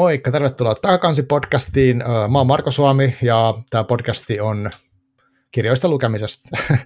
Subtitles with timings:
[0.00, 1.96] Moikka, tervetuloa Takakansi podcastiin.
[2.30, 4.70] Mä oon Marko Suomi ja tämä podcasti on
[5.52, 6.48] kirjoista lukemisesta.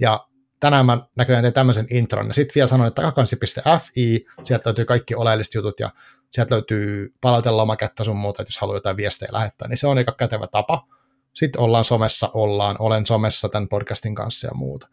[0.00, 0.26] ja
[0.60, 2.34] tänään mä näköjään tein tämmöisen intron.
[2.34, 5.90] Sitten vielä sanoin, että takakansi.fi, sieltä löytyy kaikki oleelliset jutut ja
[6.30, 10.12] sieltä löytyy palautella sun muuta, että jos haluaa jotain viestejä lähettää, niin se on aika
[10.12, 10.86] kätevä tapa.
[11.34, 14.88] Sitten ollaan somessa, ollaan, olen somessa tämän podcastin kanssa ja muuta.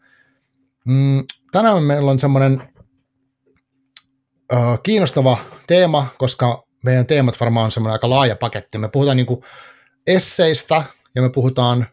[0.84, 2.68] Mm, tänään meillä on semmoinen
[4.82, 8.78] kiinnostava teema, koska meidän teemat varmaan on semmoinen aika laaja paketti.
[8.78, 9.26] Me puhutaan niin
[10.06, 10.82] esseistä
[11.14, 11.86] ja me puhutaan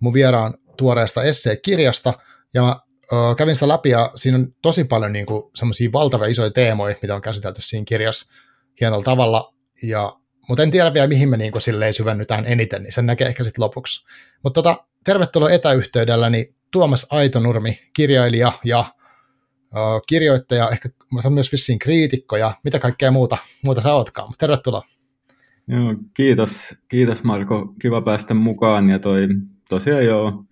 [0.00, 2.12] mun vieraan tuoreesta esseekirjasta
[2.54, 2.76] ja mä
[3.12, 7.14] ö, kävin sitä läpi ja siinä on tosi paljon niin semmoisia valtavia isoja teemoja, mitä
[7.14, 8.32] on käsitelty siinä kirjassa
[8.80, 10.16] hienolla tavalla, ja,
[10.48, 13.64] mutta en tiedä vielä mihin me niin silleen syvennytään eniten, niin sen näkee ehkä sitten
[13.64, 14.06] lopuksi.
[14.44, 20.88] Mutta tota, tervetuloa etäyhteydelläni Tuomas Aitonurmi, kirjailija ja uh, kirjoittaja, ehkä
[21.30, 24.32] myös vissiin kriitikko ja mitä kaikkea muuta, muuta sä ootkaan.
[24.38, 24.82] Tervetuloa.
[25.68, 29.28] Joo, kiitos, kiitos Marko, kiva päästä mukaan ja toi
[29.68, 30.44] tosiaan joo,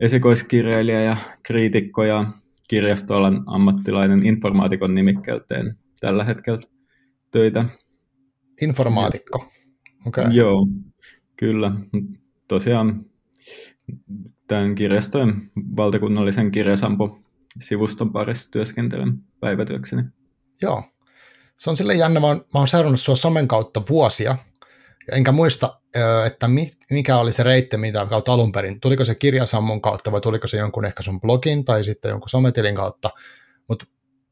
[0.00, 2.26] esikoiskirjailija ja kriitikko ja
[2.68, 6.60] kirjastoalan ammattilainen informaatikon nimikkeelteen tällä hetkellä
[7.30, 7.64] töitä.
[8.62, 9.38] Informaatikko,
[10.06, 10.24] okei.
[10.24, 10.34] Okay.
[10.34, 10.66] Joo,
[11.36, 11.72] kyllä.
[12.48, 13.06] Tosiaan
[14.46, 17.18] tämän kirjastojen valtakunnallisen kirjasampo
[17.60, 20.02] sivuston parissa työskentelen päivätyökseni.
[20.62, 20.82] Joo.
[21.58, 24.36] Se on sille jännä, mä oon, mä oon seurannut sua somen kautta vuosia,
[25.12, 25.80] enkä muista,
[26.26, 26.48] että
[26.90, 28.80] mikä oli se reitti, mitä kautta alun perin.
[28.80, 32.74] Tuliko se kirjasammun kautta vai tuliko se jonkun ehkä sun blogin tai sitten jonkun sometilin
[32.74, 33.10] kautta.
[33.68, 33.86] Mutta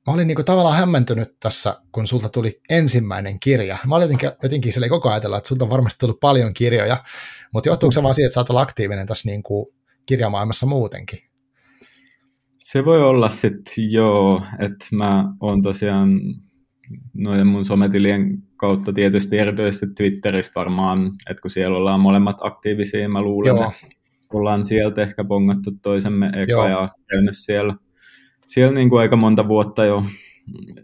[0.07, 3.79] mä olin niinku tavallaan hämmentynyt tässä, kun sulta tuli ensimmäinen kirja.
[3.87, 7.05] Mä olin jotenkin, jotenkin sille koko ajatella, että sulta on varmasti tullut paljon kirjoja,
[7.53, 9.75] mutta johtuuko se vaan siitä, että sä oot aktiivinen tässä niinku
[10.07, 11.26] kirjamaailmassa muutenkin?
[12.71, 16.21] Se voi olla sitten joo, että mä oon tosiaan
[17.15, 23.23] noiden mun sometilien kautta tietysti erityisesti Twitterissä varmaan, että kun siellä ollaan molemmat aktiivisia, mä
[23.23, 23.65] luulen, Joo.
[23.71, 23.87] että
[24.33, 26.69] ollaan sieltä ehkä bongattu toisemme eka Joo.
[26.69, 27.75] ja käynyt siellä,
[28.47, 30.05] siellä niin kuin aika monta vuotta jo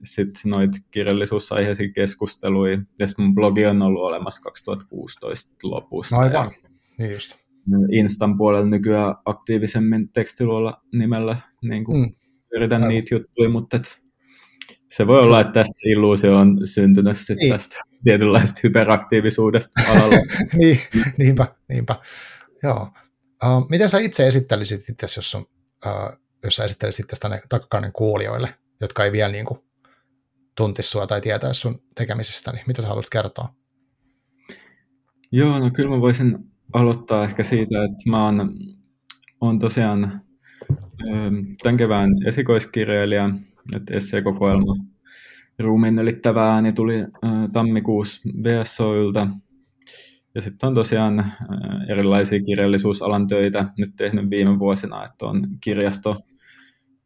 [0.03, 6.17] sitten noita kirjallisuusaiheisia keskusteluja, ja mun blogi on ollut olemassa 2016 lopusta.
[6.17, 6.51] Aivan,
[6.99, 7.42] niin just.
[7.93, 12.15] Instan puolella nykyään aktiivisemmin tekstiluolla nimellä niin kuin mm.
[12.53, 12.89] yritän Aivan.
[12.89, 14.03] niitä juttuja, mutta et
[14.93, 17.53] se voi olla, että tästä illuusio on syntynyt sitten niin.
[17.53, 20.17] tästä tietynlaista hyperaktiivisuudesta alalla.
[20.61, 20.79] niin,
[21.19, 21.97] niinpä, niinpä.
[22.63, 22.93] Joo.
[23.45, 25.47] Uh, miten sä itse esittelisit itse, jos, on,
[25.87, 29.61] uh, jos sä esittelisit tästä tänne takakainen kuulijoille, jotka ei vielä niin kuin,
[30.57, 33.55] tuntisi sua tai tietää sun tekemisestä, niin mitä sä haluat kertoa?
[35.33, 38.51] Joo, no kyllä mä voisin aloittaa ehkä siitä, että mä oon,
[39.41, 40.21] oon tosiaan
[41.63, 43.31] tämän kevään esikoiskirjailija,
[43.77, 44.75] että esseekokoelma
[45.59, 49.29] ruumiin ylittävää ääni tuli äh, tammikuussa VSOilta.
[50.35, 51.29] Ja sitten on tosiaan äh,
[51.89, 56.21] erilaisia kirjallisuusalan töitä nyt tehnyt viime vuosina, että on kirjasto,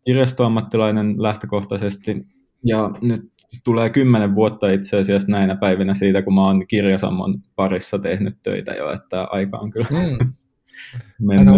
[0.05, 2.27] kirjastoammattilainen lähtökohtaisesti.
[2.65, 3.21] Ja nyt
[3.65, 8.73] tulee kymmenen vuotta itse asiassa näinä päivinä siitä, kun mä oon kirjasammon parissa tehnyt töitä
[8.73, 10.33] jo, että aika on kyllä mm.
[11.29, 11.55] mennyt.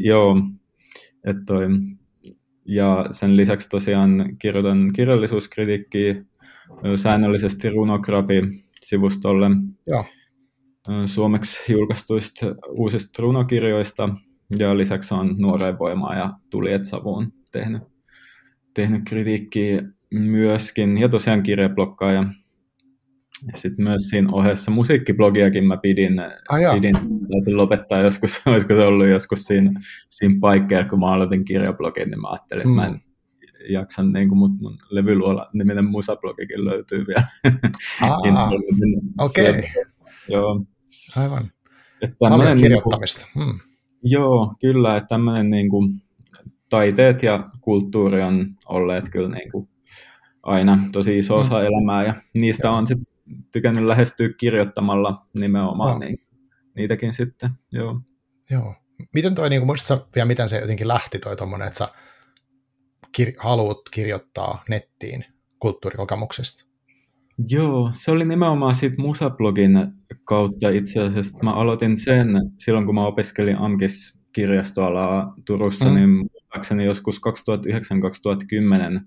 [0.00, 0.36] Joo,
[1.24, 1.66] että toi,
[2.64, 6.14] ja sen lisäksi tosiaan kirjoitan kirjallisuuskritiikkiä
[6.96, 9.46] säännöllisesti runografi-sivustolle
[9.86, 10.04] Joo.
[11.06, 14.08] suomeksi julkaistuista uusista runokirjoista
[14.58, 17.82] ja lisäksi on Nuoreen voimaa ja Tuliet savuun tehnyt,
[18.74, 22.24] tehnyt kritiikkiä myöskin ja tosiaan kirjablokkaaja
[23.46, 26.96] ja sitten myös siinä ohessa musiikkiblogiakin mä pidin, ah, pidin
[27.44, 32.20] sen lopettaa joskus, olisiko se ollut joskus siinä, siinä paikkeja, kun mä aloitin kirjablogin, niin
[32.20, 32.78] mä ajattelin, mm.
[32.78, 33.72] että mä en mm.
[33.72, 37.26] jaksan, niin kuin mun, mun levyluola niminen musablogikin löytyy vielä.
[38.02, 38.50] Ah,
[39.18, 39.50] okei.
[39.50, 39.62] Okay.
[40.28, 40.64] Joo.
[41.16, 41.50] Aivan.
[42.02, 43.26] Että Paljon niinku- kirjoittamista.
[43.34, 43.60] Niin kuin, hmm.
[44.04, 45.92] Joo, kyllä, että tämmöinen niin kuin,
[46.72, 49.68] taiteet ja kulttuuri on olleet kyllä niin kuin,
[50.42, 51.66] aina tosi iso osa mm.
[51.66, 53.06] elämää ja niistä on sitten
[53.52, 55.98] tykännyt lähestyä kirjoittamalla nimenomaan, no.
[55.98, 56.18] niin
[56.76, 58.00] niitäkin sitten, joo.
[58.50, 58.74] Joo.
[59.14, 61.88] Miten toi, niin muistatko vielä, miten se jotenkin lähti toi tuommoinen, että sä
[63.18, 65.24] kir- haluat kirjoittaa nettiin
[65.58, 66.64] kulttuurikokemuksesta?
[67.48, 69.72] Joo, se oli nimenomaan siitä musablogin
[70.24, 71.38] kautta itse asiassa.
[71.42, 72.28] Mä aloitin sen
[72.58, 75.94] silloin, kun mä opiskelin AMKIS kirjastoalaa Turussa, mm.
[75.94, 77.20] niin muistaakseni joskus
[78.96, 79.00] 2009-2010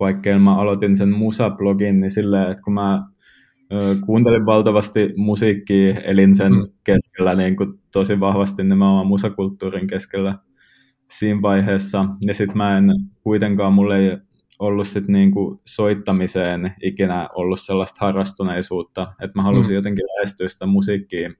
[0.00, 3.08] vaikka mä aloitin sen musablogin, niin silleen, että kun mä
[3.72, 6.66] ö, kuuntelin valtavasti musiikkia, elin sen mm.
[6.84, 10.38] keskellä niin kuin tosi vahvasti nimenomaan musakulttuurin keskellä
[11.10, 12.04] siinä vaiheessa.
[12.20, 12.90] Ja sitten mä en
[13.22, 14.16] kuitenkaan, mulle ei
[14.58, 19.74] ollut sit niinku soittamiseen ikinä ollut sellaista harrastuneisuutta, että mä halusin mm.
[19.74, 21.30] jotenkin lähestyä sitä musiikkia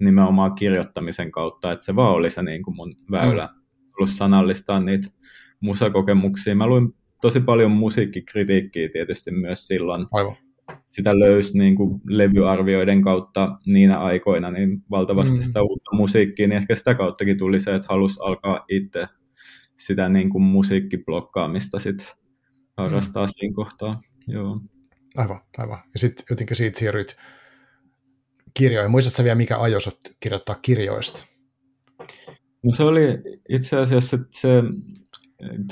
[0.00, 3.60] nimenomaan kirjoittamisen kautta, että se vaan oli se niinku mun väylä mm.
[3.98, 5.08] ollut sanallistaa niitä
[5.60, 6.54] musakokemuksia.
[6.54, 10.06] Mä luin tosi paljon musiikkikritiikkiä tietysti myös silloin.
[10.12, 10.36] Aivan.
[10.88, 15.42] Sitä löysi niin kuin levyarvioiden kautta niinä aikoina niin valtavasti mm.
[15.42, 19.06] sitä uutta musiikkia, niin ehkä sitä kauttakin tuli se, että halusi alkaa itse
[19.76, 22.16] sitä niin kuin musiikkiblokkaamista sit
[22.76, 23.30] harrastaa mm.
[23.32, 24.00] siinä kohtaa.
[24.28, 24.60] Joo.
[25.16, 25.78] Aivan, aivan.
[25.94, 27.16] Ja sitten jotenkin siitä siirryit
[28.54, 28.90] kirjoihin.
[28.90, 29.80] Muistatko vielä, mikä ajoi
[30.20, 31.24] kirjoittaa kirjoista?
[32.64, 33.02] No se oli
[33.48, 34.48] itse asiassa se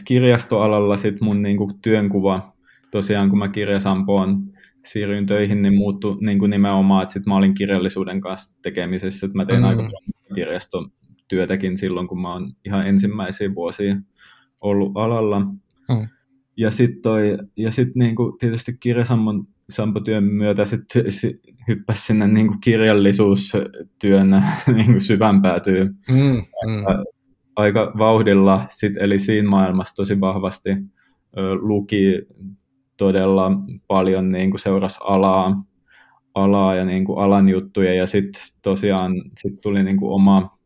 [0.05, 2.53] kirjastoalalla sit mun niinku työnkuva,
[2.91, 4.43] tosiaan kun mä kirjasampoon
[4.85, 9.45] siirryin töihin, niin muuttui niinku nimenomaan, että sit mä olin kirjallisuuden kanssa tekemisessä, että mä
[9.45, 9.65] tein mm.
[9.65, 9.91] aika
[10.35, 13.97] kirjastotyötäkin silloin, kun mä oon ihan ensimmäisiä vuosia
[14.61, 15.41] ollut alalla.
[15.41, 16.09] Mm.
[16.57, 17.13] Ja sitten
[17.71, 18.79] sit niinku tietysti
[19.67, 21.37] kirjasampon sampotyön myötä sit, sit
[21.69, 24.31] hyppäsi sinne niinku kirjallisuustyön
[24.77, 25.85] niinku syvän päätyy.
[26.09, 26.85] Mm, mm
[27.57, 32.23] aika vauhdilla, sit, eli siinä maailmassa tosi vahvasti ö, luki
[32.97, 33.51] todella
[33.87, 35.65] paljon, niin kuin seurasi alaa,
[36.35, 40.59] alaa ja niin kuin alan juttuja, ja sitten tosiaan sit tuli niin kuin oma,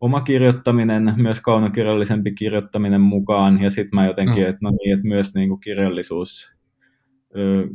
[0.00, 4.48] oma kirjoittaminen, myös kaunokirjallisempi kirjoittaminen mukaan, ja sitten mä jotenkin, mm.
[4.48, 6.54] että no niin, että myös niin kuin kirjallisuus,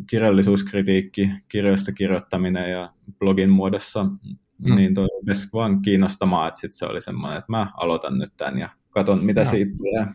[0.10, 4.76] kirjallisuuskritiikki, kirjoista kirjoittaminen ja blogin muodossa mm.
[4.76, 8.58] niin toi rupesi vaan kiinnostamaan, että sit se oli semmoinen, että mä aloitan nyt tämän
[8.58, 9.46] ja katson, mitä ja.
[9.46, 10.08] siitä tulee.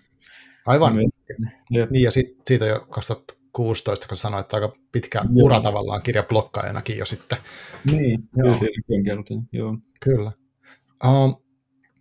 [0.66, 0.96] Aivan.
[1.70, 5.46] Ja niin, ja sit, siitä jo 2016, kun sanoit, että aika pitkä joo.
[5.46, 7.38] ura tavallaan kirjablokkaajanakin jo sitten.
[7.84, 8.54] Niin, joo.
[8.86, 9.78] kyllä kertoin, joo.
[10.04, 10.32] Kyllä.
[11.04, 11.36] Um,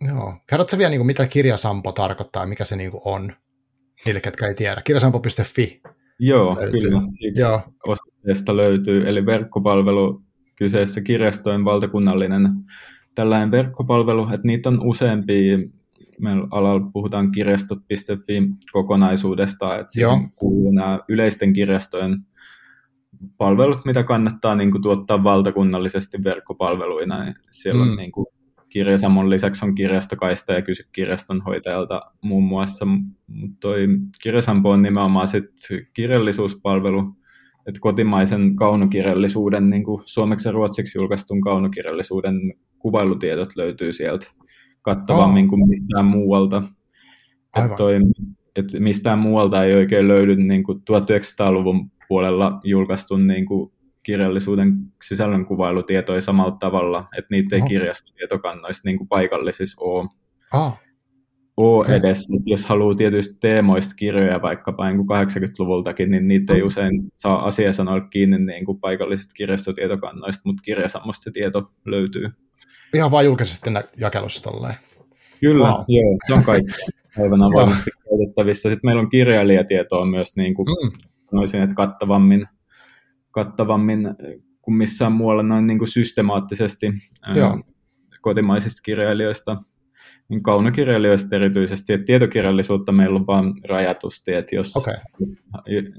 [0.08, 0.36] joo.
[0.46, 3.32] Kerrotko vielä, niin kuin, mitä kirjasampo tarkoittaa, mikä se niin kuin on,
[4.04, 4.82] niille, ketkä ei tiedä?
[4.84, 5.82] Kirjasampo.fi.
[6.18, 6.80] Joo, löytyy.
[6.80, 7.02] kyllä.
[7.06, 7.60] Siitä Joo.
[7.86, 10.22] osoitteesta löytyy, eli verkkopalvelu
[10.56, 12.48] kyseessä kirjastojen valtakunnallinen
[13.14, 15.58] tällainen verkkopalvelu, että niitä on useampia,
[16.20, 18.42] meillä alalla puhutaan kirjastot.fi
[18.72, 22.26] kokonaisuudesta, että siihen kuuluu nämä yleisten kirjastojen
[23.36, 27.24] palvelut, mitä kannattaa niin kuin, tuottaa valtakunnallisesti verkkopalveluina.
[27.24, 27.90] Niin siellä mm.
[27.90, 28.26] on niin kuin,
[28.72, 32.86] kirjasamon lisäksi on kirjastokaista ja kysy kirjastonhoitajalta muun muassa,
[33.26, 33.88] mutta toi
[34.22, 35.44] kirjasampo on nimenomaan sit
[35.94, 37.04] kirjallisuuspalvelu,
[37.66, 44.26] että kotimaisen kaunokirjallisuuden, niin kuin suomeksi ja ruotsiksi julkaistun kaunokirjallisuuden kuvailutiedot löytyy sieltä
[44.82, 45.48] kattavammin oh.
[45.48, 46.62] kuin mistään muualta.
[47.56, 48.00] Että toi,
[48.56, 53.72] että mistään muualta ei oikein löydy niin kuin 1900-luvun puolella julkaistun niin kuin
[54.02, 54.72] kirjallisuuden
[55.02, 57.68] sisällön kuvailutietoja samalla tavalla, että niitä ei oh.
[57.68, 60.08] kirjastotietokannoista niin kuin paikallisissa ole.
[60.54, 60.78] Oh
[61.56, 61.96] ole okay.
[61.96, 67.12] edes, että jos haluaa tietyistä teemoista kirjoja vaikkapa niin kuin 80-luvultakin, niin niitä ei usein
[67.16, 72.30] saa asiasanoilla kiinni niin kuin paikallisista kirjastotietokannoista, mutta kirjasammosta tieto löytyy.
[72.94, 74.74] Ihan vain julkisesti jakelussa tolleen.
[75.40, 75.84] Kyllä, wow.
[75.88, 76.72] joo, se on kaikki
[77.22, 78.70] aivan avoimesti käytettävissä.
[78.70, 80.90] Sitten meillä on kirjailijatietoa myös niin kuin, mm.
[81.32, 82.48] noisin, että kattavammin,
[83.32, 84.08] kattavammin
[84.62, 86.86] kuin missään muualla noin niin kuin systemaattisesti
[87.22, 87.58] ää,
[88.20, 89.56] kotimaisista kirjailijoista
[90.32, 94.94] niin kaunokirjailijoista erityisesti, että tietokirjallisuutta meillä on vain rajatusti, että jos okay.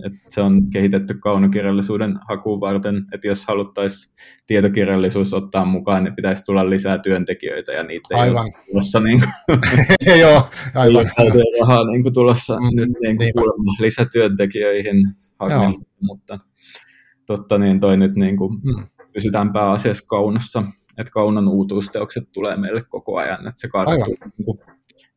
[0.05, 4.13] että se on kehitetty kaunokirjallisuuden hakuun varten, että jos haluttaisiin
[4.47, 8.45] tietokirjallisuus ottaa mukaan, niin pitäisi tulla lisää työntekijöitä ja niitä aivan.
[8.45, 9.59] ei ole tulossa niin kuin,
[10.21, 11.05] Joo, aivan.
[11.61, 14.97] rahaa niin kuin tulossa mm, nyt niin kuin kuulemma lisätyöntekijöihin
[15.39, 16.39] hakemista, mutta
[17.25, 18.87] totta niin toi nyt niin kuin mm.
[19.13, 20.63] pysytään pääasiassa kaunossa
[20.97, 24.59] että kaunan uutuusteokset tulee meille koko ajan, että se karttuu, niin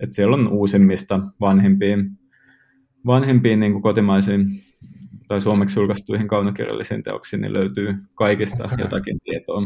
[0.01, 2.11] että siellä on uusimmista vanhempiin,
[3.07, 4.47] vanhempiin niin kuin kotimaisiin
[5.29, 8.79] tai suomeksi julkaistuihin kaunokirjallisiin teoksiin, niin löytyy kaikista okay.
[8.79, 9.63] jotakin tietoa.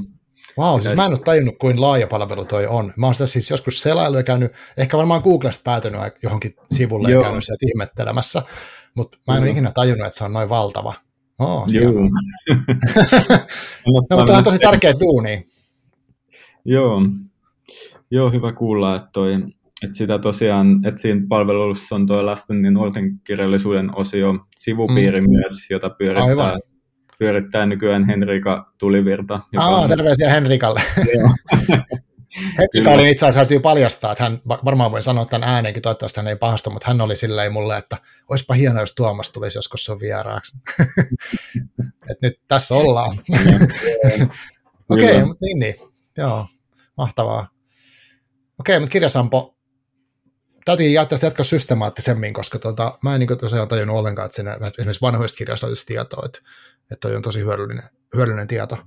[0.59, 2.93] Wow, siis mä en ole tajunnut, kuin laaja palvelu toi on.
[2.97, 7.21] Mä oon sitä siis joskus selailu ja käynyt, ehkä varmaan Googlesta päätynyt johonkin sivulle Joo.
[7.21, 8.43] ja käynyt sieltä ihmettelemässä,
[8.95, 10.95] mutta mä en ole ikinä tajunnut, että se on noin valtava.
[11.41, 11.93] Oh, Joo.
[13.87, 15.49] no, mutta on tosi tärkeä duuni.
[16.65, 17.03] Joo,
[18.11, 19.35] Joo hyvä kuulla, että, toi,
[19.85, 25.31] että sitä tosiaan, että siinä palvelussa on tuo lasten ja nuorten kirjallisuuden osio, sivupiiri mm.
[25.31, 26.59] myös, jota pyörittää,
[27.19, 29.41] pyörittää nykyään Henrika Tulivirta.
[29.57, 29.89] Aa, on...
[29.89, 30.83] terveisiä Henrikalle.
[32.39, 36.29] Henrika oli itse asiassa täytyy paljastaa, että hän varmaan voi sanoa tämän ääneenkin, toivottavasti hän
[36.29, 37.97] ei pahasta, mutta hän oli silleen mulle, että
[38.29, 40.59] olisipa hienoa, jos Tuomas tulisi joskus sun vieraaksi.
[42.11, 43.11] että nyt tässä ollaan.
[44.91, 45.75] Okei, okay, mutta niin, niin.
[46.17, 46.47] Joo,
[46.97, 47.49] mahtavaa.
[48.61, 49.57] Okei, mutta kirjasampo,
[50.65, 55.01] täytyy tästä jatkaa systemaattisemmin, koska tota, mä en niin tosiaan tajunnut ollenkaan, että siinä esimerkiksi
[55.01, 56.39] vanhoista kirjoista olisi tietoa, että,
[56.81, 57.85] että toi on tosi hyödyllinen,
[58.15, 58.79] hyödyllinen tieto.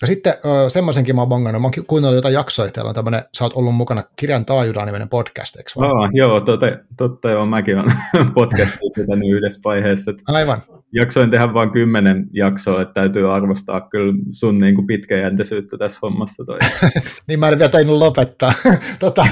[0.00, 0.34] Ja sitten
[0.68, 3.74] semmoisenkin mä oon bongannut, mä oon kuunnellut jotain jaksoja, täällä on tämmöinen, sä oot ollut
[3.74, 5.90] mukana Kirjan taajuudaan niminen podcast, eikö vaan?
[5.90, 7.96] Oh, joo, totta, totta joo, mäkin olen
[8.34, 10.12] podcastia pitänyt yhdessä vaiheessa.
[10.26, 10.62] Aivan.
[10.92, 16.44] Jaksoin tehdä vain kymmenen jaksoa, että täytyy arvostaa kyllä sun niin kuin pitkäjänteisyyttä tässä hommassa.
[16.44, 16.58] Toi.
[17.26, 18.52] niin mä en vielä tainnut lopettaa.
[19.00, 19.26] tota,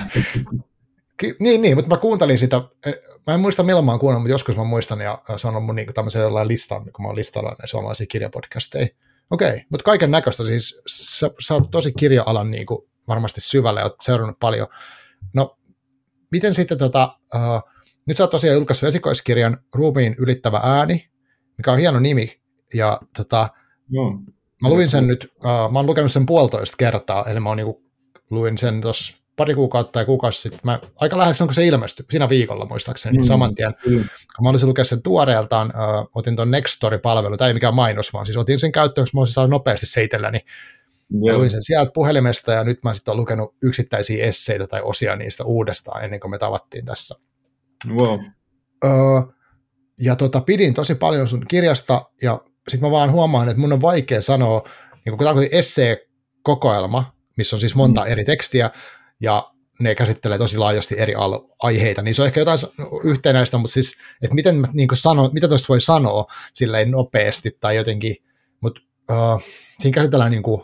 [1.17, 2.63] ky- niin, niin, mutta mä kuuntelin sitä,
[3.27, 5.75] mä en muista milloin mä oon kuunnellut, mutta joskus mä muistan, ja se on mun
[5.75, 8.89] niin tämmöisen jollain listan, kun mä oon listalla suomalaisia kirjapodcasteja
[9.31, 13.83] Okei, okay, mutta kaiken näköistä siis, sä, sä oot tosi kirja-alan niin kuin, varmasti syvälle,
[13.83, 14.67] oot seurannut paljon.
[15.35, 15.59] No,
[16.31, 17.71] miten sitten tota, uh,
[18.07, 21.11] nyt sä oot tosiaan julkaissut esikoiskirjan Ruumiin ylittävä ääni,
[21.59, 22.41] mikä on hieno nimi,
[22.75, 23.49] ja tota,
[23.91, 24.21] no.
[24.63, 27.67] mä luin sen nyt, uh, mä oon lukenut sen puolitoista kertaa, eli mä oon niin
[27.67, 27.85] kuin,
[28.31, 32.07] luin sen tuossa pari kuukautta tai kuukausi sitten, mä, aika lähes on, kun se ilmestyi,
[32.11, 33.25] siinä viikolla muistaakseni, mm.
[33.25, 33.75] saman tien.
[33.87, 34.05] Mm.
[34.37, 38.27] Kun mä olisin lukea sen tuoreeltaan, uh, otin tuon Nextory-palvelu, tai ei mikään mainos, vaan
[38.27, 40.41] siis otin sen käyttöön, koska mä olisin saanut nopeasti se itselläni.
[41.27, 45.17] Ja luin sen sieltä puhelimesta, ja nyt mä sitten olen lukenut yksittäisiä esseitä tai osia
[45.17, 47.15] niistä uudestaan, ennen kuin me tavattiin tässä.
[47.89, 48.21] Wow.
[48.85, 49.35] Uh,
[50.01, 53.83] ja tota, pidin tosi paljon sun kirjasta, ja sitten mä vaan huomaan, että mun on
[53.83, 54.69] vaikea sanoa,
[55.05, 58.07] niin kun tämä on essee-kokoelma, missä on siis monta mm.
[58.07, 58.71] eri tekstiä,
[59.21, 61.15] ja ne käsittelee tosi laajasti eri
[61.59, 62.59] aiheita, niin se on ehkä jotain
[63.05, 67.77] yhtenäistä, mutta siis, että miten mä niin sanon, mitä tuosta voi sanoa silleen nopeasti tai
[67.77, 68.17] jotenkin,
[68.61, 68.81] mutta
[69.11, 69.43] uh,
[69.79, 70.61] siinä käsitellään niin kuin,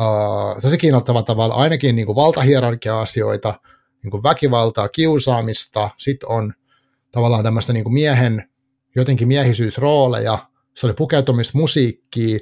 [0.00, 3.60] uh, tosi kiinnostavalla tavalla ainakin niin kuin valtahierarkia-asioita,
[4.02, 6.54] niin kuin väkivaltaa, kiusaamista, sitten on
[7.10, 8.48] tavallaan tämmöistä niin kuin miehen,
[8.96, 10.38] jotenkin miehisyysrooleja,
[10.74, 12.40] se oli pukeutumista musiikkiin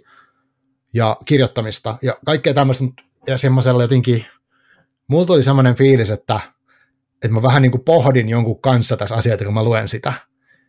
[0.95, 2.85] ja kirjoittamista ja kaikkea tämmöistä,
[3.27, 4.27] ja semmoisella jotenkin
[5.13, 6.41] mulla tuli semmoinen fiilis, että,
[7.15, 10.13] että mä vähän niin kuin pohdin jonkun kanssa tässä asiaa, kun mä luen sitä.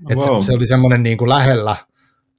[0.10, 0.42] Että wow.
[0.42, 1.76] se, se, oli semmoinen niin kuin lähellä,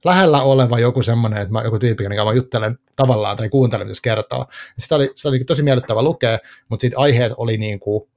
[0.05, 3.99] lähellä oleva joku semmoinen, että mä, joku tyyppi, jonka mä juttelen tavallaan tai kuuntelen, mitä
[4.03, 4.45] kertoo.
[4.79, 6.37] Sitä oli, sitä oli tosi miellyttävä lukea,
[6.69, 8.09] mutta sitten aiheet oli niin kuin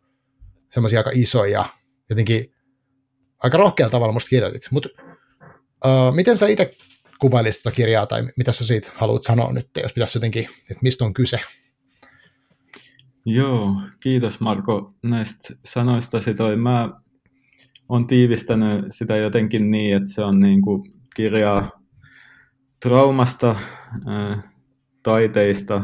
[0.73, 1.65] semmoisia aika isoja,
[2.11, 2.55] jotenkin
[3.39, 4.63] aika rohkealla tavalla musta kirjoitit.
[4.71, 4.89] Mutta
[5.85, 6.75] uh, miten sä itse
[7.19, 11.05] kuvailisit tuota kirjaa, tai mitä sä siitä haluat sanoa nyt, jos pitäisi jotenkin, että mistä
[11.05, 11.41] on kyse?
[13.35, 16.35] Joo, kiitos Marko näistä sanoistasi.
[16.35, 16.57] Toi.
[16.57, 16.91] Mä
[17.89, 20.83] olen tiivistänyt sitä jotenkin niin, että se on niin kuin
[21.17, 21.71] kirjaa
[22.83, 23.57] traumasta,
[24.07, 24.53] ää,
[25.03, 25.83] taiteista.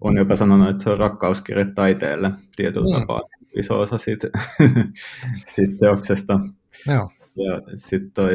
[0.00, 3.00] On jopa sanonut, että se on rakkauskirja taiteelle tietyllä mm.
[3.00, 3.20] tapaa
[3.58, 4.28] iso osa siitä,
[5.54, 6.40] siitä teoksesta.
[6.86, 7.10] Joo.
[7.36, 8.32] Ja, sit toi,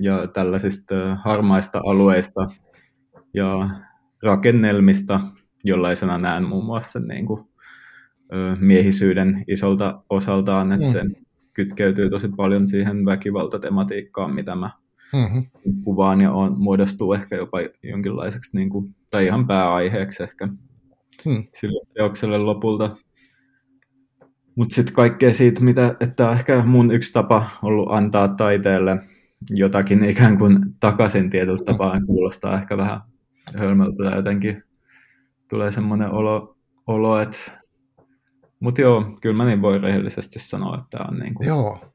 [0.00, 2.48] ja tällaisista harmaista alueista
[3.34, 3.70] ja
[4.22, 5.20] rakennelmista,
[5.64, 7.49] jollaisena näen muun muassa niin kuin
[8.60, 10.92] miehisyyden isolta osaltaan, että mm.
[10.92, 11.16] sen
[11.52, 14.70] kytkeytyy tosi paljon siihen väkivaltatematiikkaan, mitä mä
[15.12, 15.44] mm-hmm.
[15.84, 20.46] kuvaan ja on, muodostuu ehkä jopa jonkinlaiseksi, niin kuin, tai ihan pääaiheeksi ehkä
[21.26, 21.44] mm.
[21.54, 22.96] sille teokselle lopulta.
[24.54, 28.98] Mutta sitten kaikkea siitä, mitä, että on ehkä mun yksi tapa ollut antaa taiteelle
[29.50, 32.06] jotakin ikään kuin takaisin tietyllä tapaa, mm.
[32.06, 33.00] kuulostaa ehkä vähän
[33.56, 34.62] hölmöltä ja jotenkin
[35.48, 36.56] tulee semmoinen olo,
[36.86, 37.59] olo että
[38.60, 41.90] mutta joo, kyllä mä niin voi rehellisesti sanoa, että on niin kuin, Joo.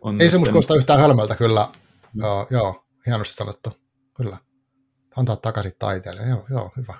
[0.00, 1.68] On Ei se musta kuulosta yhtään hölmöltä kyllä.
[2.14, 2.20] Mm.
[2.20, 3.70] Joo, joo, hienosti sanottu.
[4.14, 4.38] Kyllä.
[5.16, 6.22] Antaa takaisin taiteelle.
[6.22, 6.98] Joo, joo, hyvä.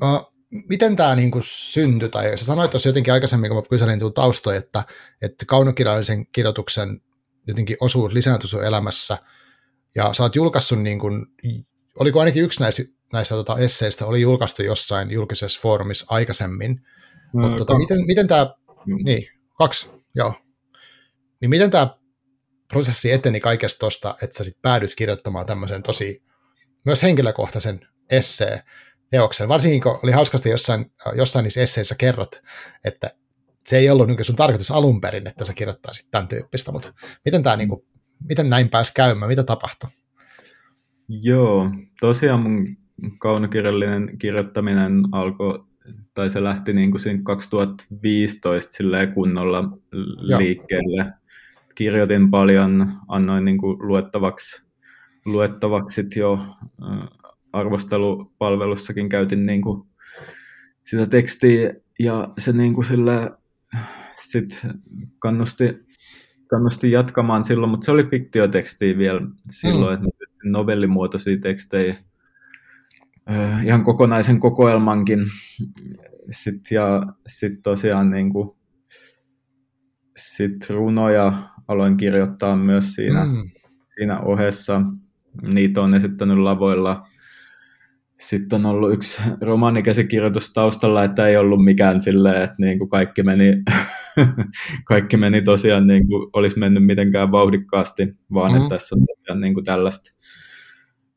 [0.00, 0.32] No,
[0.68, 4.58] miten tämä niin kuin syntyi, tai sä sanoit tuossa jotenkin aikaisemmin, kun mä kyselin taustoja,
[4.58, 4.84] että,
[5.22, 7.00] että kaunokirjallisen kirjoituksen
[7.46, 9.18] jotenkin osuus lisääntyi sun elämässä,
[9.94, 11.26] ja sä oot julkaissut, niin kuin,
[12.00, 12.82] oliko ainakin yksi näistä,
[13.12, 16.86] näistä tota, esseistä, oli julkaistu jossain julkisessa foorumissa aikaisemmin,
[17.32, 18.54] mutta tota, miten, miten tämä,
[19.04, 20.34] niin, kaksi, joo.
[21.40, 21.96] Niin miten tämä
[22.68, 26.22] prosessi eteni kaikesta tuosta, että sä sit päädyt kirjoittamaan tämmöisen tosi
[26.84, 28.58] myös henkilökohtaisen esseen
[29.10, 32.42] teoksen, varsinkin kun oli hauskasti jossain, jossain niissä esseissä kerrot,
[32.84, 33.10] että
[33.64, 36.92] se ei ollut niin sun tarkoitus alun perin, että sä kirjoittaisit tämän tyyppistä, mutta
[37.24, 37.82] miten, tämä, niin kuin,
[38.28, 39.90] miten näin pääsi käymään, mitä tapahtui?
[41.08, 41.70] Joo,
[42.00, 42.76] tosiaan mun
[43.18, 45.64] kaunokirjallinen kirjoittaminen alkoi
[46.14, 49.78] tai se lähti niin kuin siinä 2015 silleen kunnolla
[50.38, 51.12] liikkeelle.
[51.74, 54.62] Kirjoitin paljon, annoin niin kuin luettavaksi,
[55.24, 56.46] luettavaksi jo
[57.52, 59.82] arvostelupalvelussakin käytin niin kuin
[60.84, 63.30] sitä tekstiä ja se niin kuin sille
[64.14, 64.66] sit
[65.18, 65.64] kannusti,
[66.46, 69.20] kannusti jatkamaan silloin, mutta se oli fiktiotekstiä vielä
[69.50, 70.06] silloin, mm.
[70.06, 71.94] että novellimuotoisia tekstejä
[73.64, 75.20] ihan kokonaisen kokoelmankin.
[76.30, 78.50] Sit, ja sitten tosiaan niin kuin,
[80.16, 81.32] sitten runoja
[81.68, 83.50] aloin kirjoittaa myös siinä, mm.
[83.94, 84.82] siinä ohessa.
[85.54, 87.06] Niitä on esittänyt lavoilla.
[88.18, 93.22] Sitten on ollut yksi romaanikäsikirjoitus taustalla, että ei ollut mikään silleen, että niin kuin kaikki,
[93.22, 93.62] meni,
[94.88, 98.56] kaikki meni tosiaan niin kuin olisi mennyt mitenkään vauhdikkaasti, vaan mm.
[98.56, 100.10] että tässä on tosiaan niin kuin tällaista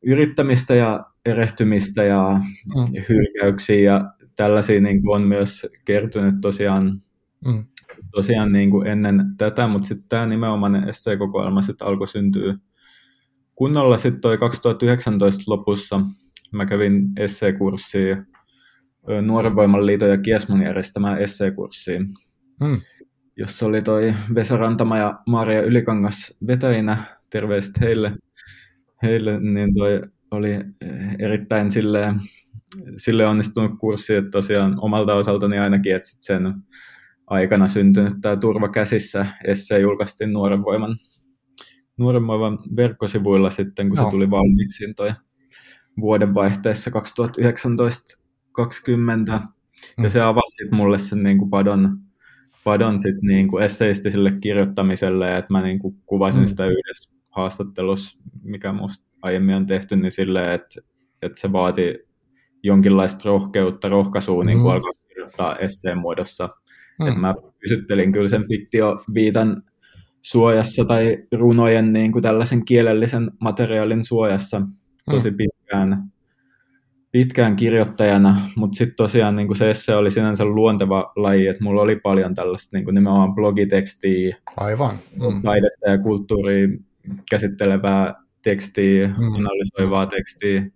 [0.02, 2.40] yrittämistä ja erehtymistä ja
[2.76, 3.02] mm.
[3.08, 7.02] hylkäyksiä ja tällaisia niin kuin on myös kertynyt tosiaan,
[7.46, 7.64] mm.
[8.10, 12.54] tosiaan niin kuin ennen tätä, mutta sitten tämä nimenomainen esseekokoelma sitten alkoi syntyä
[13.56, 16.00] kunnolla sitten toi 2019 lopussa.
[16.52, 18.24] Mä kävin esseekurssia
[19.22, 22.14] Nuoren Voiman liiton ja Kiesman järjestämään esseekurssiin,
[22.60, 22.80] mm.
[23.36, 26.96] jossa oli toi Vesa Rantama ja Maria Ylikangas vetäjinä.
[27.30, 28.12] Terveiset heille.
[29.02, 30.00] heille niin toi
[30.36, 30.58] oli
[31.18, 32.20] erittäin silleen
[32.96, 36.54] sille onnistunut kurssi, että tosiaan omalta osaltani ainakin, että sit sen
[37.26, 40.96] aikana syntynyt tämä Turva käsissä esse julkaistiin Nuoren Voiman,
[41.96, 44.04] Nuoren Voiman verkkosivuilla sitten, kun no.
[44.04, 45.12] se tuli valmiiksi toi
[46.00, 46.92] vuodenvaihteessa 2019-2020.
[49.98, 50.04] Mm.
[50.04, 51.98] Ja se avasi sit mulle sen niin kuin padon,
[52.64, 56.46] padon sit niin kuin esseistiselle kirjoittamiselle, että mä niin kuin kuvasin mm.
[56.46, 60.80] sitä yhdessä haastattelussa, mikä musta aiemmin on tehty, niin silleen, että,
[61.22, 61.98] että se vaati
[62.62, 64.46] jonkinlaista rohkeutta, rohkaisua mm.
[64.46, 66.48] niin kuin alkaa kirjoittaa esseen muodossa.
[67.00, 67.08] Mm.
[67.08, 69.62] Että mä pysyttelin kyllä sen fiktioviitan
[70.22, 74.62] suojassa tai runojen niin kuin tällaisen kielellisen materiaalin suojassa
[75.10, 75.36] tosi mm.
[75.36, 76.12] pitkään,
[77.12, 81.82] pitkään kirjoittajana, mutta sitten tosiaan niin kuin se esse oli sinänsä luonteva laji, että mulla
[81.82, 84.98] oli paljon tällaista niin kuin nimenomaan blogitekstiä, Aivan.
[85.14, 85.42] Mm.
[85.42, 86.68] taidetta ja kulttuuria
[87.30, 88.14] käsittelevää
[88.46, 89.34] tekstiä, mm.
[89.34, 90.66] analysoivaa tekstiä,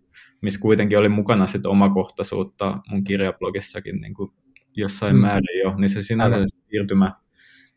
[0.42, 4.30] missä kuitenkin oli mukana sit omakohtaisuutta mun kirjablogissakin niin kuin
[4.76, 5.20] jossain mm.
[5.20, 7.12] määrin jo, niin se sinänsä siirtymä,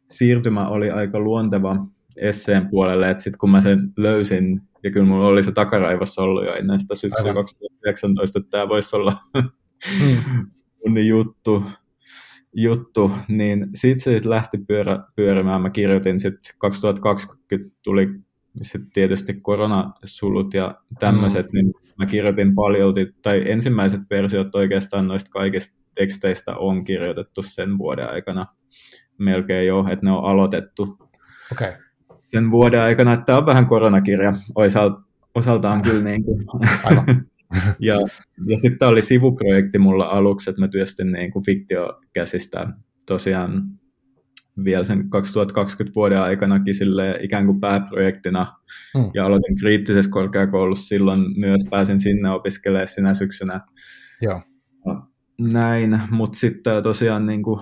[0.10, 1.76] siirtymä oli aika luonteva
[2.18, 6.46] esseen puolelle, että sitten kun mä sen löysin, ja kyllä mulla oli se takaraivossa ollut
[6.46, 7.36] jo ennen sitä syksyä Aivan.
[7.36, 9.18] 2019, että tämä voisi olla
[10.02, 10.48] mm.
[10.88, 11.64] mun juttu,
[12.56, 15.62] juttu, niin siitä se lähti pyörä, pyörimään.
[15.62, 18.08] Mä kirjoitin sitten 2020 tuli
[18.62, 21.58] sitten tietysti koronasulut ja tämmöiset, mm.
[21.58, 28.10] niin mä kirjoitin paljon, tai ensimmäiset versiot oikeastaan noista kaikista teksteistä on kirjoitettu sen vuoden
[28.10, 28.46] aikana
[29.18, 30.98] melkein jo, että ne on aloitettu
[31.52, 31.74] okay.
[32.28, 35.02] sen vuoden aikana, että tämä on vähän koronakirja osalta,
[35.36, 36.46] osaltaan kyllä niin kuin.
[37.80, 37.96] ja,
[38.48, 42.68] ja sitten oli sivuprojekti mulla aluksi, että mä työstin niin kuin fiktiokäsistä
[43.06, 43.64] tosiaan
[44.64, 48.56] vielä sen 2020 vuoden aikanakin sille ikään kuin pääprojektina
[48.98, 49.12] mm.
[49.14, 53.62] ja aloitin kriittisessä korkeakoulussa silloin myös pääsin sinne opiskelemaan sinä syksynä.
[54.22, 54.42] Joo.
[55.40, 57.60] Näin, mutta sitten tosiaan niin kuin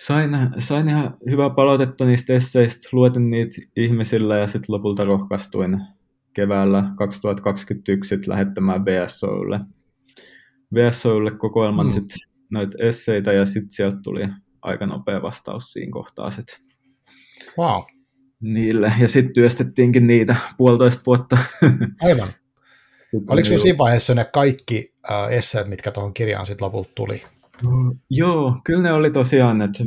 [0.00, 5.80] sain, sain ihan hyvää palautetta niistä esseistä, luetin niitä ihmisillä ja sitten lopulta rohkaistuin
[6.32, 9.60] keväällä 2021 lähettämään VSOlle.
[10.74, 11.92] VSOlle kokoelman mm.
[11.92, 12.18] sitten
[12.50, 14.28] noita esseitä ja sitten sieltä tuli
[14.64, 16.60] aika nopea vastaus siinä kohtaa sit
[17.58, 17.82] wow.
[18.40, 18.92] niille.
[19.00, 21.38] Ja sitten työstettiinkin niitä puolitoista vuotta.
[22.08, 22.32] Aivan.
[23.28, 27.22] Oliko sinulla siinä vaiheessa ne kaikki äh, esseet, mitkä tuohon kirjaan sitten lopulta tuli?
[27.62, 29.84] Mm, joo, kyllä ne oli tosiaan, että,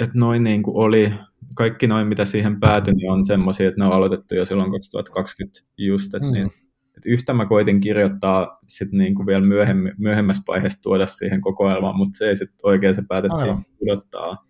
[0.00, 1.12] että noin niin kuin oli,
[1.54, 5.60] kaikki noin mitä siihen päätyi, niin on semmoisia, että ne on aloitettu jo silloin 2020
[5.76, 6.34] just, että mm.
[6.34, 6.50] niin,
[6.98, 12.18] et yhtä mä koitin kirjoittaa sit niinku vielä myöhemmin, myöhemmässä vaiheessa tuoda siihen kokoelmaan, mutta
[12.18, 13.64] se ei sitten oikein se päätettiin Aivan.
[13.78, 14.46] pudottaa.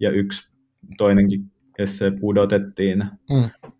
[0.00, 0.52] Ja yksi
[0.98, 1.52] toinenkin
[1.84, 3.70] se pudotettiin, mm.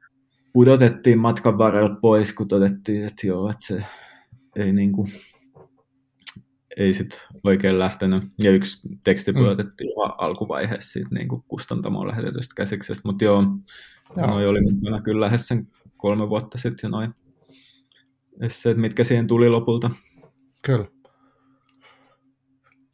[0.53, 3.85] pudotettiin matkan varrella pois, kun todettiin, että joo, että se
[4.57, 5.09] ei niinku,
[6.77, 8.25] ei sit oikein lähtenyt.
[8.43, 9.39] Ja yksi teksti mm.
[9.39, 10.15] pudotettiin mm.
[10.19, 13.43] alkuvaiheessa siitä niin kustantamoon lähetetystä käsiksestä, mutta joo,
[14.17, 14.27] joo.
[14.27, 17.15] noi oli mukana kyllä lähes sen kolme vuotta sitten noin
[18.41, 19.91] esseet, mitkä siihen tuli lopulta.
[20.63, 20.85] Kyllä.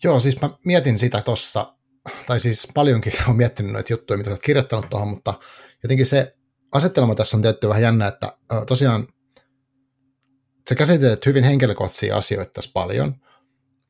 [0.04, 1.74] Joo, siis mä mietin sitä tossa,
[2.26, 5.34] tai siis paljonkin on miettinyt noita juttuja, mitä olet kirjoittanut tuohon, mutta
[5.82, 6.36] jotenkin se
[6.72, 9.08] asettelma tässä on tietty vähän jännä, että tosiaan
[10.68, 13.14] sä käsittelet hyvin henkilökohtaisia asioita tässä paljon,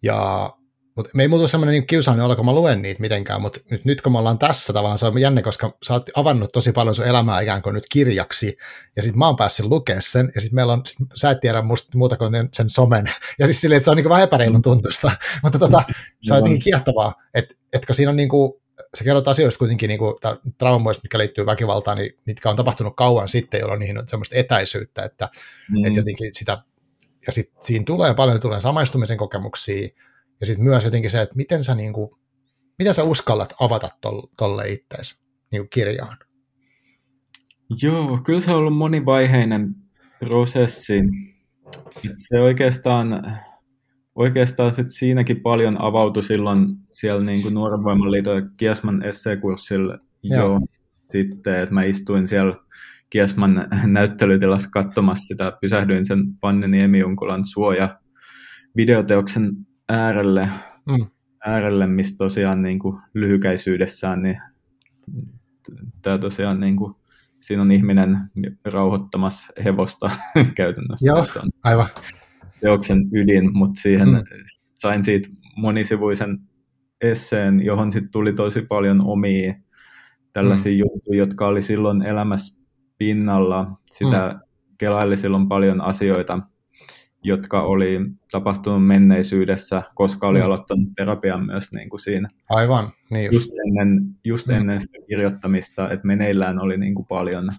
[0.03, 0.51] ja
[0.99, 3.85] mutta me ei muutu semmoinen niin kiusainen olo, kun mä luen niitä mitenkään, mutta nyt,
[3.85, 6.95] nyt kun me ollaan tässä tavallaan, se on jännä, koska sä oot avannut tosi paljon
[6.95, 8.57] sun elämää ikään kuin nyt kirjaksi,
[8.97, 11.63] ja sitten mä oon päässyt lukemaan sen, ja sitten meillä on, sit sä et tiedä
[11.63, 15.11] musta muuta kuin sen somen, ja siis silleen, että se on niin vähän epäreilun tuntusta,
[15.43, 15.83] mutta tota,
[16.23, 18.53] se on jotenkin kiehtovaa, että et kun siinä on niin kuin,
[18.99, 20.01] sä kerrot asioista kuitenkin niin
[20.59, 25.03] traumoista, mitkä liittyy väkivaltaan, niin, mitkä on tapahtunut kauan sitten, jolloin niihin on semmoista etäisyyttä,
[25.03, 25.29] että
[25.71, 25.85] mm.
[25.85, 26.59] et jotenkin sitä,
[27.27, 29.89] ja sitten siinä tulee paljon tulee samaistumisen kokemuksia,
[30.41, 32.11] ja sitten myös jotenkin se, että miten sä niin kuin,
[32.79, 33.89] mitä sä uskallat avata
[34.37, 35.23] tolle ittees
[35.53, 36.17] niin kirjaan?
[37.83, 39.75] Joo, kyllä se on ollut monivaiheinen
[40.21, 41.01] prosessi.
[42.17, 43.23] Se oikeastaan,
[44.15, 50.61] oikeastaan sit siinäkin paljon avautui silloin siellä niin kuin Nuoren Voimaliiton Kiesman esseekurssilla jo
[50.95, 52.57] sitten, että mä istuin siellä
[53.11, 58.01] Kiesman näyttelytilassa katsomassa sitä, pysähdyin sen Fanne Niemijunkulan suoja
[58.77, 59.51] videoteoksen
[59.89, 60.49] äärelle,
[60.87, 61.07] mm.
[61.47, 64.41] äärelle missä tosiaan niin kuin lyhykäisyydessään niin
[66.03, 66.95] tämä tosiaan niin kuin,
[67.41, 68.19] siinä on ihminen
[68.65, 70.11] rauhoittamassa hevosta
[70.57, 71.07] käytännössä.
[71.07, 71.87] Joo, se on aivan.
[72.61, 74.23] Teoksen ydin, mutta siihen mm.
[74.75, 76.39] sain siitä monisivuisen
[77.01, 79.55] esseen, johon sitten tuli tosi paljon omia
[80.33, 80.79] tällaisia mm.
[80.79, 82.59] juttuja, jotka oli silloin elämässä
[82.99, 83.81] pinnalla.
[83.91, 84.41] Sitä mm.
[84.79, 86.41] kelaili silloin paljon asioita,
[87.23, 88.01] jotka oli
[88.31, 90.45] tapahtunut menneisyydessä, koska oli mm.
[90.45, 92.29] aloittanut terapian myös niin kuin siinä.
[92.49, 93.35] Aivan, niin just.
[93.35, 94.55] just ennen, just mm.
[94.55, 97.51] ennen sitä kirjoittamista, että meneillään oli niin kuin paljon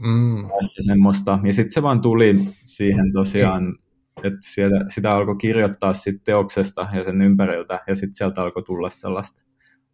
[0.00, 0.48] mm.
[0.80, 1.38] semmoista.
[1.44, 3.76] Ja sitten se vaan tuli siihen tosiaan, mm.
[4.24, 8.90] että sieltä, sitä alkoi kirjoittaa sit teoksesta ja sen ympäriltä, ja sitten sieltä alkoi tulla
[8.90, 9.42] sellaista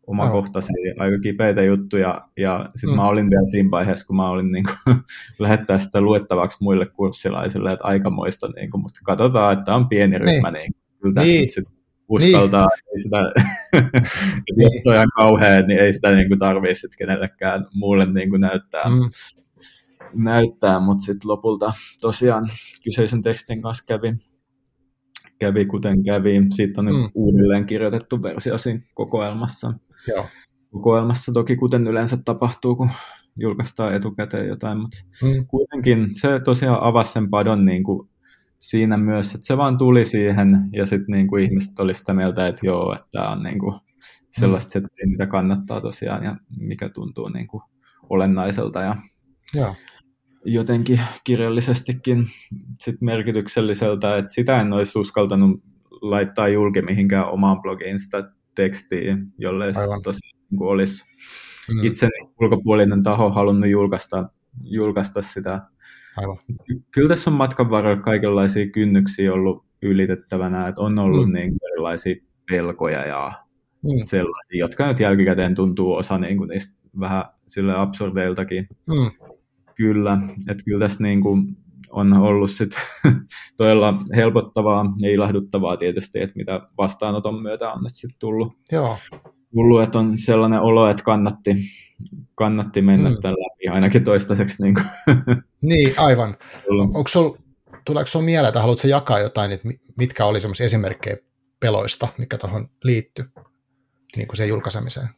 [0.07, 2.97] omakohtaisia, aika kipeitä juttuja, ja sitten mm.
[2.97, 4.97] mä olin vielä siinä vaiheessa, kun mä olin niin kuin,
[5.39, 10.51] lähettää sitä luettavaksi muille kurssilaisille, että aikamoista, niin kuin, mutta katsotaan, että on pieni ryhmä,
[10.51, 11.51] niin, niin kyllä tässä niin.
[11.51, 11.65] sit
[12.09, 12.93] uskaltaa, niin.
[12.93, 13.23] ei sitä,
[14.57, 14.63] niin.
[14.63, 18.31] jos se on ihan kauhea, niin ei sitä niin kuin tarvitse sitten kenellekään muulle niin
[18.31, 18.85] kuin näyttää.
[18.85, 19.11] Mm.
[20.25, 22.51] näyttää, mutta sitten lopulta tosiaan
[22.85, 24.15] kyseisen tekstin kanssa kävi,
[25.39, 26.41] kävi kuten kävi.
[26.51, 27.11] Siitä on mm.
[27.15, 29.73] uudelleen kirjoitettu versio siinä kokoelmassa.
[30.09, 30.27] Joo.
[30.73, 32.91] kokoelmassa toki, kuten yleensä tapahtuu, kun
[33.37, 35.47] julkaistaan etukäteen jotain, mutta mm.
[35.47, 38.09] kuitenkin se tosiaan avasi sen padon niin kuin
[38.59, 42.47] siinä myös, että se vaan tuli siihen ja sitten niin kuin ihmiset oli sitä mieltä,
[42.47, 43.81] että joo, että tämä on niin kuin
[44.31, 44.73] sellaista mm.
[44.73, 47.63] settiä, mitä kannattaa tosiaan ja mikä tuntuu niin kuin
[48.11, 48.97] olennaiselta ja
[49.55, 49.75] Joo.
[50.45, 52.27] jotenkin kirjallisestikin
[52.81, 59.73] sit merkitykselliseltä, että sitä en olisi uskaltanut laittaa julki mihinkään omaan blogiin sitä tekstiä, jolle
[60.03, 60.03] tosiaan
[60.51, 61.05] niin olisi
[61.75, 61.85] mm.
[61.85, 62.09] itse
[62.41, 64.29] ulkopuolinen taho halunnut julkaista,
[64.63, 65.61] julkaista sitä.
[66.17, 66.39] Aivan.
[66.91, 71.33] Kyllä tässä on matkan varrella kaikenlaisia kynnyksiä ollut ylitettävänä, että on ollut mm.
[71.33, 72.15] niin erilaisia
[72.51, 73.33] pelkoja ja
[73.83, 73.91] mm.
[74.05, 78.69] sellaisia, jotka nyt jälkikäteen tuntuu osa niin kuin niistä vähän sille absurdeiltakin.
[78.87, 79.29] Mm.
[79.75, 81.57] Kyllä, että kyllä tässä niin kuin
[81.93, 82.71] on ollut sit
[83.57, 88.53] todella helpottavaa ja ilahduttavaa tietysti, että mitä vastaanoton myötä on nyt sitten tullut.
[88.73, 88.99] Joo.
[89.55, 91.57] tullut, että on sellainen olo, että kannatti,
[92.35, 93.17] kannatti mennä mm.
[93.23, 94.63] tämän läpi ainakin toistaiseksi.
[94.63, 94.87] Niin, kuin.
[95.71, 96.37] niin aivan.
[96.71, 97.31] Onko sul,
[97.85, 101.17] tuleeko sinulla mieleen, että haluatko jakaa jotain, että mitkä oli esimerkkejä
[101.61, 103.25] peloista, mikä tuohon liittyy
[104.17, 105.09] niin kuin sen julkaisemiseen?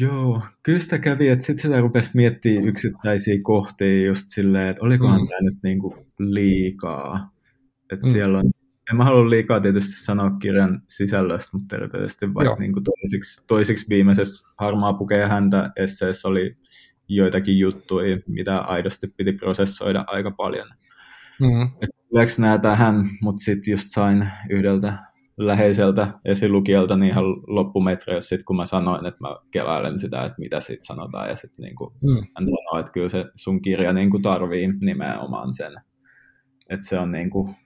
[0.00, 5.20] Joo, kyllä sitä kävi, että sitten sitä rupesi miettimään yksittäisiä kohtia just silleen, että olikohan
[5.20, 5.28] mm.
[5.28, 7.30] tämä nyt niinku liikaa.
[7.92, 8.12] Että mm.
[8.12, 8.44] siellä on,
[8.90, 14.48] en mä halua liikaa tietysti sanoa kirjan sisällöstä, mutta erityisesti vaikka niinku toisiksi, toisiksi viimeisessä
[14.56, 16.56] harmaa pukea häntä esseessä oli
[17.08, 20.68] joitakin juttuja, mitä aidosti piti prosessoida aika paljon.
[21.40, 21.62] Mm.
[21.62, 21.98] Että
[22.38, 24.98] nämä tähän, mutta sitten just sain yhdeltä
[25.38, 30.60] läheiseltä esilukijalta niin ihan loppumetreillä sit, kun mä sanoin, että mä kelailen sitä, että mitä
[30.60, 32.14] siitä sanotaan, ja sitten niin mm.
[32.14, 35.72] hän sanoi, että kyllä se sun kirja niin kuin tarvii nimenomaan sen,
[36.70, 37.56] että se on niin kuin,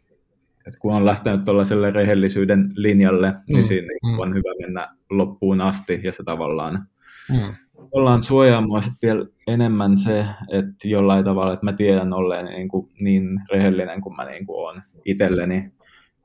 [0.66, 3.54] että kun on lähtenyt tuollaiselle rehellisyyden linjalle, niin mm.
[3.54, 4.18] niin siinä mm.
[4.18, 6.88] on hyvä mennä loppuun asti, ja se tavallaan
[7.30, 7.54] mm.
[7.92, 12.90] ollaan suojaa sitten vielä enemmän se, että jollain tavalla, että mä tiedän olleen niin, kuin
[13.00, 15.72] niin rehellinen kuin mä niin kuin olen itselleni,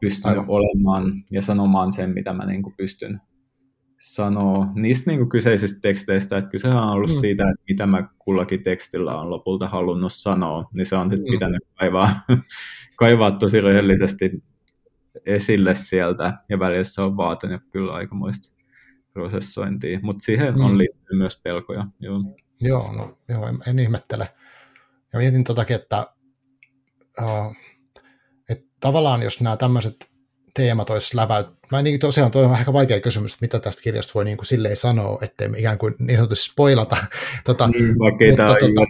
[0.02, 0.50] pystynyt Aivan.
[0.50, 3.22] olemaan ja sanomaan sen, mitä mä niin kuin pystyn
[4.00, 7.20] sanoa niistä niin kuin kyseisistä teksteistä, että kyse on ollut mm.
[7.20, 11.32] siitä, että mitä mä kullakin tekstillä on lopulta halunnut sanoa, niin se on sitten mm.
[11.32, 12.10] pitänyt kaivaa,
[12.96, 14.44] kaivaa tosi rehellisesti
[15.26, 18.58] esille sieltä, ja välissä on vaatinut kyllä aikamoista
[19.14, 20.66] prosessointia, mutta siihen mm.
[20.66, 21.88] on liittynyt myös pelkoja.
[22.00, 22.22] Joo,
[22.62, 24.30] joo, no, joo en, en ihmettele.
[25.14, 26.08] Ja mietin totakin, että
[27.22, 27.56] uh,
[28.80, 30.10] tavallaan jos nämä tämmöiset
[30.54, 34.12] teemat olisi läväyt, mä niin tosiaan toi on aika vaikea kysymys, että mitä tästä kirjasta
[34.16, 36.98] voi niin kuin silleen sanoa, ettei ikään kuin niin sanotusti spoilata.
[37.46, 38.82] Tota, niin, vaikka ei tämä tota,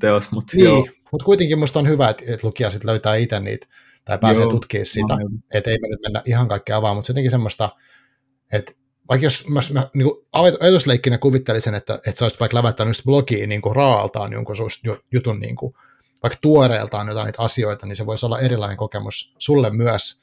[0.00, 0.86] teos, mutta niin, joo.
[1.12, 3.66] Mutta kuitenkin musta on hyvä, että, että lukija sitten löytää itse niitä,
[4.04, 5.14] tai pääsee joo, tutkimaan sitä,
[5.54, 7.70] että ei me nyt mennä ihan kaikkea avaamaan, mutta jotenkin semmoista,
[8.52, 8.72] että
[9.08, 13.62] vaikka jos mä, mä niin ajatusleikkinä kuvittelisin, että, että sä olisit vaikka lävättänyt blogiin niin
[13.62, 14.56] kuin raaltaan jonkun
[15.12, 15.74] jutun niin kuin,
[16.22, 20.20] vaikka tuoreeltaan jotain niitä asioita, niin se voisi olla erilainen kokemus sulle myös,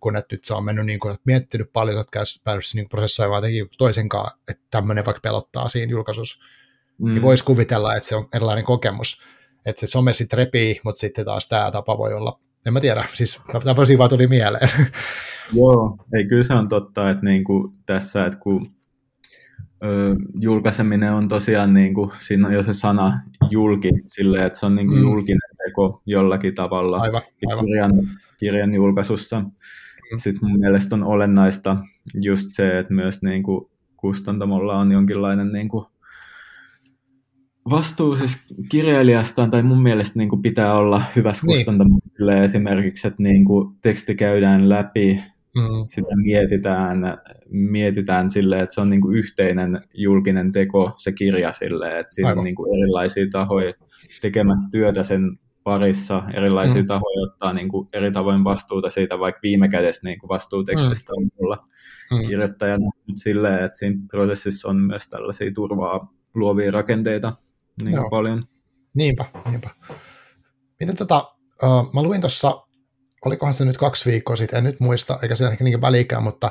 [0.00, 3.42] kun että nyt se on mennyt niin kuin, että miettinyt paljon, että päässyt niin prosessoimaan
[3.78, 6.44] toisenkaan, että tämmöinen vaikka pelottaa siinä julkaisussa,
[6.98, 7.14] niin mm.
[7.14, 9.22] niin voisi kuvitella, että se on erilainen kokemus,
[9.66, 13.04] että se some sitten repii, mutta sitten taas tämä tapa voi olla, en mä tiedä,
[13.14, 14.70] siis tämmöisiä vaan tuli mieleen.
[15.52, 18.74] Joo, ei kyllä se on totta, että niin kuin tässä, että kun
[19.84, 24.66] ö, julkaiseminen on tosiaan, niin kuin, siinä on jo se sana julki, silleen, että se
[24.66, 25.02] on niin kuin mm.
[25.02, 27.64] julkinen teko jollakin tavalla aivan, aivan.
[27.66, 27.92] Kirjan,
[28.38, 29.40] kirjan julkaisussa.
[29.40, 29.50] Mm.
[30.18, 31.76] Sitten mun mielestä on olennaista
[32.14, 35.86] just se, että myös niin kuin kustantamolla on jonkinlainen niin kuin
[37.70, 38.38] vastuu siis
[38.70, 41.56] kirjailijastaan, tai mun mielestä niin kuin pitää olla hyvässä niin.
[41.56, 45.22] kustantamossa esimerkiksi, että niin kuin teksti käydään läpi,
[45.56, 45.84] mm.
[45.86, 52.00] sitä mietitään, mietitään silleen, että se on niin kuin yhteinen julkinen teko, se kirja silleen,
[52.00, 52.38] että siinä Aivan.
[52.38, 53.72] on niin kuin erilaisia tahoja
[54.20, 56.86] tekemässä työtä sen parissa, erilaisia mm.
[56.86, 61.22] tahoja ottaa niin kuin eri tavoin vastuuta siitä, vaikka viime kädessä niin kuin vastuutekstistä mm.
[61.22, 61.56] on mulla
[62.12, 62.28] mm.
[62.28, 67.32] kirjoittajana, mutta silleen, että siinä prosessissa on myös tällaisia turvaa luovia rakenteita
[67.82, 68.10] niin Joo.
[68.10, 68.44] paljon.
[68.94, 69.70] Niinpä, niinpä.
[70.80, 72.65] Miten tota, uh, mä luin tuossa,
[73.24, 76.50] olikohan se nyt kaksi viikkoa sitten, en nyt muista, eikä se ehkä niin välikään, mutta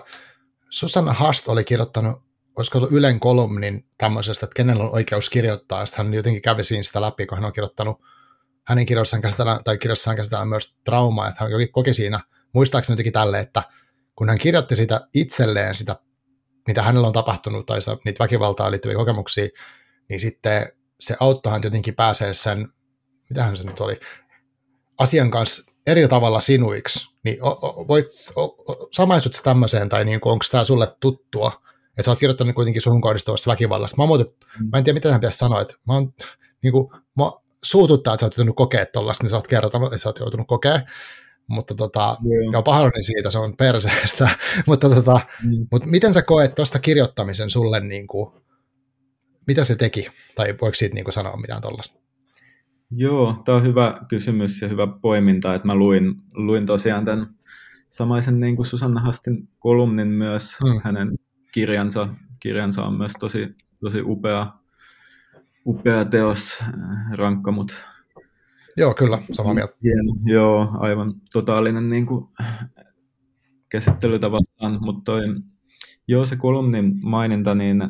[0.70, 2.24] Susanna Hast oli kirjoittanut,
[2.58, 6.84] olisiko ollut Ylen kolumnin tämmöisestä, että kenellä on oikeus kirjoittaa, ja hän jotenkin kävi siinä
[6.84, 8.02] sitä läpi, kun hän on kirjoittanut,
[8.64, 12.20] hänen kirjoissaan käsitellään, tai kirjassaan käsitellään myös traumaa, että hän koki siinä,
[12.54, 13.64] muistaakseni jotenkin tälle, että
[14.16, 15.96] kun hän kirjoitti sitä itselleen, sitä,
[16.68, 19.48] mitä hänellä on tapahtunut, tai sitä, niitä väkivaltaa liittyviä kokemuksia,
[20.10, 20.68] niin sitten
[21.00, 22.68] se auttoi hän jotenkin pääsee sen,
[23.30, 24.00] mitähän se nyt oli,
[24.98, 28.44] asian kanssa eri tavalla sinuiksi, niin o, o, voit, o,
[29.44, 33.98] tämmöiseen, tai niin onko tämä sulle tuttua, että sä oot kirjoittanut kuitenkin suhun kohdistuvasta väkivallasta.
[33.98, 34.28] Mä, muuten,
[34.72, 36.14] mä en tiedä, mitä hän pitäisi sanoa, että mä oon,
[36.64, 37.32] niin kuin, mä
[37.64, 40.48] suututtaa, että sä oot joutunut kokea tuollaista, niin sä oot kertonut, että sä oot joutunut
[40.48, 40.82] kokea,
[41.48, 42.54] mutta tota, yeah.
[42.54, 44.30] ja pahoillani siitä, se on perseestä,
[44.68, 45.68] mutta, tota, mm.
[45.72, 48.32] mutta miten sä koet tuosta kirjoittamisen sulle niin kuin,
[49.48, 50.08] mitä se teki?
[50.36, 52.05] Tai voiko siitä niin sanoa mitään tuollaista?
[52.92, 57.36] Joo, tämä on hyvä kysymys ja hyvä poiminta, että mä luin, luin tosiaan tämän
[57.90, 60.82] samaisen niin kuin Susanna Hastin kolumnin myös, hmm.
[60.84, 61.12] hänen
[61.52, 62.08] kirjansa,
[62.40, 64.48] kirjansa on myös tosi, tosi upea,
[65.66, 66.64] upea teos,
[67.12, 67.74] rankka, mutta
[68.78, 69.76] Joo, kyllä, samaa mieltä.
[69.84, 72.28] Hieno, joo, aivan totaalinen niin kuin,
[73.70, 75.22] käsittely tavallaan, mutta toi,
[76.08, 77.84] joo, se kolumnin maininta, niin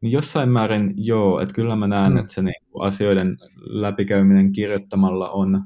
[0.00, 2.18] niin jossain määrin joo, että kyllä mä näen, mm.
[2.18, 5.62] että se niin kuin asioiden läpikäyminen kirjoittamalla on,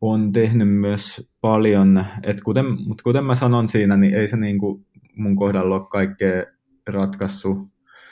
[0.00, 4.58] on tehnyt myös paljon, että kuten, mutta kuten mä sanon siinä, niin ei se niin
[4.58, 4.86] kuin
[5.16, 6.44] mun kohdalla ole kaikkea
[6.86, 7.58] ratkaissut.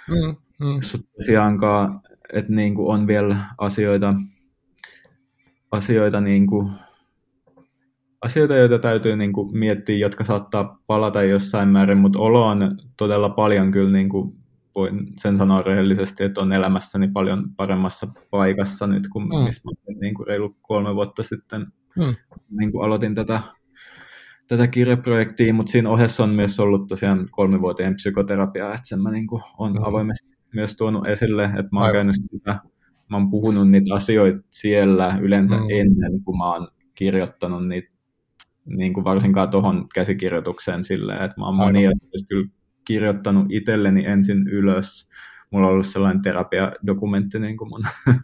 [0.09, 0.81] Mm, mm.
[1.17, 2.01] Tosiaankaan,
[2.33, 4.15] että niin kuin on vielä asioita,
[5.71, 6.73] asioita, niin kuin,
[8.23, 13.29] asioita, joita täytyy niin kuin miettiä, jotka saattaa palata jossain määrin, mutta olo on todella
[13.29, 14.46] paljon kyllä niin kuin
[14.77, 19.45] voin sen sanoa rehellisesti, että on elämässäni paljon paremmassa paikassa nyt kuin mm.
[19.45, 19.63] missä
[20.01, 22.15] niin kuin reilu kolme vuotta sitten mm.
[22.51, 23.41] niin kuin aloitin tätä,
[24.49, 29.27] tätä kirjaprojektia, mutta siinä ohessa on myös ollut tosiaan kolmivuotien psykoterapiaa, että sen mä niin
[29.27, 29.85] kuin olen mm.
[29.85, 32.59] avoimesti myös tuonut esille, että mä oon käynyt sitä,
[33.09, 35.67] mä oon puhunut niitä asioita siellä yleensä mm.
[35.71, 37.97] ennen kuin mä oon kirjoittanut niitä
[38.67, 42.51] niin kuin varsinkaan tuohon käsikirjoitukseen silleen, että mä oon monia asioita kyllä
[42.87, 45.09] kirjoittanut itselleni ensin ylös.
[45.51, 47.85] Mulla on ollut sellainen terapiadokumentti niin kuin mun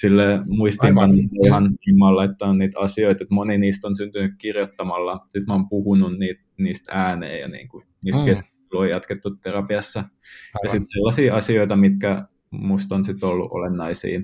[0.00, 5.20] sille muistiinpanossa ihan mä laittaa niitä asioita, että moni niistä on syntynyt kirjoittamalla.
[5.22, 8.26] Sitten mä oon puhunut niitä, niistä ääneen ja niin kuin, niistä mm.
[8.26, 9.98] keskustelua on jatkettu terapiassa.
[10.00, 10.60] Aivan.
[10.62, 14.20] Ja sitten sellaisia asioita, mitkä musta on sitten ollut olennaisia,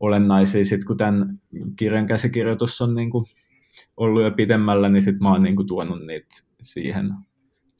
[0.00, 0.64] olennaisia.
[0.64, 1.40] Sitten kun tämän
[1.76, 3.24] kirjan käsikirjoitus on niin kuin
[3.96, 7.10] ollut jo pidemmällä, niin sitten mä oon niin kuin tuonut niitä siihen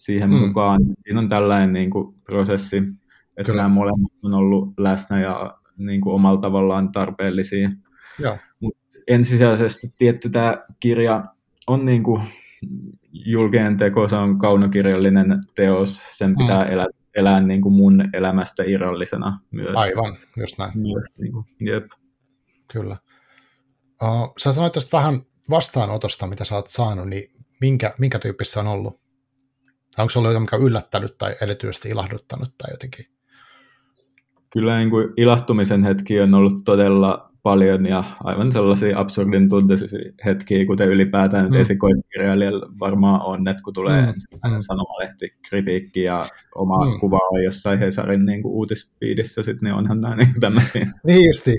[0.00, 0.36] siihen mm.
[0.36, 0.80] mukaan.
[0.98, 3.62] Siinä on tällainen niin kuin, prosessi, että Kyllä.
[3.62, 7.70] nämä molemmat on ollut läsnä ja niin kuin, omalla tavallaan tarpeellisia.
[8.18, 8.38] Joo.
[8.60, 8.76] Mut
[9.08, 11.24] ensisijaisesti tietty tämä kirja
[11.66, 12.22] on niin kuin,
[13.12, 16.72] julkinen teko, se on kaunokirjallinen teos, sen pitää mm.
[16.72, 16.86] elää,
[17.16, 19.76] elää niin kuin mun elämästä irrallisena myös.
[19.76, 20.72] Aivan, just näin.
[20.74, 21.86] Myös, niin kuin, jep.
[22.72, 22.96] Kyllä.
[24.02, 28.66] Uh, sä sanoit tuosta vähän vastaanotosta, mitä sä oot saanut, niin minkä, minkä tyyppistä on
[28.66, 29.00] ollut?
[29.98, 33.06] Onko se ollut on yllättänyt tai erityisesti ilahduttanut tai jotenkin?
[34.50, 39.88] Kyllä niin kuin ilahtumisen hetki on ollut todella paljon ja aivan sellaisia absurdin tunteisia
[40.24, 41.56] hetkiä, kuten ylipäätään mm.
[41.56, 44.50] esikoiskirjailijalla varmaan on, että kun tulee mm.
[44.50, 44.56] mm.
[44.58, 47.00] sanomalehti, kritiikki ja oma mm.
[47.00, 51.56] kuva on jossain Hesarin niin kuin uutispiidissä, sit, niin onhan nämä niin tämmöisiä, niin justi.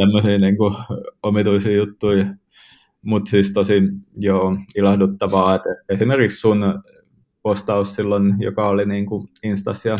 [0.00, 0.74] tämmöisiä niin kuin
[1.22, 2.26] omituisia juttuja.
[3.02, 3.82] Mutta siis tosi
[4.16, 6.82] jo ilahduttavaa, että esimerkiksi sun
[7.42, 9.96] postaus silloin, joka oli niin kuin Instas ja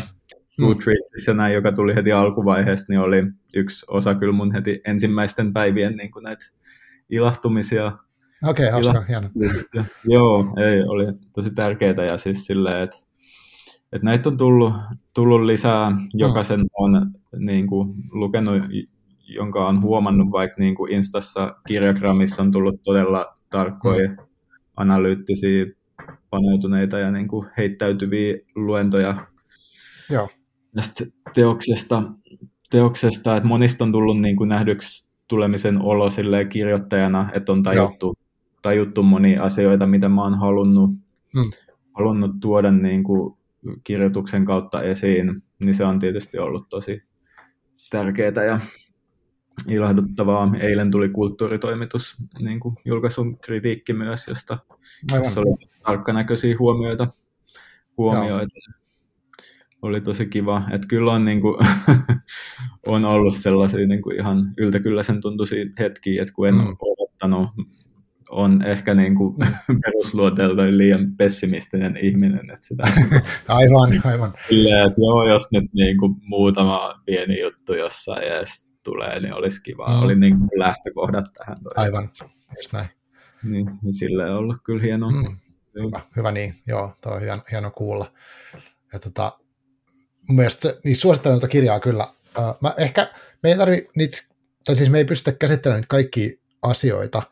[0.61, 1.37] Goodreadsissa mm.
[1.37, 6.11] näin, joka tuli heti alkuvaiheesta, niin oli yksi osa kyllä mun heti ensimmäisten päivien niin
[6.11, 6.45] kuin näitä
[7.09, 7.85] ilahtumisia.
[8.47, 9.29] Okei, okay, hauska, hieno.
[10.05, 12.97] Joo, ei, oli tosi tärkeää ja siis silleen, että,
[13.91, 14.73] että näitä on tullut,
[15.13, 16.67] tullut lisää, jokaisen mm.
[16.73, 18.63] on niin kuin, lukenut,
[19.23, 24.17] jonka on huomannut vaikka niin kuin Instassa, kirjagrammissa on tullut todella tarkkoja, mm.
[24.77, 25.65] analyyttisiä,
[26.33, 29.27] paneutuneita ja niin kuin heittäytyviä luentoja
[30.09, 30.29] Joo.
[30.75, 32.03] tästä teoksesta,
[32.69, 36.09] teoksesta, että monista on tullut niin kuin nähdyksi tulemisen olo
[36.49, 38.17] kirjoittajana, että on tajuttu,
[38.61, 40.89] tajuttu monia asioita, mitä mä oon halunnut,
[41.33, 41.51] hmm.
[41.93, 43.37] halunnut tuoda niin kuin
[43.83, 47.03] kirjoituksen kautta esiin, niin se on tietysti ollut tosi
[47.89, 48.59] tärkeää ja
[49.67, 50.51] ilahduttavaa.
[50.59, 54.57] Eilen tuli kulttuuritoimitus, niin kuin julkaisun kritiikki myös, josta,
[55.13, 57.07] jossa oli tarkkanäköisiä huomioita.
[57.97, 58.55] huomioita.
[59.81, 60.63] Oli tosi kiva.
[60.71, 61.55] Että kyllä on, niin kuin,
[62.87, 66.75] on ollut sellaisia niin kuin ihan yltäkylläisen tuntuisia hetkiä, että kun en mm.
[66.79, 67.49] odottanut,
[68.29, 69.35] on ehkä niin kuin
[69.85, 72.51] perusluoteelta liian pessimistinen ihminen.
[72.53, 72.83] Että sitä,
[73.47, 74.33] aivan, aivan.
[74.49, 78.41] Silleen, että joo, jos nyt niin kuin muutama pieni juttu jossain ja
[78.83, 79.87] tulee, niin olisi kiva.
[79.87, 80.03] Mm.
[80.03, 81.57] Oli niin kuin lähtökohdat tähän.
[81.63, 81.71] Toi.
[81.75, 82.09] Aivan,
[82.57, 82.89] just näin.
[83.43, 85.11] Niin, niin sille on ollut kyllä hienoa.
[85.11, 85.37] Mm.
[85.75, 88.11] Hyvä, hyvä niin, joo, tuo on hieno, hieno kuulla.
[88.93, 89.39] Ja tota,
[90.27, 92.13] mun mielestä niin suosittelen tuota kirjaa kyllä.
[92.37, 93.07] Uh, mä ehkä,
[93.43, 94.17] me ei tarvi niitä,
[94.65, 96.29] tai siis me ei pystytä käsittelemään niitä kaikkia
[96.61, 97.23] asioita,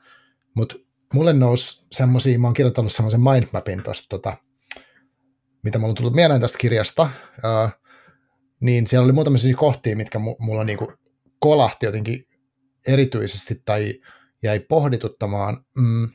[0.53, 0.75] mutta
[1.13, 4.37] mulle nousi semmoisia, mä oon kirjoittanut semmoisen mindmapin tuosta, tota,
[5.63, 7.69] mitä mulla on tullut mieleen tästä kirjasta, uh,
[8.59, 10.93] niin siellä oli muutamia kohtia, mitkä mulla niinku
[11.41, 12.27] kolahti jotenkin
[12.87, 13.93] erityisesti tai
[14.43, 15.57] jäi pohdituttamaan.
[15.77, 16.09] Mm.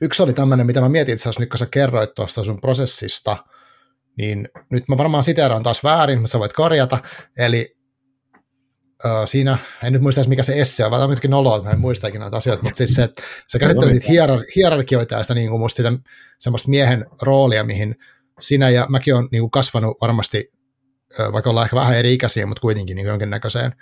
[0.00, 3.36] Yksi oli tämmöinen, mitä mä mietin itse asiassa nyt, kun sä kerroit tuosta sun prosessista,
[4.18, 6.98] niin nyt mä varmaan siteeraan taas väärin, mutta sä voit korjata,
[7.38, 7.76] eli
[9.04, 11.80] ö, siinä, en nyt muista mikä se esse on, vaan jotenkin noloa, että mä en
[11.80, 15.34] muista ikinä näitä asioita, mutta siis se, että sä käsittelet niitä hierar- hierarkioita ja sitä
[15.34, 15.92] niin kuin musta sitä,
[16.38, 17.96] semmoista miehen roolia, mihin
[18.40, 20.52] sinä ja mäkin on niin kuin kasvanut varmasti,
[21.32, 23.72] vaikka ollaan ehkä vähän eri ikäisiä, mutta kuitenkin niin jonkinnäköiseen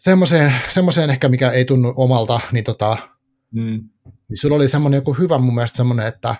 [0.00, 2.96] semmoiseen, semmoiseen ehkä, mikä ei tunnu omalta, niin, tota,
[3.50, 3.88] mm.
[4.28, 6.34] niin sulla oli semmoinen joku hyvä mun mielestä semmoinen, että,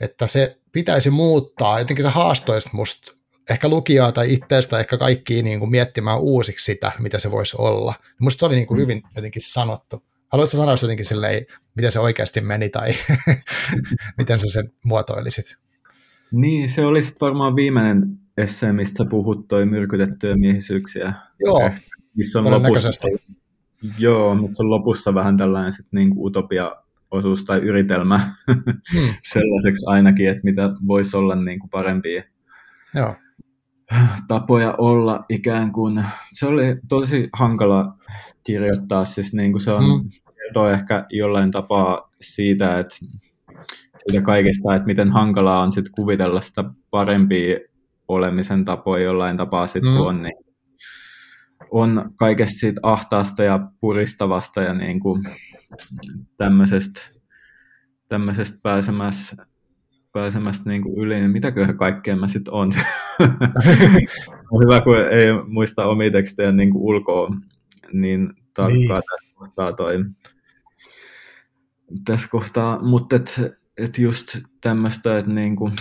[0.00, 3.12] että se pitäisi muuttaa, jotenkin sä haastoisit musta
[3.50, 7.94] ehkä lukijaa tai itteestä ehkä kaikki niin kuin miettimään uusiksi sitä, mitä se voisi olla.
[8.20, 8.82] Musta se oli niin kuin mm.
[8.82, 10.02] hyvin jotenkin sanottu.
[10.28, 12.94] Haluatko sanoa jotenkin silleen, miten se oikeasti meni tai
[14.18, 15.56] miten sä sen muotoilisit?
[16.32, 18.02] Niin, se oli varmaan viimeinen
[18.36, 21.14] esse, mistä sä puhut, toi myrkytettyjä miehisyyksiä.
[21.40, 21.70] Joo,
[22.16, 23.08] missä on lopussa,
[23.98, 28.18] joo, missä on lopussa vähän tällainen sit niinku utopia-osuus tai yritelmä
[28.92, 29.14] hmm.
[29.22, 32.22] sellaiseksi ainakin, että mitä voisi olla niinku parempia
[32.94, 33.14] joo.
[34.28, 36.04] tapoja olla ikään kuin.
[36.32, 37.94] Se oli tosi hankala
[38.44, 40.08] kirjoittaa, siis niinku se on, hmm.
[40.36, 42.96] kertoo ehkä jollain tapaa siitä, että
[44.08, 47.58] siitä kaikesta, että miten hankalaa on sit kuvitella sitä parempia
[48.08, 49.96] olemisen tapoja jollain tapaa sit, mm.
[49.96, 50.44] kun on niin
[51.70, 55.24] on kaikesta siitä ahtaasta ja puristavasta ja niin kuin
[56.36, 57.00] tämmöisestä,
[58.08, 59.36] tämmöisestä pääsemässä,
[60.12, 62.72] pääsemästä niin kuin yli, niin mitäköhän kaikkea mä sitten on.
[64.52, 67.30] on hyvä, kun ei muista omia tekstejä niin kuin ulkoa
[67.92, 68.88] niin tarkkaa niin.
[68.88, 70.04] tässä kohtaa toi,
[72.04, 73.40] tässä kohtaa, mutta et,
[73.76, 75.72] et just tämmöistä, että niin kuin,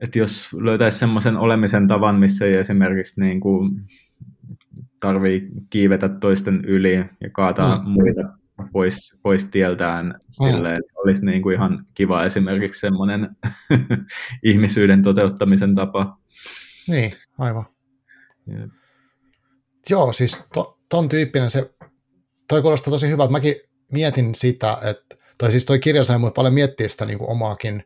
[0.00, 3.70] että jos löytäisi semmoisen olemisen tavan, missä ei esimerkiksi niin kuin
[5.00, 7.90] tarvii kiivetä toisten yli ja kaataa mm.
[7.90, 8.22] muita
[8.72, 11.02] pois, pois tieltään silleen, mm.
[11.04, 13.36] olisi niin kuin ihan kiva esimerkiksi semmoinen
[14.42, 16.18] ihmisyyden toteuttamisen tapa.
[16.88, 17.66] Niin, aivan.
[18.52, 18.70] Yeah.
[19.90, 21.70] Joo, siis to, ton tyyppinen se,
[22.48, 23.32] toi kuulostaa tosi hyvältä.
[23.32, 23.54] Mäkin
[23.92, 27.84] mietin sitä, että, tai siis toi kirja sai paljon miettiä sitä niin kuin omaakin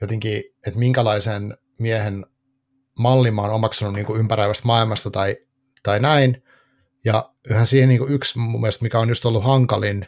[0.00, 2.26] jotenkin, että minkälaisen miehen
[2.98, 5.36] mallin mä oon omaksunut niin kuin ympäröivästä maailmasta tai
[5.82, 6.42] tai näin.
[7.04, 10.06] Ja yhä siihen niin kuin yksi mun mielestä, mikä on just ollut hankalin,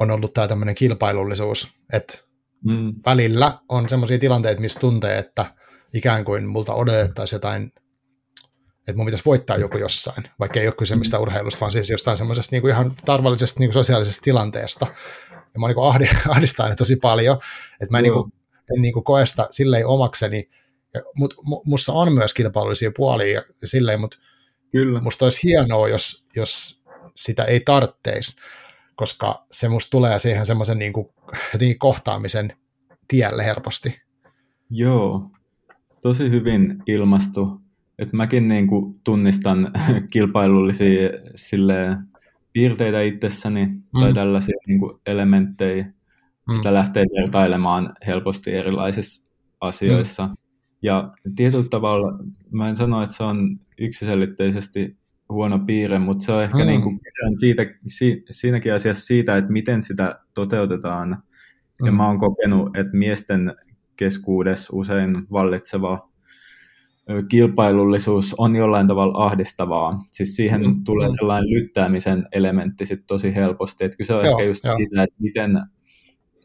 [0.00, 2.18] on ollut tämä tämmöinen kilpailullisuus, että
[2.64, 2.94] mm.
[3.06, 5.54] välillä on semmoisia tilanteita, missä tuntee, että
[5.94, 7.72] ikään kuin multa odotettaisiin jotain,
[8.78, 12.16] että mun pitäisi voittaa joku jossain, vaikka ei ole kyse mistä urheilusta, vaan siis jostain
[12.16, 14.86] semmoisesta niin kuin ihan tarvallisesta niin kuin sosiaalisesta tilanteesta.
[15.30, 15.92] Ja mä niin kuin
[16.34, 17.38] ahdistaa ne tosi paljon,
[17.72, 18.04] että mä en, mm.
[18.04, 18.32] niin kuin,
[18.76, 20.50] en niin kuin koe sitä silleen omakseni,
[21.14, 24.16] mutta musta on myös kilpailullisia puolia ja silleen, mutta
[24.70, 25.00] Kyllä.
[25.00, 26.82] musta olisi hienoa, jos, jos
[27.14, 28.36] sitä ei tarvitseisi,
[28.96, 30.92] koska se musta tulee siihen semmoisen niin
[31.52, 32.52] jotenkin kohtaamisen
[33.08, 34.00] tielle helposti.
[34.70, 35.30] Joo,
[36.02, 37.60] tosi hyvin ilmastu.
[37.98, 39.70] Et mäkin niin kuin tunnistan
[40.10, 41.96] kilpailullisia silleen,
[42.52, 44.00] piirteitä itsessäni mm.
[44.00, 45.84] tai tällaisia niin kuin elementtejä.
[45.84, 46.54] Mm.
[46.56, 49.24] Sitä lähtee vertailemaan helposti erilaisissa
[49.60, 50.26] asioissa.
[50.26, 50.34] Mm.
[50.82, 52.12] Ja tietyllä tavalla,
[52.50, 54.96] mä en sano, että se on yksiselitteisesti
[55.28, 56.66] huono piirre, mutta se on ehkä mm.
[56.66, 57.00] niin kuin,
[57.40, 61.08] siitä, si, siinäkin asiassa siitä, että miten sitä toteutetaan.
[61.80, 61.86] Mm.
[61.86, 63.54] Ja mä oon kokenut, että miesten
[63.96, 66.08] keskuudessa usein vallitseva
[67.28, 70.04] kilpailullisuus on jollain tavalla ahdistavaa.
[70.12, 70.84] Siis siihen mm.
[70.84, 73.84] tulee sellainen lyttäämisen elementti sit tosi helposti.
[73.84, 74.76] Että kyse on joo, ehkä just joo.
[74.76, 75.60] siitä, että miten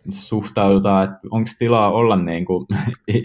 [0.09, 2.65] suhtaudutaan, että onko tilaa olla niin kuin,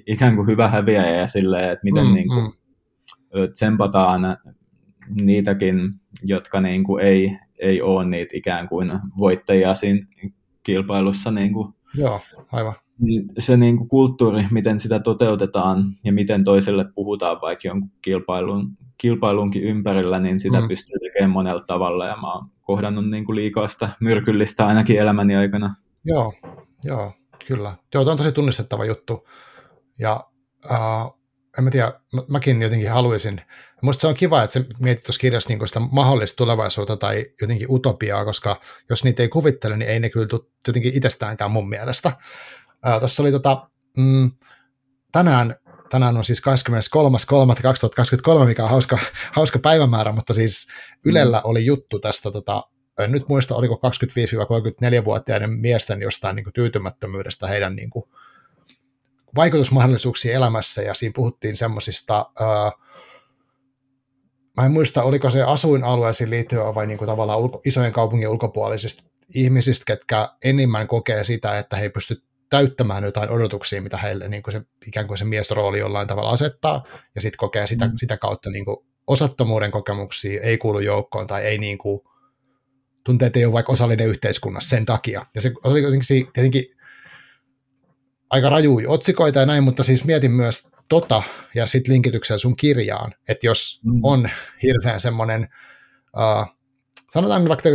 [0.07, 3.53] ikään kuin hyvä häviäjä ja silleen, että miten mm, niin kuin, mm.
[3.53, 4.37] tsempataan
[5.21, 10.01] niitäkin, jotka niin kuin ei, ei ole niitä ikään kuin voittajia siinä
[10.63, 11.31] kilpailussa.
[11.31, 11.75] Niin kuin.
[11.95, 12.21] Joo,
[12.53, 12.75] aivan.
[12.99, 18.77] Niin se niin kuin kulttuuri, miten sitä toteutetaan ja miten toiselle puhutaan vaikka jonkun kilpailun,
[18.99, 20.69] kilpailunkin ympärillä, niin sitä mm.
[20.69, 25.37] pystyy tekemään monella tavalla ja mä oon kohdannut niin kuin liikaa sitä myrkyllistä ainakin elämäni
[25.37, 25.75] aikana.
[26.05, 26.33] Joo,
[26.85, 27.13] joo,
[27.47, 27.75] kyllä.
[27.95, 29.29] Joo, tämä on tosi tunnistettava juttu.
[29.99, 30.25] Ja
[30.71, 31.19] uh,
[31.59, 31.93] en mä tiedä,
[32.29, 33.41] mäkin jotenkin haluaisin.
[33.83, 37.71] Minusta se on kiva, että se mietit tuossa kirjassa niin sitä mahdollista tulevaisuutta tai jotenkin
[37.71, 38.61] utopiaa, koska
[38.91, 42.13] jos niitä ei kuvittele, niin ei ne kyllä tule jotenkin itsestäänkään mun mielestä.
[42.99, 44.31] Tuossa oli tota, mm,
[45.13, 45.57] tänään,
[45.91, 46.43] tänään on siis
[48.39, 48.99] 23.3.2023, mikä on hauska,
[49.37, 50.67] hauska päivämäärä, mutta siis
[51.05, 52.65] Ylellä oli juttu tästä, tota,
[53.05, 58.05] en nyt muista, oliko 25-34-vuotiaiden miesten jostain niin kuin, tyytymättömyydestä heidän niin kuin,
[59.37, 62.31] vaikutusmahdollisuuksia elämässä, ja siinä puhuttiin semmoisista,
[64.57, 69.03] mä en muista, oliko se asuinalueisiin liittyvä vai niin kuin tavallaan ulko, isojen kaupungin ulkopuolisista
[69.35, 74.43] ihmisistä, ketkä enimmän kokee sitä, että he ei pysty täyttämään jotain odotuksia, mitä heille niin
[74.43, 76.85] kuin se, ikään kuin se miesrooli jollain tavalla asettaa,
[77.15, 77.93] ja sitten kokee sitä, mm.
[77.97, 78.77] sitä kautta niin kuin
[79.07, 82.01] osattomuuden kokemuksia, ei kuulu joukkoon tai ei niin kuin,
[83.09, 85.27] tuntee, että ei ole vaikka osallinen yhteiskunnassa sen takia.
[85.35, 86.65] Ja se oli jotenkin, tietenkin
[88.31, 91.23] aika rajui otsikoita ja näin, mutta siis mietin myös tota
[91.55, 94.01] ja sitten linkityksen sun kirjaan, että jos mm.
[94.03, 94.31] on
[94.63, 95.49] hirveän semmoinen
[96.17, 96.57] uh,
[97.11, 97.69] sanotaan vaikka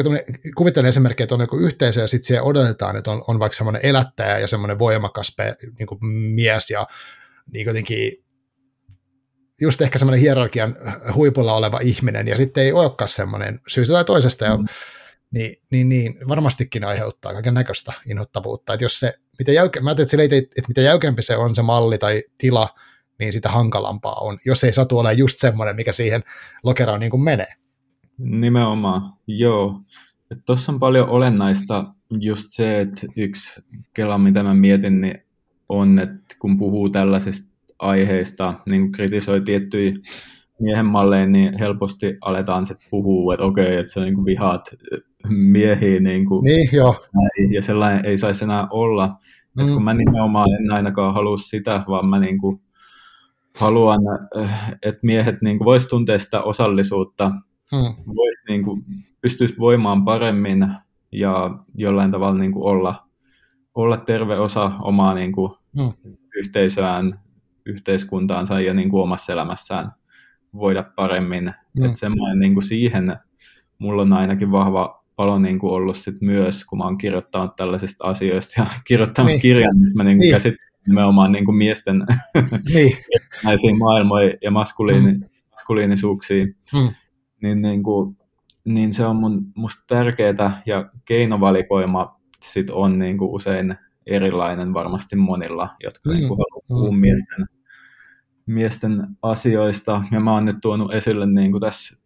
[0.56, 3.86] kuvittelen esimerkki, että on joku yhteisö ja sitten siellä odotetaan, että on, on vaikka semmoinen
[3.86, 5.36] elättäjä ja semmoinen voimakas
[5.80, 6.88] niin kuin mies ja
[7.54, 8.24] niin jotenkin
[9.62, 10.76] just ehkä semmoinen hierarkian
[11.16, 14.66] huipulla oleva ihminen ja sitten ei olekaan semmoinen syystä tai toisesta ja mm.
[15.34, 18.74] Niin, niin, niin, varmastikin aiheuttaa kaiken näköistä inhottavuutta.
[18.74, 21.98] Että jos se, mitä jäyke, mä ajattelin, että, että mitä jäykempi se on se malli
[21.98, 22.70] tai tila,
[23.20, 26.24] niin sitä hankalampaa on, jos ei satu ole just semmoinen, mikä siihen
[26.64, 27.54] lokeraan niin kuin menee.
[28.18, 29.82] Nimenomaan, joo.
[30.46, 31.86] Tuossa on paljon olennaista
[32.20, 33.62] just se, että yksi
[33.94, 35.24] kela, mitä mä mietin, niin
[35.70, 39.94] on, että kun puhuu tällaisista aiheista, niin kritisoi tiettyjä
[40.60, 44.76] miehen malleen, niin helposti aletaan sitten puhua, että okei, että se on niin kuin vihaat
[45.30, 46.00] miehiä.
[46.00, 47.06] Niin, kuin, niin joo.
[47.52, 49.08] ja sellainen ei saisi enää olla.
[49.08, 49.62] Mm.
[49.62, 52.62] Että kun mä nimenomaan en ainakaan halua sitä, vaan mä niin kuin
[53.58, 54.00] haluan,
[54.84, 57.32] että miehet niin kuin vois tuntea sitä osallisuutta
[57.72, 58.16] hmm.
[58.16, 58.86] voisi niin kuin,
[59.22, 60.68] pystyisi voimaan paremmin
[61.12, 63.08] ja jollain tavalla niin kuin olla,
[63.76, 65.94] olla terve osa omaa niin kuin, hmm.
[66.36, 67.20] yhteisöään,
[67.66, 69.92] yhteiskuntaansa ja niin kuin omassa elämässään
[70.54, 71.52] voida paremmin.
[71.80, 71.86] Hmm.
[71.86, 73.18] Että semmoinen niin kuin siihen
[73.80, 78.08] mulla on ainakin vahva palo niin kuin ollut sit myös, kun mä oon kirjoittanut tällaisista
[78.08, 79.42] asioista ja kirjoittanut niin.
[79.42, 80.34] kirjan, missä mä niin kuin niin.
[80.34, 82.04] käsittelen nimenomaan niin kuin miesten
[82.74, 82.98] niin.
[83.44, 85.24] näisiä maailmoja ja maskuliini, hmm.
[85.52, 86.46] maskuliinisuuksia.
[86.78, 86.90] Hmm
[87.44, 88.18] niin, niin, kuin,
[88.66, 93.76] niin se on mun, musta tärkeää ja keinovalikoima sit on niin kuin usein
[94.06, 96.16] erilainen varmasti monilla, jotka mm.
[96.16, 96.40] niin kuin
[96.70, 96.98] haluaa mm.
[96.98, 97.46] miesten,
[98.46, 100.04] miesten asioista.
[100.12, 102.00] Ja mä oon nyt tuonut esille niin kuin tässä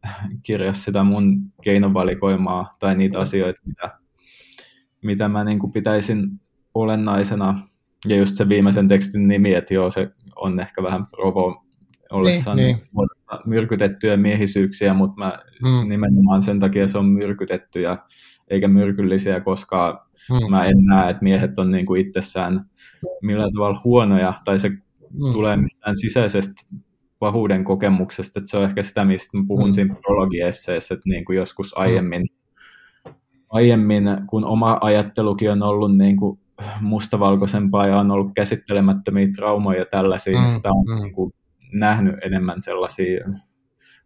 [0.44, 4.00] kirjassa sitä mun keinovalikoimaa tai niitä asioita, mitä,
[5.04, 6.42] mitä mä niin kuin pitäisin
[6.74, 7.68] olennaisena.
[8.08, 11.66] Ja just se viimeisen tekstin nimi, että joo, se on ehkä vähän provo,
[12.12, 12.88] ollessaan niin, niin.
[13.46, 15.34] myrkytettyjä miehisyyksiä, mutta mä
[15.64, 15.90] mm.
[15.90, 17.98] nimenomaan sen takia se on myrkytettyjä
[18.48, 20.52] eikä myrkyllisiä, koska mm.
[20.52, 22.66] mä en näe, että miehet on niin kuin itsessään
[23.22, 24.72] millään tavalla huonoja, tai se
[25.14, 25.34] mm.
[25.34, 26.62] tulee mistään sisäisestä
[27.20, 29.74] pahuuden kokemuksesta, että se on ehkä sitä, mistä mä puhun mm.
[29.74, 31.82] siinä prologiesseessä, että niin kuin joskus mm.
[31.82, 32.28] aiemmin,
[33.50, 36.40] aiemmin, kun oma ajattelukin on ollut niin kuin
[36.82, 40.56] mustavalkoisempaa ja on ollut käsittelemättömiä traumoja ja tällaisia, niin mm.
[40.56, 41.04] sitä on mm.
[41.04, 41.34] niin kuin
[41.74, 43.26] nähnyt enemmän sellaisia,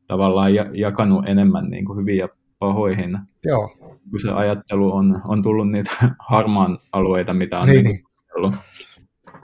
[0.08, 2.28] tavallaan jakanut enemmän niin kuin hyviä
[2.60, 3.18] pahoihin.
[3.45, 3.76] Joo.
[4.10, 5.91] Kun se ajattelu on, on tullut niitä
[6.30, 8.04] harmaan alueita, mitä on niin, niin.
[8.38, 8.56] Ollut,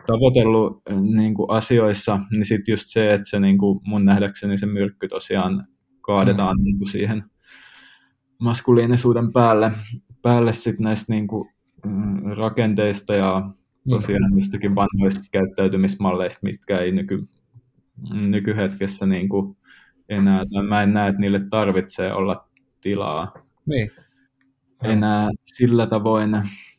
[0.07, 4.65] tavoitellut niin kuin asioissa, niin sitten just se, että se niin kuin mun nähdäkseni se
[4.65, 5.67] myrkky tosiaan
[6.01, 6.63] kaadetaan mm.
[6.63, 7.23] niin kuin siihen
[8.39, 9.71] maskuliinisuuden päälle,
[10.21, 11.49] päälle sit näistä niin kuin,
[11.85, 13.89] mm, rakenteista ja mm.
[13.89, 17.27] tosiaan jostakin vanhoista käyttäytymismalleista, mitkä ei nyky,
[18.13, 19.57] nykyhetkessä niin kuin
[20.09, 22.49] enää, tai mä en näe, että niille tarvitsee olla
[22.81, 23.33] tilaa
[23.65, 23.91] niin.
[24.83, 26.31] enää sillä tavoin,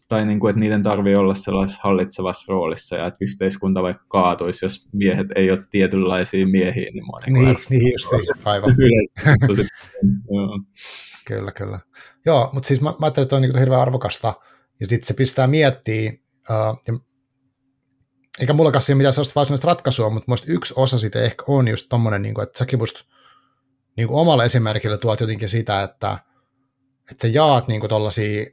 [0.08, 4.64] tai niin kuin, että niiden tarvii olla sellaisessa hallitsevassa roolissa, ja että yhteiskunta vaikka kaatuisi,
[4.64, 8.76] jos miehet ei ole tietynlaisia miehiä, niin mä niin, niin, niin just niin, aivan.
[11.28, 11.80] kyllä, kyllä.
[12.26, 14.34] Joo, mutta siis mä, mä ajattelin, että on niin hirveän arvokasta,
[14.80, 16.12] ja sitten se pistää miettiä,
[16.50, 16.98] uh, ja
[18.40, 21.86] eikä mullakaan siihen mitään sellaista varsinaista ratkaisua, mutta muista yksi osa siitä ehkä on just
[21.88, 23.04] tommonen, niin kuin, että säkin musta
[23.96, 26.18] niin omalla esimerkillä tuot jotenkin sitä, että,
[27.10, 28.46] että sä jaat niin kuin tollaisia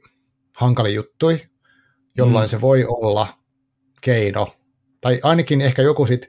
[0.56, 1.38] hankalia juttuja,
[2.16, 2.48] jolloin mm.
[2.48, 3.28] se voi olla
[4.00, 4.56] keino,
[5.00, 6.28] tai ainakin ehkä joku sit,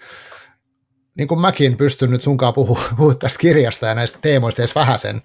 [1.17, 5.21] niin kuin mäkin pystyn nyt sunkaan puhumaan puhua tästä kirjasta ja näistä teemoista edes vähäsen,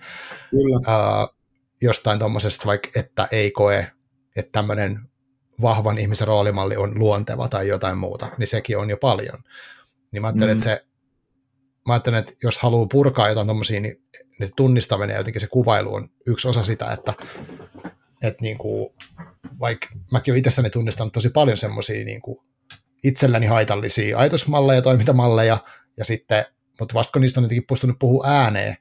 [0.50, 0.76] Kyllä.
[0.76, 1.36] Uh,
[1.82, 3.92] jostain tuommoisesta vaikka, että ei koe,
[4.36, 5.00] että tämmöinen
[5.62, 9.38] vahvan ihmisen roolimalli on luonteva tai jotain muuta, niin sekin on jo paljon.
[10.12, 10.52] Niin mä ajattelen, mm.
[10.52, 10.84] että se
[11.86, 14.02] mä ajattelen, että jos haluaa purkaa jotain tuommoisia, niin,
[14.38, 17.14] niin tunnistaminen ja jotenkin se kuvailu on yksi osa sitä, että,
[18.22, 18.94] että niin kuin,
[19.60, 22.38] vaikka mäkin olen itsessäni tunnistanut tosi paljon semmoisia niin kuin
[23.04, 25.58] itselläni haitallisia ajatusmalleja, toimintamalleja,
[25.96, 26.44] ja sitten,
[26.80, 28.76] mutta vasta kun niistä on jotenkin pystynyt puhua ääneen,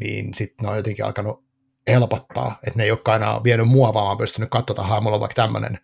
[0.00, 1.44] niin sitten ne on jotenkin alkanut
[1.88, 5.16] helpottaa, että ne ei olekaan enää vienyt mua, vaan mä oon pystynyt katsomaan, että mulla
[5.16, 5.78] on vaikka tämmöinen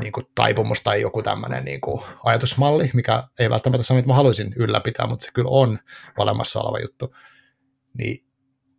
[0.00, 4.14] niin kuin taipumus tai joku tämmöinen niin kuin ajatusmalli, mikä ei välttämättä ole mitä mä
[4.14, 5.78] haluaisin ylläpitää, mutta se kyllä on
[6.18, 7.16] olemassa oleva juttu.
[7.98, 8.24] Niin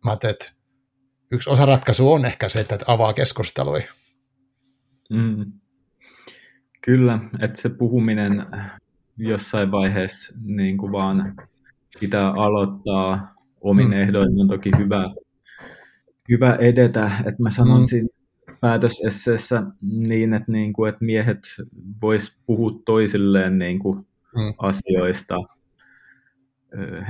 [0.04, 0.52] mä ajattelin, että
[1.32, 3.84] yksi osa ratkaisu on ehkä se, että avaa keskustelui.
[5.10, 5.52] Mm.
[6.82, 8.46] Kyllä, että se puhuminen
[9.16, 11.34] jossain vaiheessa niin kuin vaan
[12.00, 13.92] pitää aloittaa omin mm.
[13.92, 15.14] ehdoin on toki hyvä,
[16.28, 17.10] hyvä edetä.
[17.18, 17.86] Että mä sanon mm.
[17.86, 18.08] siinä
[18.60, 21.38] päätösesseessä niin, että, niin kuin, että miehet
[22.02, 23.96] vois puhua toisilleen niin kuin
[24.36, 24.54] mm.
[24.58, 25.36] asioista,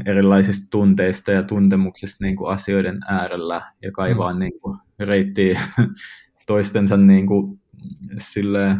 [0.07, 4.39] erilaisista tunteista ja tuntemuksista niin kuin asioiden äärellä ja kaivaa mm.
[4.39, 5.61] niin kuin, reittiä
[6.47, 7.61] toistensa niin kuin,
[8.19, 8.77] silleen,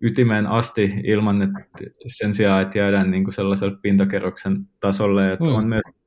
[0.00, 1.60] ytimeen asti ilman, että
[2.06, 5.54] sen sijaan, että jäädään niin kuin sellaiselle pintakerroksen tasolle, että mm.
[5.54, 5.98] on myös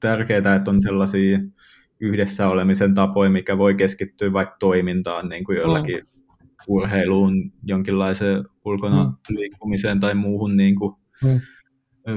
[0.00, 1.38] tärkeää, että on sellaisia
[2.00, 6.22] yhdessä olemisen tapoja, mikä voi keskittyä vaikka toimintaan, niin kuin jollakin mm.
[6.68, 9.36] urheiluun, jonkinlaiseen ulkona mm.
[9.36, 11.40] liikkumiseen tai muuhun niin kuin mm.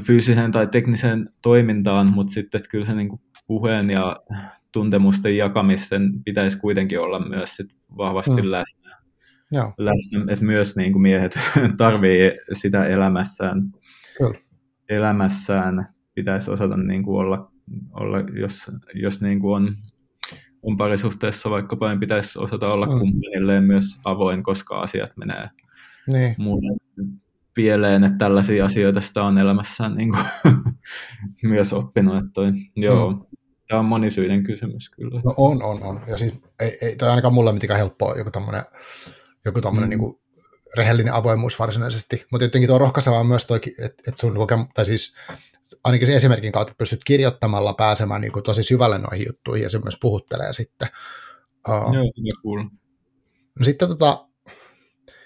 [0.03, 4.15] Fyysiseen tai tekniseen toimintaan, mutta sitten että kyllä se niin kuin puheen ja
[4.71, 8.51] tuntemusten jakamisten pitäisi kuitenkin olla myös sit vahvasti mm.
[8.51, 8.97] läsnä.
[9.51, 9.73] Joo.
[9.77, 10.33] läsnä.
[10.33, 11.39] Että myös niin kuin miehet
[11.77, 13.61] tarvii sitä elämässään.
[14.17, 14.39] Kyllä.
[14.89, 17.51] Elämässään pitäisi osata niin kuin olla
[17.91, 19.75] olla, jos, jos niin kuin on,
[20.61, 22.99] on parisuhteessa vaikkapa, niin pitäisi osata olla mm.
[22.99, 25.49] kumppanilleen myös avoin, koska asiat menee
[26.11, 26.35] niin.
[26.37, 26.77] muuten
[27.59, 30.25] pieleen, että tällaisia asioita sitä on elämässään niin kuin,
[31.43, 32.15] myös oppinut.
[32.15, 33.21] Että toi, joo, mm.
[33.67, 35.21] Tämä on monisyinen kysymys kyllä.
[35.25, 36.01] No on, on, on.
[36.07, 38.63] Ja siis ei, ei tai ainakaan mulle mitenkään helppoa joku tämmöinen
[39.45, 39.89] joku tommonen mm.
[39.89, 40.19] niin kuin
[40.77, 45.15] rehellinen avoimuus varsinaisesti, mutta jotenkin tuo rohkaisevaa myös toi, että et sun kokemus, tai siis
[45.83, 49.79] ainakin sen esimerkin kautta pystyt kirjoittamalla pääsemään niin kuin tosi syvälle noihin juttuihin ja se
[49.79, 50.87] myös puhuttelee sitten.
[51.69, 52.63] Uh, Joo, cool.
[53.59, 54.28] no sitten tota,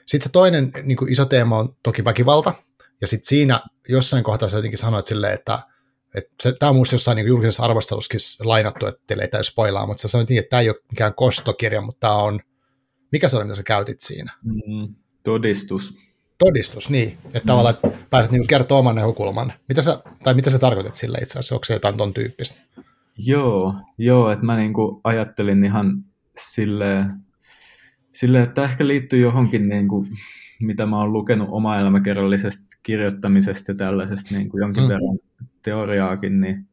[0.06, 2.54] sit se toinen niin kuin iso teema on toki väkivalta,
[3.02, 5.60] ja sitten siinä jossain kohtaa sä jotenkin sanoit silleen, että,
[6.60, 10.08] tämä on minusta jossain niin julkisessa arvostelussakin lainattu, että teille ei täysin spoilaa, mutta sä
[10.08, 12.40] sanoit niin, että tämä ei ole mikään kostokirja, mutta tämä on,
[13.12, 14.34] mikä se oli, mitä sä käytit siinä?
[14.44, 15.94] Mm, todistus
[16.46, 17.46] todistus, niin, että mm.
[17.46, 19.54] tavallaan että pääset niin kertoa oman näkökulman.
[19.68, 22.60] Mitä sä, tai mitä sä tarkoitat sille itse asiassa, onko se jotain ton tyyppistä?
[23.18, 26.04] Joo, joo että mä niin kuin ajattelin ihan
[28.14, 30.08] silleen, sille, että ehkä liittyy johonkin, niin kuin,
[30.60, 34.90] mitä mä oon lukenut oma elämäkerrallisesta kirjoittamisesta ja tällaisesta niin kuin jonkin mm.
[34.90, 35.20] verran
[35.64, 36.68] teoriaakin, niin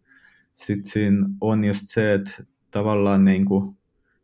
[0.54, 2.30] sitten siinä on just se, että
[2.70, 3.76] tavallaan niin kuin,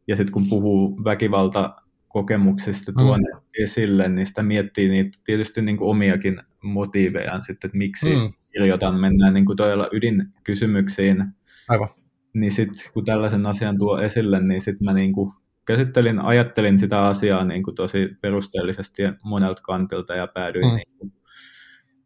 [0.09, 1.77] ja sitten kun puhuu väkivalta
[2.09, 3.41] kokemuksista tuonne mm.
[3.65, 8.33] esille, niin sitä miettii niitä tietysti niin kuin omiakin motiivejaan sitten, että miksi mm.
[8.53, 11.25] kirjoitan, mennään niin kuin todella ydinkysymyksiin.
[11.69, 11.89] Aivan.
[12.35, 15.33] Niin sitten kun tällaisen asian tuo esille, niin sitten mä niin kuin
[15.67, 20.75] käsittelin, ajattelin sitä asiaa niin kuin tosi perusteellisesti monelta kantilta ja päädyin, mm.
[20.75, 21.13] niin kuin,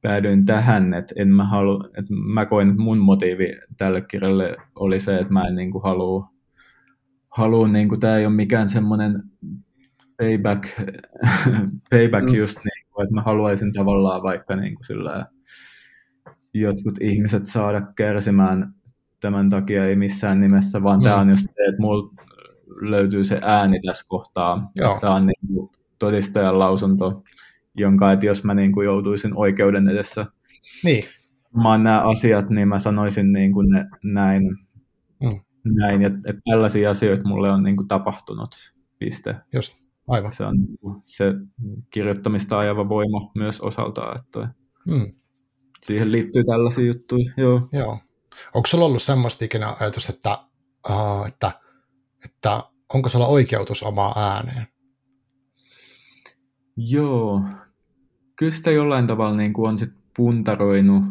[0.03, 5.01] päädyin tähän, että en mä halu, että mä koin, että mun motiivi tälle kirjalle oli
[5.01, 6.31] se, että mä en niin kuin halua
[7.31, 9.23] haluan, niin kuin, tämä ei ole mikään semmoinen
[10.19, 10.65] payback,
[11.91, 12.35] payback mm.
[12.35, 15.27] just niin kuin, että mä haluaisin tavallaan vaikka niin kuin sillä
[16.55, 18.75] jotkut ihmiset saada kärsimään
[19.21, 21.05] tämän takia ei missään nimessä, vaan mm.
[21.05, 22.15] tämä on just se, että mulla
[22.81, 24.71] löytyy se ääni tässä kohtaa.
[25.01, 27.23] Tämä on niin kuin todistajan lausunto,
[27.75, 30.27] jonka, että jos mä niin kuin joutuisin oikeuden edessä
[30.85, 31.05] niin.
[31.63, 34.43] mä nämä asiat, niin mä sanoisin niin kuin ne, näin.
[35.23, 35.41] Mm.
[35.65, 38.57] näin että, että tällaisia asioita mulle on niin kuin tapahtunut.
[38.99, 39.37] Piste.
[39.55, 39.77] Just,
[40.09, 40.33] aivan.
[40.33, 41.25] Se on niin se
[41.91, 44.21] kirjoittamista ajava voima myös osaltaan.
[44.21, 44.49] Että
[44.91, 45.13] mm.
[45.83, 47.33] Siihen liittyy tällaisia juttuja.
[47.37, 47.69] Joo.
[47.73, 47.99] Joo.
[48.55, 50.39] Onko sulla ollut semmoista ikinä ajatus, että,
[50.91, 51.53] uh, että,
[52.25, 52.63] että
[52.95, 54.67] onko sulla oikeutus omaa ääneen?
[56.77, 57.43] Joo,
[58.37, 61.03] kyllä sitä jollain tavalla niin kuin on sit puntaroinut,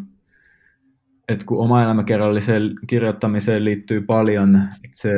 [1.30, 5.10] että kun oma elämäkerralliseen kirjoittamiseen liittyy paljon, se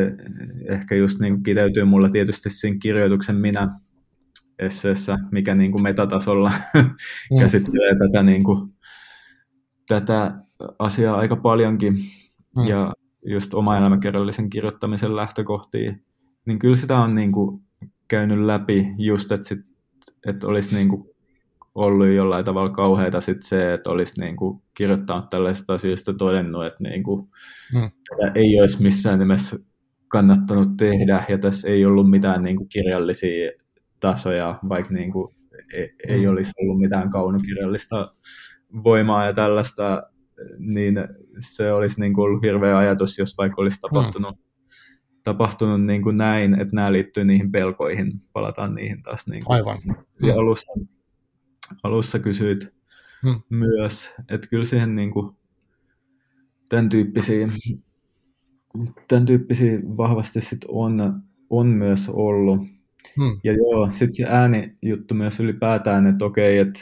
[0.70, 3.70] ehkä just niin kuin kiteytyy mulla tietysti siinä kirjoituksen minä
[4.60, 6.90] esseessä, mikä niin kuin metatasolla mm.
[7.40, 8.74] käsittelee tätä, niin kuin,
[9.88, 10.32] tätä
[10.80, 11.94] asiaa aika paljonkin
[12.58, 12.64] mm.
[12.68, 12.94] ja
[13.26, 15.94] just oma elämäkerrallisen kirjoittamisen lähtökohtia,
[16.46, 17.62] niin kyllä sitä on niin kuin
[18.08, 19.60] käynyt läpi just, että, sit,
[20.28, 21.12] että olisi niin kuin
[21.76, 26.84] ollut jollain tavalla kauheita sit se, että olisi niin kuin kirjoittanut tällaisista asioista todennut, että
[26.84, 27.28] niin kuin,
[27.74, 27.92] mm.
[28.36, 29.60] ei olisi missään nimessä
[30.08, 33.52] kannattanut tehdä, ja tässä ei ollut mitään niin kuin kirjallisia
[34.00, 35.36] tasoja, vaikka niin kuin
[35.74, 36.32] ei, ei mm.
[36.32, 38.14] olisi ollut mitään kaunokirjallista
[38.84, 40.04] voimaa ja tällaista,
[40.58, 40.96] niin
[41.40, 44.44] se olisi niin kuin ollut hirveä ajatus, jos vaikka olisi tapahtunut, mm.
[45.24, 49.78] tapahtunut niin kuin näin, että nämä liittyy niihin pelkoihin, palataan niihin taas niin kuin Aivan.
[50.38, 50.74] alussa,
[51.84, 52.74] alussa kysyit
[53.24, 53.42] hmm.
[53.50, 55.36] myös, että kyllä siihen niin kuin,
[56.70, 57.48] tämän tyyppisiä,
[59.08, 62.62] tämän tyyppisiä vahvasti sit on, on myös ollut.
[63.20, 63.40] Hmm.
[63.44, 66.80] Ja joo, sitten se äänijuttu myös ylipäätään, että okei, että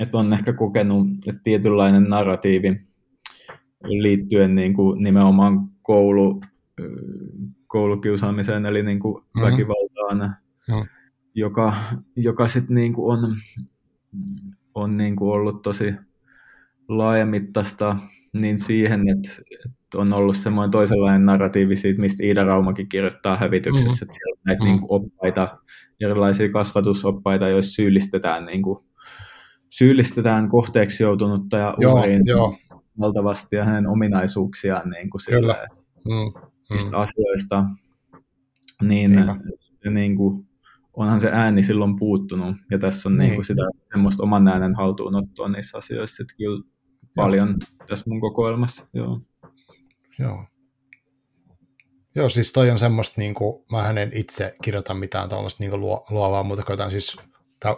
[0.00, 2.80] että on ehkä kokenut, että tietynlainen narratiivi
[3.84, 6.40] liittyen niin kuin nimenomaan koulu,
[7.66, 9.42] koulukiusaamiseen, eli niin kuin mm-hmm.
[9.42, 10.88] väkivaltaan, mm-hmm.
[11.34, 11.74] joka,
[12.16, 13.36] joka sitten niin kuin on,
[14.74, 15.94] on niin kuin ollut tosi
[16.88, 17.96] laajamittaista
[18.32, 23.88] niin siihen, että, että on ollut semmoinen toisenlainen narratiivi siitä, mistä Iida Raumakin kirjoittaa hävityksessä,
[23.88, 24.02] mm-hmm.
[24.02, 24.72] että siellä on näitä mm-hmm.
[24.72, 25.58] niin kuin oppaita,
[26.00, 28.84] erilaisia kasvatusoppaita, joissa syyllistetään niin kuin
[29.68, 32.80] syyllistetään kohteeksi joutunutta ja uhriin joo, joo.
[33.00, 35.66] valtavasti ja hänen ominaisuuksiaan niin kuin Kyllä.
[36.08, 36.90] Mm, mm.
[36.92, 37.64] asioista,
[38.82, 39.24] niin,
[39.56, 40.48] se, niin kuin,
[40.94, 43.18] onhan se ääni silloin puuttunut, ja tässä on niin.
[43.18, 43.62] Niin kuin sitä
[43.92, 46.62] semmoista oman äänen haltuunottoa niissä asioissa että kyllä
[47.14, 47.86] paljon joo.
[47.88, 48.86] tässä mun kokoelmassa.
[48.94, 49.20] Joo.
[50.18, 50.44] Joo.
[52.14, 56.42] Joo, siis toi on semmoista, niin kuin, mä hänen itse kirjoita mitään tällaista niin luovaa,
[56.42, 57.16] mutta koitan siis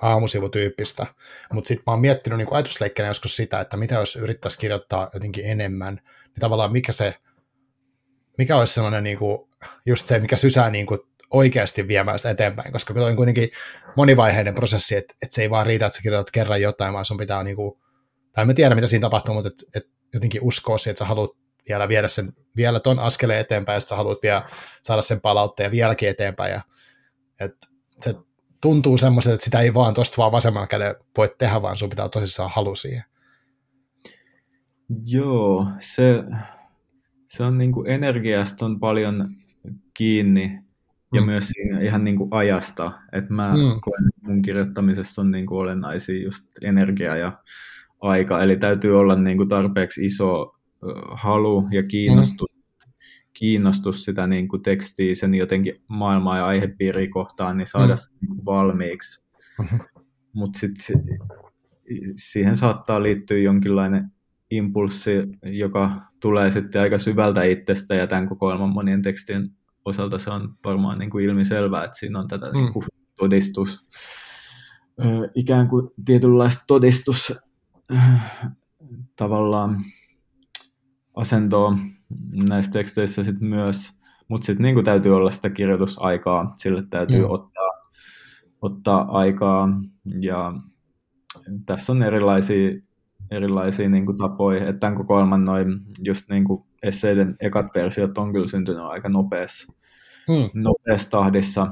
[0.00, 1.06] aamusivutyyppistä,
[1.52, 5.44] mutta sitten mä oon miettinyt niin ajatusleikkeenä joskus sitä, että mitä jos yrittäisi kirjoittaa jotenkin
[5.46, 7.14] enemmän, niin tavallaan mikä se,
[8.38, 9.48] mikä olisi sellainen niin kuin,
[9.86, 11.00] just se, mikä sysää niin kuin
[11.30, 13.50] oikeasti viemään sitä eteenpäin, koska se on kuitenkin
[13.96, 17.16] monivaiheinen prosessi, että, että se ei vaan riitä, että sä kirjoitat kerran jotain, vaan sun
[17.16, 17.80] pitää niin kuin,
[18.32, 21.30] tai en tiedä, mitä siinä tapahtuu, mutta et, et jotenkin uskoa siihen, että sä haluat
[21.68, 24.48] vielä viedä sen, vielä ton askeleen eteenpäin, ja sä haluat vielä
[24.82, 26.60] saada sen palautteen vieläkin eteenpäin, ja
[27.40, 27.66] että
[28.00, 28.14] se
[28.60, 32.08] tuntuu semmoiselta, että sitä ei vaan tuosta vaan vasemmalla kädellä voi tehdä, vaan sun pitää
[32.08, 33.02] tosissaan halu siihen.
[35.04, 36.24] Joo, se,
[37.26, 39.28] se on niin kuin energiasta on paljon
[39.94, 40.60] kiinni
[41.14, 41.26] ja mm.
[41.26, 43.80] myös siinä ihan niin kuin ajasta, että mä mm.
[43.80, 47.32] koen, että mun kirjoittamisessa on niin kuin olennaisia just energia ja
[48.00, 50.54] aika, eli täytyy olla niin kuin tarpeeksi iso
[51.10, 52.57] halu ja kiinnostus
[53.38, 58.28] kiinnostus sitä niin kuin tekstiä, sen jotenkin maailmaa ja aihepiiriä kohtaan, niin saada mm.
[58.28, 59.20] niin valmiiksi.
[59.58, 59.80] Mm-hmm.
[60.32, 61.04] Mutta sitten
[62.16, 64.12] siihen saattaa liittyä jonkinlainen
[64.50, 65.10] impulssi,
[65.42, 69.50] joka tulee sitten aika syvältä itsestä ja tämän kokoelman monien tekstien
[69.84, 72.52] osalta se on varmaan niin kuin ilmiselvää, että siinä on tätä mm.
[72.52, 72.84] niin kuin
[73.16, 73.86] todistus,
[75.34, 77.34] ikään kuin tietynlaista todistus
[79.16, 79.80] tavallaan
[81.14, 81.78] asentoa
[82.48, 83.92] näissä teksteissä sit myös,
[84.28, 87.30] mutta sitten niin täytyy olla sitä kirjoitusaikaa, sille täytyy mm.
[87.30, 87.90] ottaa,
[88.62, 89.68] ottaa aikaa
[90.20, 90.52] ja
[91.66, 92.80] tässä on erilaisia,
[93.30, 98.32] erilaisia niin kuin tapoja, että tämän kokoelman noin just niin kuin esseiden ekat versiot on
[98.32, 99.72] kyllä syntynyt aika nopeassa,
[100.28, 100.62] mm.
[100.62, 101.66] nopeassa tahdissa,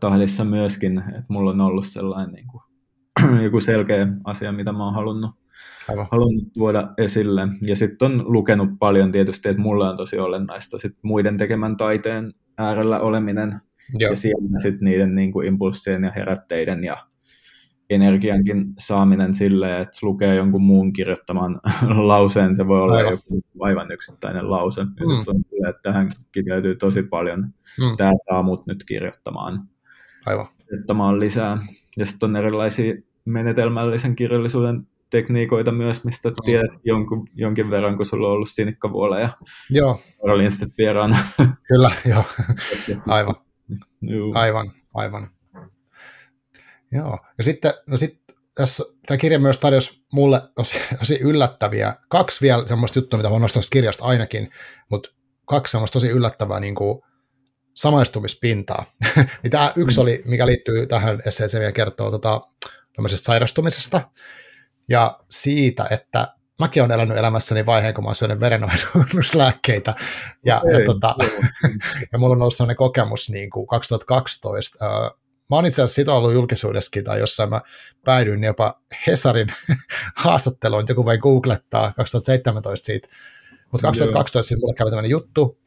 [0.00, 2.62] tahdissa myöskin, että mulla on ollut sellainen niin kuin,
[3.44, 5.45] joku selkeä asia, mitä mä oon halunnut
[5.88, 6.08] Aivan.
[6.10, 7.48] halunnut tuoda esille.
[7.62, 12.32] Ja sitten on lukenut paljon tietysti, että mulle on tosi olennaista sit muiden tekemän taiteen
[12.58, 13.60] äärellä oleminen
[13.98, 14.10] Joo.
[14.10, 17.06] ja siellä sitten niiden niin kuin impulssien ja herätteiden ja
[17.90, 21.60] energiankin saaminen silleen, että lukee jonkun muun kirjoittaman
[22.08, 23.12] lauseen, se voi olla aivan.
[23.12, 24.84] joku aivan yksittäinen lause.
[24.84, 24.90] Mm.
[25.62, 27.40] Ja että tähän kiteytyy tosi paljon.
[27.40, 27.96] Mm.
[27.96, 29.60] Tämä saa mut nyt kirjoittamaan,
[30.26, 30.46] aivan.
[30.58, 31.58] kirjoittamaan lisää.
[31.96, 32.94] Ja sitten on erilaisia
[33.24, 36.34] menetelmällisen kirjallisuuden tekniikoita myös, mistä mm.
[36.44, 39.28] tiedät jonkun, jonkin verran, kun sulla on ollut sinikkavuola ja
[39.70, 40.00] joo.
[40.78, 41.18] Vieraana.
[41.68, 42.24] Kyllä, joo.
[43.06, 43.34] Aivan.
[44.34, 45.30] Aivan, aivan.
[46.92, 52.40] Joo, ja sitten, no sitten tässä, tämä kirja myös tarjosi mulle tosi, tosi yllättäviä, kaksi
[52.40, 54.50] vielä semmoista juttua, mitä voin nostaa kirjasta ainakin,
[54.90, 55.08] mutta
[55.44, 57.02] kaksi semmoista tosi yllättävää niin kuin
[57.74, 58.86] samaistumispintaa.
[59.50, 62.40] tämä yksi oli, mikä liittyy tähän esseeseen ja kertoo tota,
[62.96, 64.00] tämmöisestä sairastumisesta
[64.88, 66.28] ja siitä, että
[66.58, 68.38] mäkin olen elänyt elämässäni vaiheen, kun mä oon syönyt.
[70.44, 71.14] Ja, okay, ja, tota,
[72.12, 74.84] ja mulla on ollut sellainen kokemus niin kuin 2012,
[75.50, 77.60] mä oon itse asiassa sitä ollut julkisuudessakin tai jossain mä
[78.04, 79.48] päädyin jopa Hesarin
[80.16, 83.08] haastatteluun, joku voi googlettaa 2017 siitä,
[83.72, 85.58] mutta 2012 siis mulle kävi tämmöinen juttu,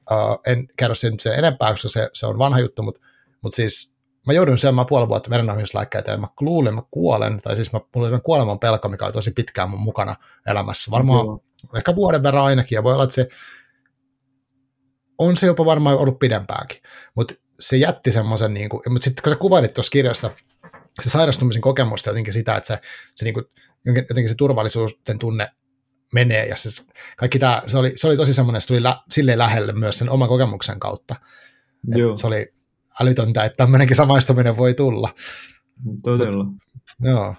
[0.48, 3.02] en kerro sen, sen enempää, koska se, se on vanha juttu, mutta,
[3.42, 3.96] mutta siis
[4.28, 8.08] mä joudun syömään puoli vuotta verenohjuslääkkeitä ja mä luulin, mä kuolen, tai siis mä, mulla
[8.08, 10.16] oli kuoleman pelko, mikä oli tosi pitkään mun mukana
[10.48, 11.44] elämässä, varmaan Joo.
[11.76, 13.30] ehkä vuoden verran ainakin, ja voi olla, että se
[15.18, 16.78] on se jopa varmaan ollut pidempäänkin,
[17.16, 20.32] mutta se jätti semmoisen, niin kuin, mutta sitten kun sä kuvailit tuossa kirjasta
[21.02, 22.80] se sairastumisen kokemusta jotenkin sitä, että se,
[23.16, 23.46] se niin kuin,
[23.86, 25.52] jotenkin se turvallisuuden tunne
[26.14, 26.70] menee, ja se,
[27.18, 30.10] kaikki tämä, se oli, se oli tosi semmoinen, se tuli lä, silleen lähelle myös sen
[30.10, 31.16] oman kokemuksen kautta.
[31.88, 32.16] Joo.
[32.16, 32.54] se oli
[33.02, 35.14] älytöntä, että tämmöinenkin samaistuminen voi tulla.
[36.04, 36.44] Todella.
[36.44, 36.56] Mut,
[37.02, 37.36] joo.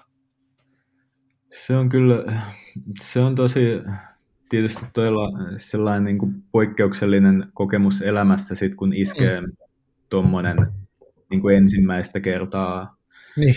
[1.49, 2.23] Se on kyllä,
[3.01, 3.59] se on tosi,
[4.49, 9.47] tietysti todella sellainen niin kuin poikkeuksellinen kokemus elämässä, sit kun iskee mm
[10.11, 10.57] tuommoinen
[11.29, 12.97] niin ensimmäistä kertaa,
[13.35, 13.55] niin.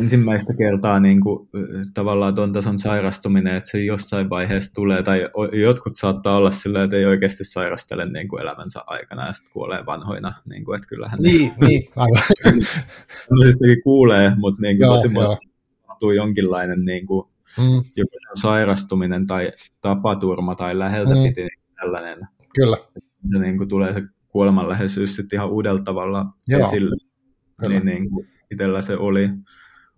[0.00, 1.48] Ensimmäistä kertaa niin kuin,
[1.94, 6.96] tavallaan tuon tason sairastuminen, että se jossain vaiheessa tulee, tai jotkut saattaa olla sillä, että
[6.96, 11.18] ei oikeasti sairastele niin kuin elämänsä aikana ja sitten kuolee vanhoina, niin kuin, että kyllähän
[11.22, 12.22] niin, ne, niin, aivan.
[13.84, 15.38] kuulee, mutta niin kuin, joo, tosi joo.
[15.82, 17.26] tapahtuu jonkinlainen niin kuin,
[17.58, 17.84] mm.
[17.96, 21.22] joku sairastuminen tai tapaturma tai läheltä mm.
[21.22, 22.28] piti niin tällainen.
[22.54, 22.76] Kyllä.
[23.26, 26.60] Se niin kuin, tulee se kuolemanläheisyys sitten ihan uudella tavalla Joo.
[26.60, 26.96] esille.
[27.60, 27.74] Kyllä.
[27.74, 29.28] Niin, niin kuin itsellä se oli,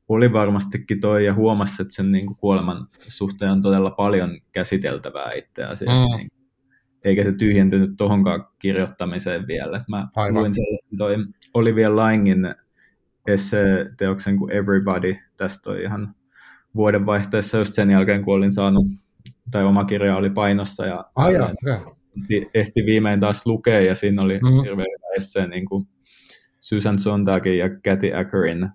[0.09, 5.33] oli varmastikin toi ja huomasi, että sen niin kuin kuoleman suhteen on todella paljon käsiteltävää
[5.33, 6.17] itse asiassa.
[6.17, 6.17] Mm.
[6.17, 6.31] Niin,
[7.05, 9.85] eikä se tyhjentynyt tuohonkaan kirjoittamiseen vielä.
[9.89, 10.41] Mä Aivan.
[10.41, 11.17] luin sellaisen toi
[11.55, 12.55] Olivia Langin
[13.27, 15.17] esse-teoksen kuin Everybody.
[15.37, 16.15] Tästä on ihan
[16.77, 18.87] vuodenvaihteessa just sen jälkeen, kun olin saanut,
[19.51, 20.87] tai oma kirja oli painossa.
[20.87, 21.55] Ja ah, jaa,
[22.21, 24.63] ehti, ehti viimein taas lukea, ja siinä oli mm-hmm.
[24.63, 24.87] hirveän
[25.17, 25.89] esse niin kuin
[26.61, 28.69] Susan Sontagin ja Cathy Ackerin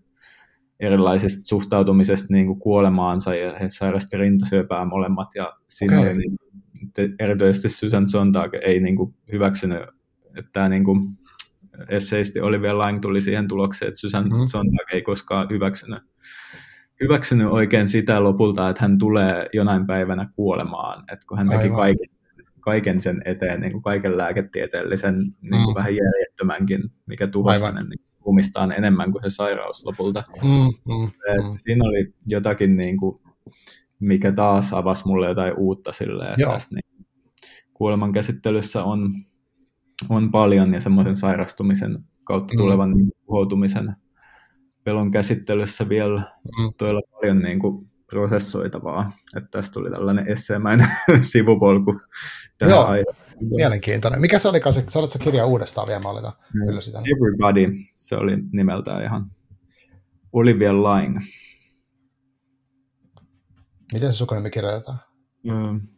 [0.82, 6.12] erilaisista suhtautumisesta niin kuin kuolemaansa, ja he sairasti rintasyöpää molemmat, ja siinä okay.
[6.12, 9.82] oli niin, erityisesti Susan Sontag ei niin kuin hyväksynyt,
[10.38, 11.10] että tämä niin kuin
[11.90, 14.48] esseisti Olivia Lang tuli siihen tulokseen, että Susan mm-hmm.
[14.48, 16.00] Sontag ei koskaan hyväksynyt,
[17.02, 21.78] hyväksynyt oikein sitä lopulta, että hän tulee jonain päivänä kuolemaan, että kun hän teki Aivan.
[21.78, 22.22] kaiken
[22.60, 25.76] kaiken sen eteen, niin kuin kaiken lääketieteellisen niin kuin mm.
[25.76, 30.24] vähän järjettömänkin, mikä tuhosi hänen niin ruumistaan enemmän kuin se sairaus lopulta.
[30.44, 30.50] Mm,
[30.94, 31.56] mm, mm.
[31.64, 33.22] Siinä oli jotakin, niin kuin,
[34.00, 37.08] mikä taas avasi mulle jotain uutta sille, että tässä, niin,
[37.74, 39.14] kuoleman käsittelyssä on,
[40.10, 42.58] on paljon ja semmoisen sairastumisen kautta mm.
[42.58, 43.10] tulevan mm.
[43.26, 43.92] tuhoutumisen
[44.84, 46.22] pelon käsittelyssä vielä
[46.60, 46.74] mm.
[46.78, 49.12] todella paljon niin kuin, prosessoitavaa.
[49.38, 50.88] Että tästä tuli tällainen esseemäinen
[51.32, 52.00] sivupolku
[52.58, 53.18] tähän Joo, aikaan.
[53.40, 54.22] mielenkiintoinen.
[54.22, 54.60] Mikä se oli?
[54.90, 56.34] Sä olet se kirja uudestaan vielä, mä oletan.
[56.66, 57.00] Kyllä sitä.
[57.00, 59.32] Everybody, se oli nimeltään ihan
[60.34, 61.20] Olivia Lang.
[63.94, 65.00] Miten se sukunimi kirjoitetaan?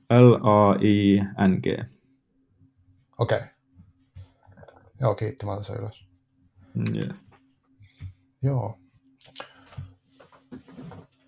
[0.10, 1.66] L-A-I-N-G.
[3.20, 3.38] Okei.
[3.38, 3.48] Okay.
[5.02, 6.08] Joo, kiitti, mä se ylös.
[6.96, 7.26] Yes.
[8.42, 8.80] Joo.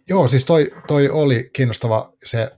[0.09, 2.51] Joo, siis toi, toi oli kiinnostava se,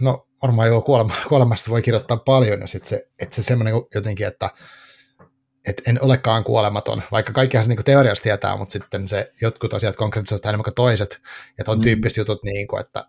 [0.00, 4.26] no varmaan joo, kuolema, kuolemasta voi kirjoittaa paljon, ja sitten se, että se semmoinen jotenkin,
[4.26, 4.50] että
[5.68, 9.96] et en olekaan kuolematon, vaikka kaikkihan se niin teoriassa tietää, mutta sitten se jotkut asiat
[9.96, 11.20] konkreettisesti enemmän kuin toiset,
[11.58, 11.82] ja tuon mm.
[11.82, 13.04] tyyppiset jutut, niin kuin, että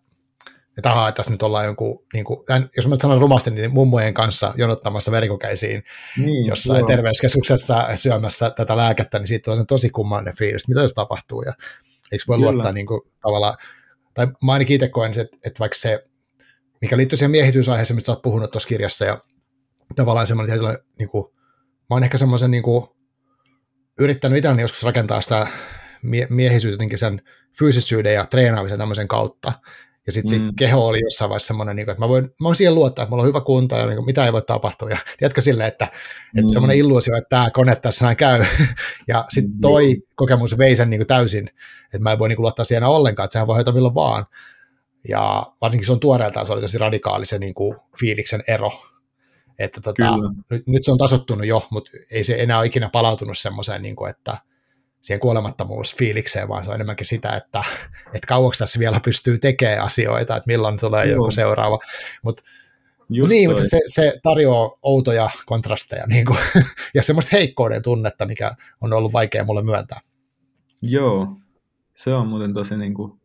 [0.78, 2.40] että ahaa, että tässä nyt ollaan jonkun, niin kuin,
[2.78, 5.84] jos mä sanon rumasti, niin mummojen kanssa jonottamassa verikokeisiin
[6.18, 6.88] niin, jossain joo.
[6.88, 11.54] terveyskeskuksessa syömässä tätä lääkettä, niin siitä on tosi kummallinen fiilis, mitä tässä tapahtuu, ja
[12.12, 12.52] eikö voi Kyllä.
[12.52, 13.58] luottaa niin kuin, tavallaan
[14.20, 16.06] tai mä ainakin itse koen, että, että vaikka se,
[16.82, 19.24] mikä liittyy siihen miehitysaiheeseen, mistä olet puhunut tuossa kirjassa, ja
[19.96, 21.34] tavallaan semmoinen tietynlainen, niin kuin,
[21.90, 22.88] mä oon ehkä semmoisen niin kuin,
[24.00, 25.48] yrittänyt itselläni joskus rakentaa sitä
[26.02, 27.22] mie- miehisyyttä jotenkin sen
[27.60, 29.54] fyysisyyden ja treenaamisen tämmöisen kautta.
[30.08, 30.46] Ja sitten mm.
[30.46, 33.04] sit keho oli jossain vaiheessa semmoinen, niin kuin, että mä voin, mä voin siihen luottaa,
[33.04, 34.90] että mulla on hyvä kunto ja niin kuin, mitä ei voi tapahtua.
[34.90, 36.40] Ja tiedätkö silleen, että, mm.
[36.40, 38.46] että semmoinen illuusio, että tämä kone tässä käy.
[39.08, 40.02] ja sitten toi mm.
[40.16, 41.48] kokemus vei sen niin kuin täysin,
[41.86, 44.26] että mä en voi niin kuin, luottaa siihen ollenkaan, että sehän voi hoitaa milloin vaan.
[45.08, 48.72] Ja varsinkin se on tuoreeltaan, se oli tosi radikaali se niin kuin, fiiliksen ero.
[49.60, 50.18] Että tota,
[50.50, 53.96] nyt, nyt, se on tasottunut jo, mutta ei se enää ole ikinä palautunut semmoiseen, niin
[53.96, 54.38] kuin, että
[55.02, 57.64] siihen kuolemattomuusfiilikseen, vaan se on enemmänkin sitä, että,
[58.06, 61.16] että kauaksi tässä vielä pystyy tekemään asioita, että milloin tulee Joo.
[61.16, 61.80] joku seuraava.
[62.24, 62.42] Mut,
[63.10, 66.40] Just niin, mutta se, se tarjoaa outoja kontrasteja niin kuin,
[66.94, 70.00] ja semmoista heikkouden tunnetta, mikä on ollut vaikea mulle myöntää.
[70.82, 71.28] Joo,
[71.94, 73.22] se on muuten tosi niin kuin,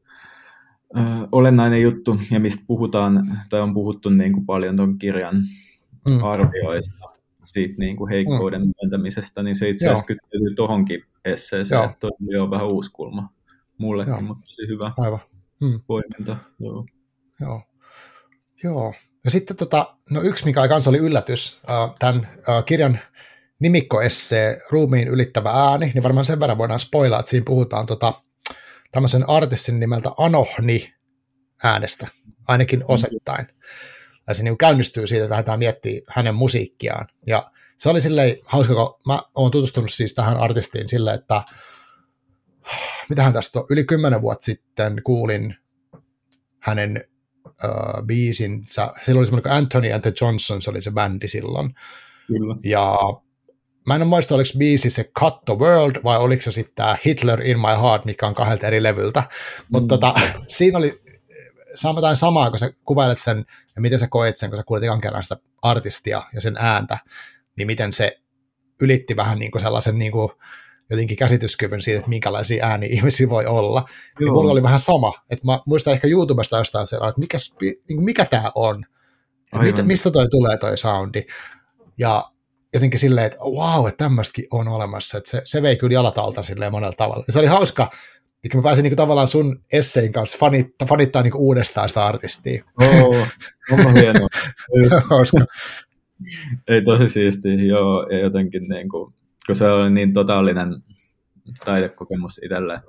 [0.97, 1.01] ö,
[1.33, 5.37] olennainen juttu, ja mistä puhutaan, tai on puhuttu niin kuin paljon tuon kirjan
[6.09, 6.25] mm.
[6.25, 7.14] arvioista,
[7.45, 8.73] siitä niin kuin heikkouden mm.
[8.83, 11.85] myöntämisestä, niin se itse asiassa kytkeytyy tuohonkin esseeseen, Joo.
[11.85, 13.29] että toi on vähän uusi kulma
[13.79, 14.21] mullekin, Joo.
[14.21, 15.21] mutta tosi hyvä Aivan.
[15.61, 15.81] Mm.
[15.87, 16.37] poiminta.
[16.61, 16.87] Joo.
[17.41, 17.63] Joo.
[18.63, 18.95] Joo.
[19.25, 22.99] Ja sitten tota, no yksi, mikä kanssa oli yllätys, äh, tämän äh, kirjan
[23.59, 28.23] nimikkoessee Ruumiin ylittävä ääni, niin varmaan sen verran voidaan spoilaa, että siinä puhutaan tota,
[28.91, 30.95] tämmöisen artistin nimeltä Anohni
[31.65, 32.09] äänestä,
[32.49, 32.85] ainakin mm.
[34.29, 37.09] Ja se niin käynnistyy siitä, että lähdetään miettimään hänen musiikkiaan.
[37.27, 41.43] Ja se oli silleen hauska, kun mä oon tutustunut siis tähän artistiin silleen, että
[43.09, 45.55] mitähän tästä on, yli kymmenen vuotta sitten kuulin
[46.59, 47.05] hänen
[47.47, 51.75] uh, biisinsä, silloin oli semmoinen kuin Anthony and the Johnsons oli se bändi silloin.
[52.27, 52.57] Kyllä.
[52.65, 52.99] Ja
[53.87, 56.97] mä en ole muista, oliko biisi se Cut the World vai oliko se sitten tämä
[57.07, 59.23] Hitler in my heart, mikä on kahdelta eri levyltä.
[59.69, 59.89] Mutta mm.
[59.89, 60.15] tota,
[60.49, 61.04] siinä oli
[61.97, 63.45] jotain samaa, kun sä kuvailet sen
[63.77, 66.99] ja miten sä koet sen, kun sä kuulet ekan kerran sitä artistia ja sen ääntä,
[67.57, 68.19] niin miten se
[68.81, 70.31] ylitti vähän niin kuin sellaisen niin kuin
[70.91, 73.89] jotenkin käsityskyvyn siitä, että minkälaisia ääni ihmisiä voi olla.
[74.21, 77.97] Niin mulla oli vähän sama, että mä muistan ehkä YouTubesta jostain sellainen, että mikä, niin
[77.97, 78.87] kuin mikä tämä on,
[79.63, 81.27] mitä, mistä toi tulee toi soundi.
[81.99, 82.31] Ja
[82.75, 86.43] jotenkin silleen, että wow, että tämmöistäkin on olemassa, että se, se vei kyllä jalat alta
[86.43, 87.25] silleen monella tavalla.
[87.27, 87.91] Ja se oli hauska,
[88.45, 92.07] että mä pääsin niin kuin, tavallaan sun essein kanssa fanittaa, fanittaa niin kuin uudestaan sitä
[92.07, 92.65] artistia.
[92.81, 93.27] Oo,
[93.73, 94.29] on hienoa.
[96.69, 99.15] Ei tosi siisti, joo, ja jotenkin niin kuin,
[99.47, 100.69] kun se oli niin totaalinen
[101.65, 102.81] taidekokemus itselle,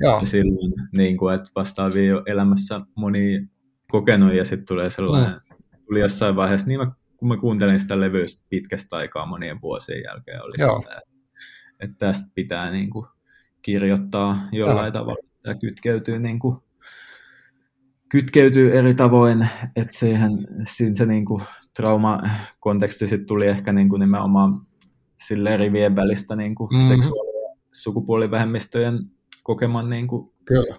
[0.00, 0.20] joo.
[0.20, 3.48] se silloin, niin kuin, että vastaavia elämässä moni
[3.90, 5.56] kokenut, ja sitten tulee sellainen, no.
[5.86, 10.42] tuli jossain vaiheessa, niin mä, kun mä kuuntelin sitä levyä pitkästä aikaa monien vuosien jälkeen,
[10.42, 10.76] oli joo.
[10.76, 11.02] sellainen,
[11.80, 13.06] että tästä pitää niin kuin,
[13.62, 14.92] kirjoittaa jollain joo.
[14.92, 16.56] tavalla, ja kytkeytyy niin kuin,
[18.08, 21.42] kytkeytyy eri tavoin, että siihen, siinä se niin kuin,
[21.76, 24.66] trauma-konteksti sitten tuli ehkä niin kuin nimenomaan
[25.16, 26.88] sille rivien välistä niin kuin mm-hmm.
[26.88, 28.98] seksuaali- ja sukupuolivähemmistöjen
[29.42, 30.76] kokeman niin kuin Kyllä.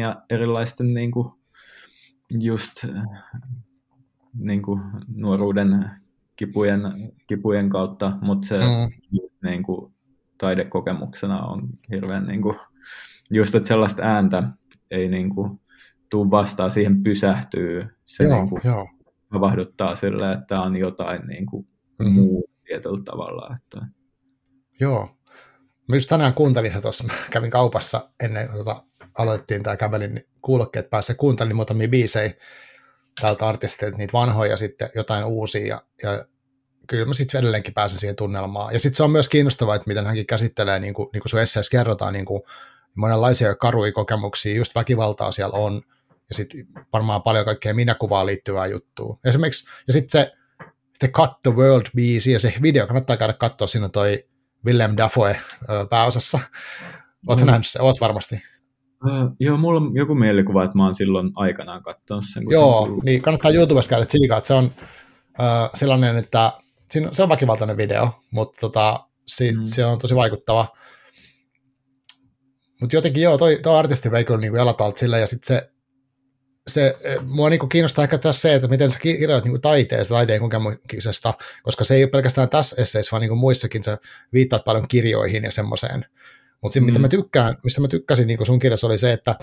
[0.00, 1.32] ja erilaisten niin kuin
[2.30, 2.84] just
[4.34, 4.80] niin kuin
[5.14, 5.90] nuoruuden
[6.36, 6.80] kipujen,
[7.26, 9.18] kipujen kautta, mutta se mm.
[9.48, 9.92] niin kuin,
[10.38, 12.56] taidekokemuksena on hirveän niin kuin,
[13.30, 14.42] just, että sellaista ääntä
[14.90, 15.60] ei niin kuin,
[16.10, 17.86] tuu vastaan, siihen pysähtyy.
[18.06, 18.88] Se joo, niin kuin, joo
[19.30, 21.68] havahduttaa sille, että on jotain niin kuin
[21.98, 22.14] mm-hmm.
[22.14, 23.54] muu tietyllä tavalla.
[23.56, 23.86] Että...
[24.80, 25.16] Joo.
[25.88, 28.84] Mä just tänään kuuntelin se tuossa, kävin kaupassa ennen kuin tota,
[29.18, 32.34] aloitettiin tämä kävelin kuulokkeet päässä, kuuntelin muutamia biisejä
[33.20, 36.24] tältä artisteilta, niitä vanhoja ja sitten jotain uusia, ja, ja
[36.88, 38.72] kyllä mä sitten edelleenkin pääsen siihen tunnelmaan.
[38.72, 41.40] Ja sitten se on myös kiinnostavaa, että miten hänkin käsittelee, niin kuin, niin kuin sun
[41.40, 42.42] esseessä kerrotaan, niin kuin
[42.94, 45.82] monenlaisia karuja kokemuksia, just väkivaltaa siellä on,
[46.28, 49.18] ja sitten varmaan paljon kaikkea minäkuvaan liittyvää juttua.
[49.24, 50.32] Esimerkiksi, ja sitten se,
[51.00, 54.26] se Cut the World-biisi ja se video, kannattaa käydä katsoa, siinä on toi
[54.66, 55.40] Willem Dafoe
[55.90, 56.38] pääosassa.
[57.26, 57.50] Oletko mm.
[57.50, 57.82] nähnyt se?
[57.82, 58.42] Oot varmasti.
[59.06, 62.42] Uh, joo, mulla on joku mielikuva, että mä oon silloin aikanaan katsonut sen.
[62.50, 66.52] Joo, sen niin kannattaa YouTubesta käydä tsiikaa, että se on uh, sellainen, että
[66.90, 69.64] siinä, se on väkivaltainen video, mutta tota, sit, mm.
[69.64, 70.76] se on tosi vaikuttava.
[72.80, 75.70] Mutta jotenkin joo, toi, toi artisti vei kyllä niinku jalat alta sillä, ja sitten se
[76.68, 80.40] se, mua niin kuin kiinnostaa ehkä tässä se, että miten sä kirjoit niin taiteesta, taiteen
[80.40, 83.98] kokemuksesta, koska se ei ole pelkästään tässä esseissä, vaan niin kuin muissakin sä
[84.32, 86.04] viittaat paljon kirjoihin ja semmoiseen.
[86.62, 86.86] Mutta mm.
[86.86, 89.36] mitä mä tykkään, mistä mä tykkäsin niin kuin sun kirjassa oli se, että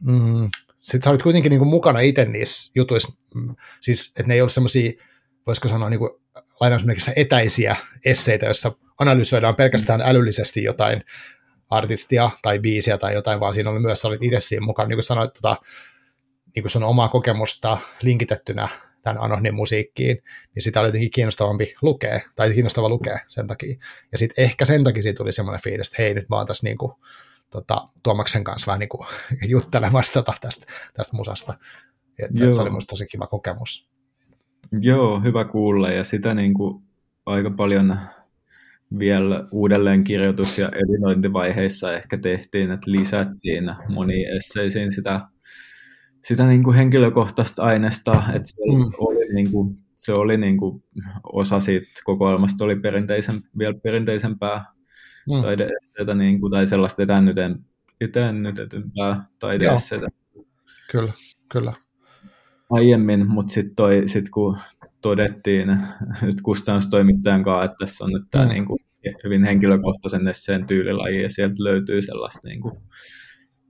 [0.00, 0.50] mm,
[0.82, 4.40] sit sä olit kuitenkin niin kuin mukana itse niissä jutuissa, mm, siis että ne ei
[4.40, 4.92] ollut semmoisia,
[5.46, 6.10] voisiko sanoa niin kuin,
[6.60, 10.06] lainausmerkissä etäisiä esseitä, joissa analysoidaan pelkästään mm.
[10.06, 11.04] älyllisesti jotain
[11.70, 14.96] artistia tai biisiä tai jotain, vaan siinä oli myös, sä olit itse siinä mukana, niin
[14.96, 15.56] kuin sanoit, tota,
[16.54, 18.68] niin kuin sun omaa kokemusta linkitettynä
[19.02, 20.22] tämän Anohnin musiikkiin,
[20.54, 23.76] niin sitä oli jotenkin kiinnostavampi lukea, tai kiinnostava lukea sen takia.
[24.12, 26.66] Ja sitten ehkä sen takia siitä tuli semmoinen fiilis, että hei, nyt mä oon tässä
[26.66, 26.92] niin kuin,
[27.50, 29.06] tota, Tuomaksen kanssa vähän niin kuin
[29.54, 31.54] juttelemassa tota tästä, tästä musasta.
[32.18, 33.88] Et, se oli musta tosi kiva kokemus.
[34.80, 36.82] Joo, hyvä kuulla, ja sitä niin kuin
[37.26, 37.96] aika paljon
[38.98, 45.20] vielä uudelleenkirjoitus- ja editointivaiheissa ehkä tehtiin, että lisättiin moniin esseisiin sitä,
[46.22, 48.92] sitä niin kuin henkilökohtaista aineesta, että se mm.
[48.98, 50.84] oli, niin kuin, se oli niin kuin
[51.32, 54.64] osa siitä kokoelmasta oli perinteisen, vielä perinteisempää
[55.30, 55.42] mm.
[55.42, 57.64] taideesseitä niin kuin, tai sellaista etännyten,
[58.00, 60.06] etännytetympää taideesseitä.
[60.92, 61.12] Kyllä,
[61.52, 61.72] kyllä.
[62.70, 64.58] Aiemmin, mutta sitten sit kun
[65.02, 65.68] todettiin
[66.22, 68.50] nyt kustannustoimittajan kanssa, että tässä on nyt tämä mm.
[68.50, 68.78] niin kuin
[69.24, 72.74] hyvin henkilökohtaisen esseen tyylilaji, ja sieltä löytyy sellaista niin kuin,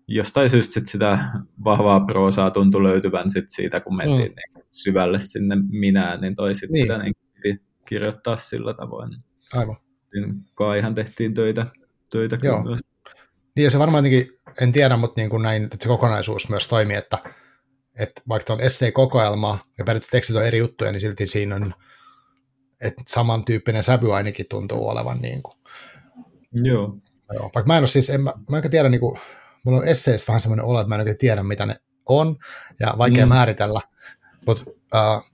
[0.09, 1.18] jostain syystä sit sitä
[1.64, 4.34] vahvaa proosaa tuntui löytyvän sit siitä, kun mentiin mm.
[4.36, 6.84] niin syvälle sinne minään, niin toi sit niin.
[6.84, 9.16] sitä niin piti kirjoittaa sillä tavoin.
[9.55, 9.76] Aivan.
[10.14, 11.66] Niin ihan tehtiin töitä,
[12.11, 12.62] töitä Joo.
[12.62, 12.80] Myös.
[13.57, 16.66] Niin ja se varmaan jotenkin, en tiedä, mutta niin kuin näin, että se kokonaisuus myös
[16.66, 17.18] toimii, että
[17.99, 21.74] että vaikka on essay-kokoelma ja periaatteessa tekstit on eri juttuja, niin silti siinä on,
[22.80, 25.18] että samantyyppinen sävy ainakin tuntuu olevan.
[25.18, 25.59] Niin kuin.
[26.53, 26.97] Joo.
[27.32, 27.51] Joo.
[27.55, 29.18] Vaikka mä en ole siis, en mä, mä en tiedä, niin kuin,
[29.64, 31.76] mulla on esseistä vähän semmoinen olo, että mä en oikein tiedä, mitä ne
[32.07, 32.36] on,
[32.80, 33.28] ja vaikea mm.
[33.28, 33.80] määritellä,
[34.47, 35.30] mutta uh,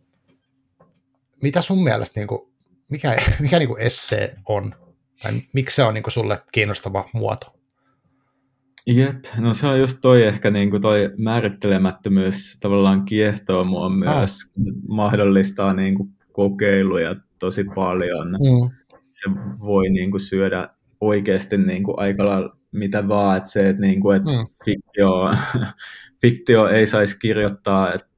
[1.42, 2.52] mitä sun mielestä, niin kuin,
[2.90, 4.74] mikä, mikä niin kuin essee on,
[5.22, 7.61] tai miksi se on niin kuin sulle kiinnostava muoto?
[8.86, 14.52] Jep, no se on just toi ehkä niin kuin toi määrittelemättömyys tavallaan kiehtoo mua myös,
[14.58, 14.64] ah.
[14.88, 18.28] mahdollistaa niin kuin kokeiluja tosi paljon.
[18.28, 18.70] Mm.
[19.10, 19.30] Se
[19.60, 20.68] voi niin kuin syödä
[21.00, 24.46] oikeasti niin kuin aika lailla mitä vaan, että se, että, niin kuin, että mm.
[24.64, 25.30] fiktio,
[26.22, 28.08] fiktio ei saisi kirjoittaa, että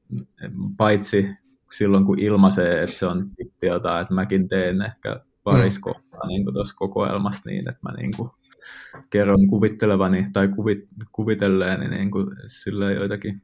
[0.77, 1.29] paitsi
[1.71, 5.83] silloin kun ilmaisee, että se on fiktiota, että mäkin teen ehkä parissa mm.
[5.83, 8.29] kohtaa niin tuossa kokoelmassa niin, että mä niin kuin
[9.09, 10.79] kerron kuvittelevani tai kuvit,
[11.11, 13.41] kuvitelleeni niin kuin sillä joitakin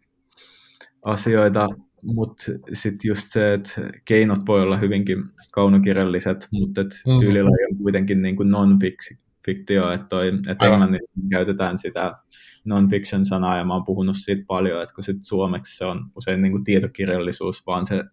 [1.02, 1.68] asioita,
[2.04, 2.44] mutta
[2.74, 3.72] sitten just se, että
[4.06, 7.20] keinot voi olla hyvinkin kaunokirjalliset, mutta mm-hmm.
[7.20, 12.14] tyylillä on kuitenkin niin kuin non-fiktio, että, toi, että englannissa käytetään sitä
[12.66, 16.52] non-fiction-sanaa, ja mä oon puhunut siitä paljon, että kun sit suomeksi se on usein niin
[16.52, 18.04] kuin tietokirjallisuus, vaan se...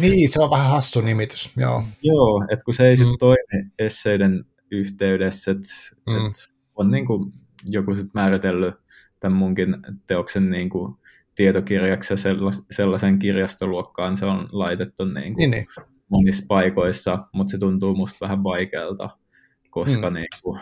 [0.00, 1.84] niin, se on vähän hassu nimitys, joo.
[2.02, 3.18] joo, että kun se ei sitten mm.
[3.18, 5.68] toimi esseiden yhteydessä, että
[6.06, 6.16] mm.
[6.16, 6.32] et
[6.74, 7.32] on niin kuin
[7.66, 8.74] joku sit määritellyt
[9.20, 10.94] tämän munkin teoksen niin kuin
[11.34, 12.16] tietokirjaksi ja
[12.70, 15.66] sellaisen kirjastoluokkaan se on laitettu niin kuin niin, niin.
[16.08, 19.10] monissa paikoissa, mutta se tuntuu musta vähän vaikealta,
[19.70, 20.14] koska mm.
[20.14, 20.60] niin kuin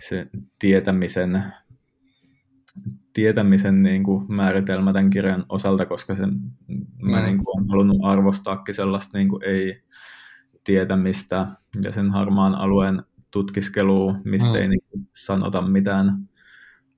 [0.00, 0.26] se
[0.58, 1.42] tietämisen,
[3.12, 6.30] tietämisen niin kuin määritelmä tämän kirjan osalta, koska sen,
[6.68, 7.10] mm.
[7.10, 9.82] mä niin kuin olen halunnut arvostaakin sellaista niin kuin ei
[10.70, 11.46] tietämistä
[11.84, 14.54] ja sen harmaan alueen tutkiskelua, mistä mm.
[14.54, 16.28] ei niin sanota mitään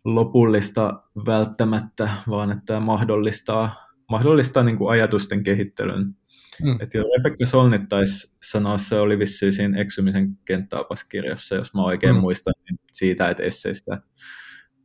[0.04, 6.16] lopullista välttämättä, vaan että tämä mahdollistaa, mahdollistaa niin kuin ajatusten kehittelyn.
[6.62, 6.76] Mm.
[6.80, 12.14] Että jos Rebecca Solnit taisi sanoa, se oli vissiin siinä eksymisen kenttäopaskirjassa, jos mä oikein
[12.14, 12.20] mm.
[12.20, 14.02] muistan, niin siitä, että esseissä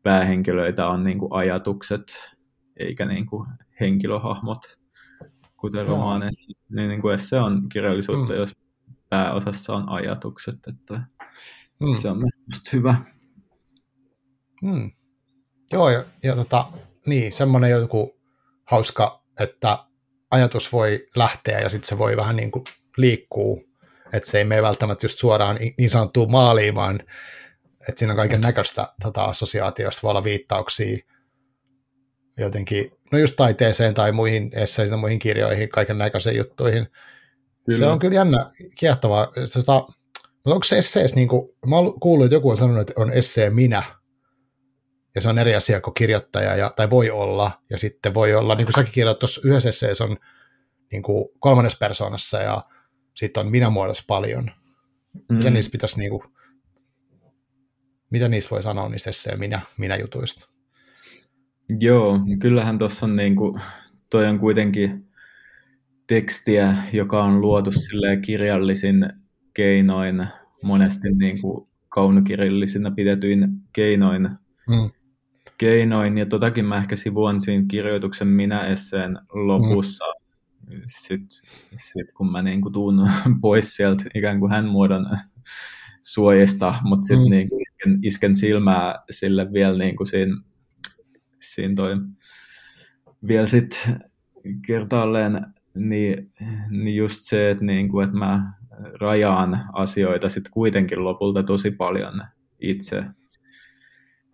[0.03, 2.35] päähenkilöitä on niin kuin ajatukset,
[2.77, 3.47] eikä niin kuin
[3.79, 4.77] henkilöhahmot,
[5.57, 6.51] kuten romaaneissa.
[6.75, 8.39] Niin, niin kuin esse on kirjallisuutta, mm.
[8.39, 8.66] jos
[9.09, 11.01] pääosassa on ajatukset, että
[11.79, 11.93] mm.
[11.93, 12.95] se on myös hyvä.
[14.61, 14.91] Mm.
[15.71, 16.65] Joo, ja, ja tota,
[17.05, 18.19] niin, semmoinen joku
[18.65, 19.77] hauska, että
[20.31, 22.63] ajatus voi lähteä ja sitten se voi vähän niin kuin
[22.97, 23.63] liikkuu,
[24.13, 26.99] että se ei mene välttämättä just suoraan niin sanottuun maaliin, vaan
[27.89, 30.97] että siinä on kaiken näköistä tota, assosiaatioista, voi olla viittauksia
[32.37, 36.87] jotenkin, no just taiteeseen tai muihin esseisiin tai muihin kirjoihin, kaiken näköisiin juttuihin.
[37.67, 37.79] Kyllä.
[37.79, 38.49] Se on kyllä jännä,
[38.79, 39.27] kiehtovaa.
[39.53, 39.85] Tota,
[40.47, 43.11] mutta onko se essees, niin kuin, mä oon kuullut, että joku on sanonut, että on
[43.11, 43.83] essee minä,
[45.15, 48.55] ja se on eri asia kuin kirjoittaja, ja, tai voi olla, ja sitten voi olla,
[48.55, 50.17] niin kuin säkin kirjoitat tuossa yhdessä esseessä on
[50.91, 52.63] niin kuin kolmannes persoonassa, ja
[53.15, 54.51] sitten on minä muodossa paljon.
[55.29, 55.41] Mm.
[55.41, 56.23] Ja niistä pitäisi, niin kuin,
[58.09, 60.49] mitä niistä voi sanoa niistä esseen minä, minä jutuista?
[61.79, 63.61] Joo, kyllähän tuossa on niin kuin,
[64.09, 65.06] toi on kuitenkin
[66.07, 67.71] tekstiä, joka on luotu
[68.25, 69.07] kirjallisin
[69.53, 70.27] keinoin,
[70.63, 74.29] monesti niin kuin kaunokirjallisina pidetyin keinoin,
[74.67, 74.89] mm.
[75.57, 76.17] keinoin.
[76.17, 80.81] Ja totakin mä ehkä sivuan siinä kirjoituksen minä-esseen lopussa, mm.
[80.85, 81.39] sitten
[81.75, 83.09] sit kun mä niin kuin tuun
[83.41, 85.05] pois sieltä ikään kuin hän muodon
[86.01, 87.29] suojista, mutta sitten mm.
[87.29, 90.41] niin isken, isken silmää sille vielä niin kuin siinä,
[91.39, 91.95] siinä toi,
[93.27, 93.99] vielä sitten
[94.67, 95.45] kertaalleen
[95.77, 96.15] niin,
[96.69, 98.53] niin just se, että, niin kuin, että mä
[99.01, 102.21] rajaan asioita sitten kuitenkin lopulta tosi paljon
[102.59, 103.03] itse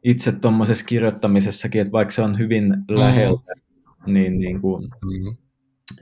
[0.04, 2.84] itse tuommoisessa kirjoittamisessakin, että vaikka se on hyvin mm.
[2.90, 3.54] läheltä,
[4.06, 5.38] niin, niin kuin, mm.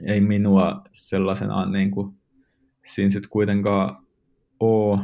[0.06, 2.14] ei minua sellaisenaan niin kuin,
[2.84, 4.06] siinä sitten kuitenkaan
[4.60, 4.98] ole.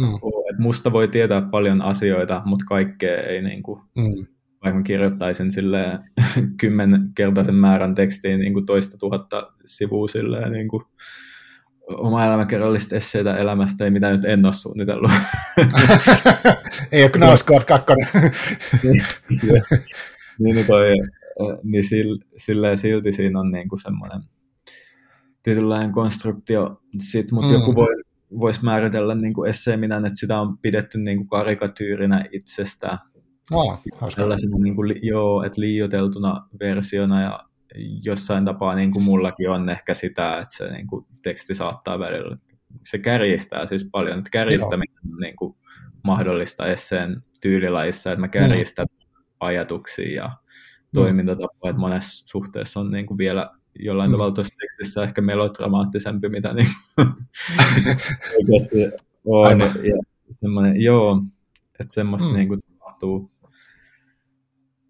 [0.00, 0.14] Mm.
[0.22, 0.56] ole.
[0.58, 4.26] Musta voi tietää paljon asioita, mutta kaikkea ei, niin kuin, mm.
[4.64, 5.98] Vaikka mä kirjoittaisin silleen,
[6.60, 10.84] kymmenkertaisen määrän tekstiin niin kuin toista tuhatta sivua silleen, niin kuin,
[11.88, 15.10] oma elämäkerrallista esseitä elämästä, ei mitä nyt en ole suunnitellut.
[16.92, 17.94] ei ole Knausgård 2.
[20.38, 20.92] niin, niin, toi,
[21.62, 21.84] niin
[22.36, 24.22] silleen silti siinä on niinku semmoinen
[25.42, 27.54] tietynlainen konstruktio, sit, mutta mm.
[27.54, 28.02] joku voi,
[28.40, 32.98] voisi määritellä niinku esseeminä, että sitä on pidetty niinku karikatyyrinä itsestä.
[33.50, 33.78] Oh,
[34.16, 37.40] Tällaisena niinku, joo, että liioteltuna versiona ja
[38.02, 42.36] jossain tapaa niin kuin mullakin on ehkä sitä, että se niin kuin teksti saattaa välillä,
[42.82, 45.56] se kärjistää siis paljon, että kärjistäminen on niin kuin
[46.04, 49.16] mahdollista esseen tyylilajissa, että mä kärjistän mm.
[49.40, 50.30] ajatuksia ja
[50.94, 54.12] toimintatapoja, että monessa suhteessa on niin kuin vielä jollain mm.
[54.12, 56.68] tavalla tuossa tekstissä ehkä melodramaattisempi, mitä niin
[58.38, 58.76] oikeasti
[59.24, 59.46] on.
[59.46, 59.72] Aivan.
[59.84, 59.96] Ja
[60.32, 61.22] semmoinen, joo,
[61.80, 62.34] että semmoista mm.
[62.34, 63.31] niin kuin tapahtuu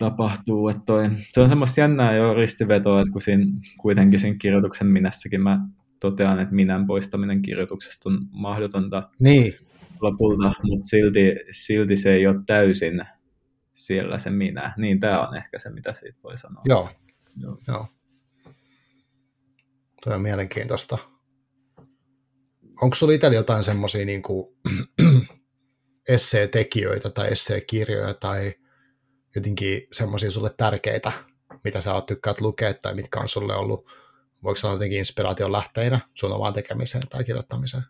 [0.03, 0.68] tapahtuu.
[0.68, 3.46] Että toi, se on semmoista jännää jo ristivetoa, että kun siinä,
[3.78, 5.59] kuitenkin siinä kirjoituksen minässäkin mä
[6.00, 9.55] totean, että minän poistaminen kirjoituksesta on mahdotonta niin.
[10.00, 13.00] lopulta, mutta silti, silti se ei ole täysin
[13.72, 14.74] siellä se minä.
[14.76, 16.62] Niin tämä on ehkä se, mitä siitä voi sanoa.
[16.64, 16.88] Joo,
[17.36, 17.59] joo.
[17.68, 17.86] joo.
[20.05, 20.98] Tuo on mielenkiintoista.
[22.82, 24.22] Onko sinulla itsellä jotain semmoisia niin
[26.09, 28.53] esseetekijöitä tai esseekirjoja tai
[29.34, 31.12] jotenkin semmoisia sulle tärkeitä,
[31.64, 33.86] mitä sä oot tykkäät lukea tai mitkä on sulle ollut,
[34.42, 37.82] voiko sanoa jotenkin inspiraation lähteinä sun omaan tekemiseen tai kirjoittamiseen?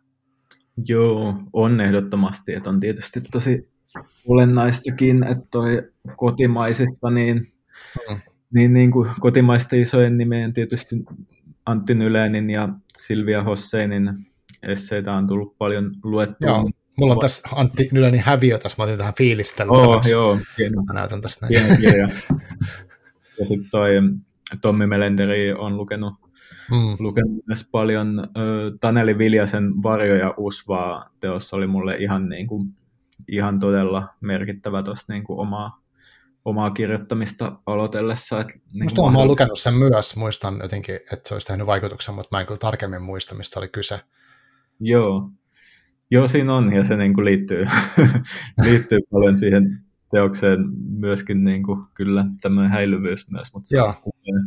[0.86, 3.68] Joo, on ehdottomasti, että on tietysti tosi
[4.26, 5.82] olennaistakin, että toi
[6.16, 7.46] kotimaisista, niin,
[8.08, 8.20] hmm.
[8.54, 10.96] niin, niin kuin kotimaisten isojen nimeen tietysti
[11.66, 14.10] Antti Nylenin ja Silvia Hosseinin
[14.62, 16.50] esseitä on tullut paljon luettua.
[16.50, 19.76] Joo, mulla on tässä Antti Nylänin häviö tässä, mä otin tähän fiilistelyyn.
[19.76, 20.82] Oh, joo, hieno.
[20.82, 21.64] Mä näytän tästä näin.
[21.64, 22.08] Hieno kirja.
[23.38, 23.94] ja sitten toi
[24.60, 26.14] Tommi Melenderi on lukenut,
[26.70, 26.96] mm.
[26.98, 28.24] lukenut myös paljon.
[28.80, 32.68] Taneli Viljasen Varjo ja Usvaa teossa oli mulle ihan, niin kuin,
[33.28, 35.82] ihan todella merkittävä tuosta niin omaa
[36.44, 38.40] omaa kirjoittamista aloitellessa.
[38.40, 42.36] Että niin Musta oon lukenut sen myös, muistan jotenkin, että se olisi tehnyt vaikutuksen, mutta
[42.36, 44.00] mä en kyllä tarkemmin muista, mistä oli kyse.
[44.82, 45.30] Joo.
[46.10, 47.64] Joo, siinä on, ja se niin kuin liittyy,
[48.64, 50.58] liittyy paljon siihen teokseen
[50.98, 54.40] myöskin niin kuin, kyllä tämmöinen häilyvyys myös, mutta se on upea,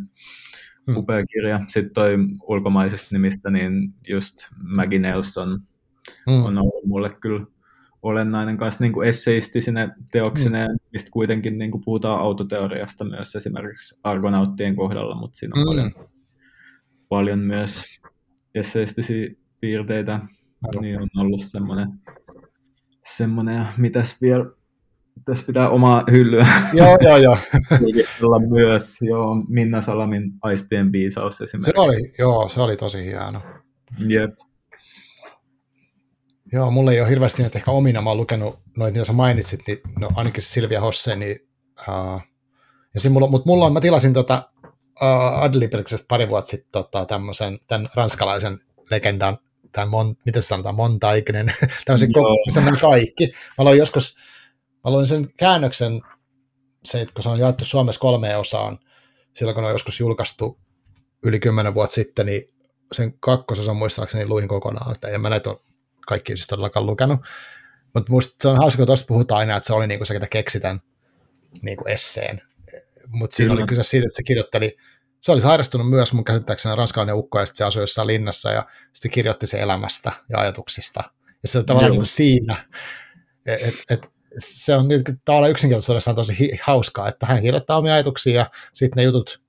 [0.88, 0.98] hmm.
[0.98, 1.60] upea kirja.
[1.68, 2.18] Sitten toi
[2.48, 5.60] ulkomaisesta nimistä, niin just Maggie Nelson
[6.30, 6.46] hmm.
[6.46, 7.46] on ollut mulle kyllä
[8.02, 10.78] olennainen kanssa niin kuin esseistisinä teoksina, hmm.
[10.94, 15.68] mistä kuitenkin niin kuin puhutaan autoteoriasta myös esimerkiksi argonauttien kohdalla, mutta siinä on hmm.
[15.68, 16.10] paljon,
[17.10, 17.84] paljon myös
[18.56, 19.30] esseistisiä
[19.60, 20.20] piirteitä,
[20.82, 21.88] niin on ollut semmoinen,
[23.18, 24.46] semmoinen mitäs vielä,
[25.26, 26.48] tässä pitää omaa hyllyä.
[26.74, 27.38] Joo, joo, joo.
[28.50, 31.72] myös, joo, Minna Salamin aistien viisaus esimerkiksi.
[31.76, 33.42] Se oli, joo, se oli tosi hieno.
[34.08, 34.32] Jep.
[36.54, 39.62] Joo, mulla ei ole hirveästi näitä ehkä omina, mä oon lukenut noita, mitä sä mainitsit,
[39.68, 41.48] niin no ainakin Silvia Hosse, niin,
[41.88, 42.22] uh,
[42.94, 44.50] ja se mulla, mutta mulla on, mä tilasin tota,
[45.02, 48.60] uh, Adlibrisesta pari vuotta sitten tota, tämmöisen, tämän ranskalaisen
[48.92, 49.38] legendan
[49.72, 51.54] tai mon, miten sanotaan, montaikinen,
[51.86, 53.28] tämmöisen kokoisen kaikki.
[53.28, 54.16] Mä aloin joskus,
[54.74, 56.02] mä aloin sen käännöksen,
[56.86, 58.80] se, kun se on jaettu Suomessa kolmeen osaan,
[59.34, 60.60] silloin kun on joskus julkaistu
[61.24, 62.42] yli kymmenen vuotta sitten, niin
[62.92, 65.60] sen kakkososan muistaakseni luin kokonaan, että en mä näitä ole
[66.08, 67.20] kaikki siis todellakaan lukenut.
[67.94, 70.28] Mutta musta se on hauska, kun tuosta puhutaan aina, että se oli niinku se, ketä
[70.28, 70.82] keksi tämän
[71.62, 72.42] niinku esseen.
[73.08, 74.78] Mutta siinä oli kyse siitä, että se kirjoitteli
[75.26, 78.66] se oli sairastunut myös mun käsittääkseni ranskalainen ukko, ja sitten se asui jossain linnassa, ja
[78.94, 81.04] sitten kirjoitti se elämästä ja ajatuksista.
[81.44, 82.56] Ja se on tavallaan niin siinä,
[83.46, 84.88] että et, et, se on
[85.26, 89.42] tavallaan yksinkertaisuudessaan tosi hauskaa, että hän kirjoittaa omia ajatuksia, ja sitten ne jutut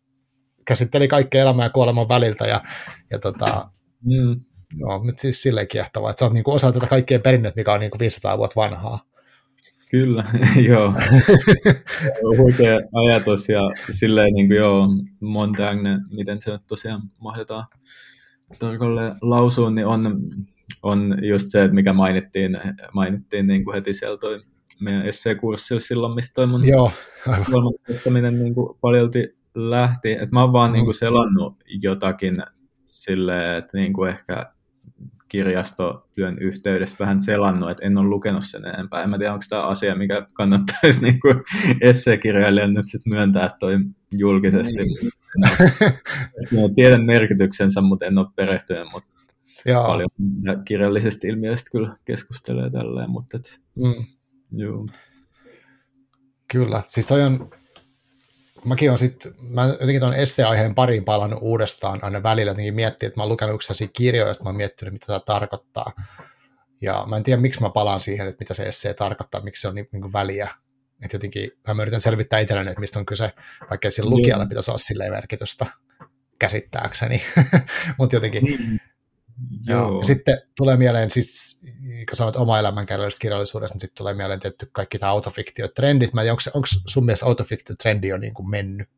[0.64, 2.62] käsitteli kaikkea elämää ja kuoleman väliltä, ja,
[3.10, 3.70] ja tota,
[4.04, 4.40] mm.
[4.74, 7.72] no, nyt siis silleen kiehtovaa, että sä oot niin kuin osa tätä kaikkien perinnettä, mikä
[7.72, 9.04] on niin kuin 500 vuotta vanhaa.
[9.90, 10.24] Kyllä,
[10.68, 10.94] joo.
[12.38, 13.60] Huikea ajatus ja
[13.90, 14.88] silleen niin kuin joo,
[15.20, 17.64] Montaigne, miten se tosiaan mahdetaan
[18.58, 20.20] tarkalleen lausua, niin on,
[20.82, 22.58] on just se, että mikä mainittiin,
[22.92, 24.42] mainittiin niin kuin heti siellä toi
[24.80, 26.92] meidän esseekurssilla silloin, mistä toi mun Joo,
[28.38, 30.12] niin kuin paljolti lähti.
[30.12, 30.72] Että mä oon vaan mm.
[30.72, 32.36] niin kuin selannut jotakin
[32.84, 34.52] silleen, että niin kuin ehkä
[35.28, 39.02] kirjastotyön yhteydessä vähän selannut, että en ole lukenut sen enempää.
[39.02, 41.42] En mä tiedä, onko tämä asia, mikä kannattaisi niin kuin
[41.80, 43.78] esseekirjailijan nyt sit myöntää toi
[44.12, 44.84] julkisesti.
[44.84, 45.10] Niin.
[46.74, 49.08] tiedän merkityksensä, mutta en ole perehtynyt, mutta
[49.64, 49.86] Jaa.
[49.86, 50.08] paljon
[50.64, 54.04] kirjallisesta ilmiöistä kyllä keskustelee tälleen, mutta et, mm.
[54.52, 54.86] joo.
[56.52, 57.50] Kyllä, siis toi on,
[58.66, 63.18] mäkin on sitten, mä jotenkin tuon esseaiheen pariin palannut uudestaan aina välillä jotenkin miettiä, että
[63.18, 65.92] mä oon lukenut yksittäisiä kirjoja, joista mä oon miettinyt, mitä tämä tarkoittaa.
[66.80, 69.68] Ja mä en tiedä, miksi mä palaan siihen, että mitä se essee tarkoittaa, miksi se
[69.68, 70.48] on niin, niin kuin väliä.
[71.04, 73.32] Että jotenkin mä yritän selvittää itselleni, että mistä on kyse,
[73.70, 75.66] vaikka sillä lukijalle pitäisi olla silleen merkitystä
[76.38, 77.22] käsittääkseni.
[77.98, 78.80] Mutta jotenkin, niin.
[79.66, 79.98] Joo.
[79.98, 81.60] Ja sitten tulee mieleen, siis,
[82.08, 86.14] kun sanoit oma elämänkerrallisesta kirjallisuudesta, niin sitten tulee mieleen tietty kaikki tämä autofiktiotrendit.
[86.14, 88.88] Mä en onko, onko sun mielestä autofiktio-trendi on niin kuin mennyt?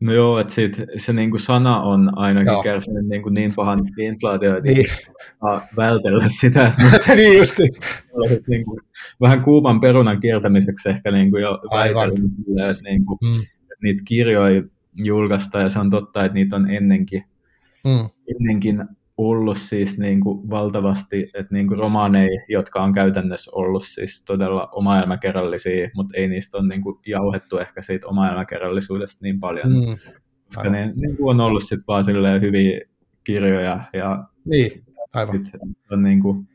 [0.00, 2.62] No joo, että sit, se niin kuin sana on ainakin joo.
[2.62, 4.86] kärsinyt niin, kuin niin pahan inflaatio, että niin.
[5.76, 6.72] vältellä sitä.
[7.16, 7.62] Niin justi.
[8.48, 8.80] Niin kuin,
[9.20, 13.42] vähän kuuman perunan kiertämiseksi ehkä niin kuin jo väitellin silleen, että, niin kuin, mm.
[13.82, 14.62] niitä kirjoja
[14.94, 17.24] julkaista ja se on totta, että niitä on ennenkin
[17.84, 18.08] mm.
[18.34, 18.84] Ennenkin
[19.16, 24.68] ollut siis niin kuin valtavasti, että niin kuin romaaneja, jotka on käytännössä ollut siis todella
[24.72, 29.96] omaelmäkerrallisia, mutta ei niistä ole niin kuin jauhettu ehkä siitä omaelmäkerrallisuudesta niin paljon, mm.
[30.44, 32.04] koska ne niin kuin on ollut sitten vaan
[32.40, 32.80] hyviä
[33.24, 33.84] kirjoja.
[33.92, 35.44] Ja niin, aivan.
[35.90, 36.48] On niin kuin,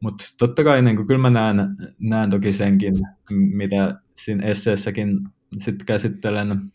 [0.00, 1.56] mutta totta kai niin kuin, kyllä mä näen,
[1.98, 2.94] näen toki senkin,
[3.30, 5.20] mitä siinä esseessäkin
[5.58, 6.72] sit käsittelen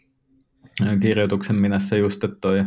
[1.01, 2.65] kirjoituksen minässä just, että toi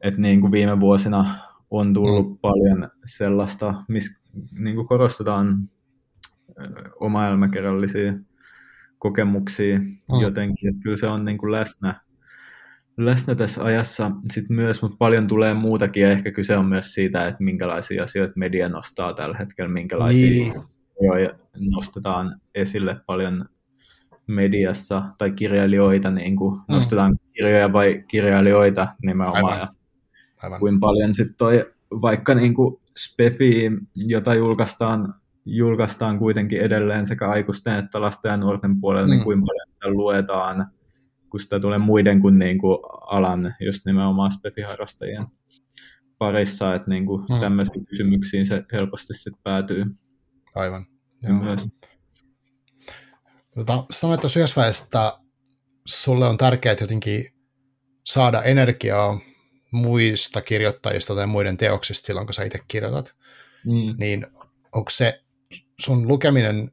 [0.00, 1.26] että niin kuin viime vuosina
[1.70, 2.38] on tullut mm.
[2.38, 4.20] paljon sellaista, missä
[4.58, 5.70] niin kuin korostetaan
[7.00, 8.12] oma elämäkerrallisia
[8.98, 10.20] kokemuksia mm.
[10.20, 12.00] jotenkin, että kyllä se on niin kuin läsnä,
[12.96, 17.26] läsnä tässä ajassa sit myös, mutta paljon tulee muutakin ja ehkä kyse on myös siitä,
[17.26, 20.54] että minkälaisia asioita media nostaa tällä hetkellä, minkälaisia niin.
[21.76, 23.44] nostetaan esille paljon
[24.26, 26.62] mediassa tai kirjailijoita, niin kuin mm.
[26.68, 29.44] nostetaan kirjoja vai kirjailijoita nimenomaan.
[29.44, 29.75] Aivan.
[30.42, 30.60] Aivan.
[30.60, 35.14] kuin paljon sitten toi vaikka niin kuin Spefi, jota julkaistaan,
[35.44, 39.18] julkaistaan kuitenkin edelleen sekä aikuisten että lasten ja nuorten puolella, niin mm.
[39.18, 40.66] niin kuin paljon sitä luetaan,
[41.30, 45.26] kun sitä tulee muiden kuin, niin kuin alan, just nimenomaan Spefi-harrastajien
[46.18, 47.40] parissa, että niin kuin mm.
[47.40, 49.84] tämmöisiin kysymyksiin se helposti sitten päätyy.
[50.54, 50.86] Aivan.
[51.22, 51.32] Joo.
[51.38, 51.68] Myös.
[53.54, 55.18] Tota, sanoit tuossa yhdessä että
[55.86, 57.24] sulle on tärkeää jotenkin
[58.04, 59.20] saada energiaa
[59.76, 63.14] muista kirjoittajista tai muiden teoksista silloin, kun sä itse kirjoitat,
[63.64, 63.94] mm.
[63.98, 64.26] niin
[64.72, 65.20] onko se
[65.80, 66.72] sun lukeminen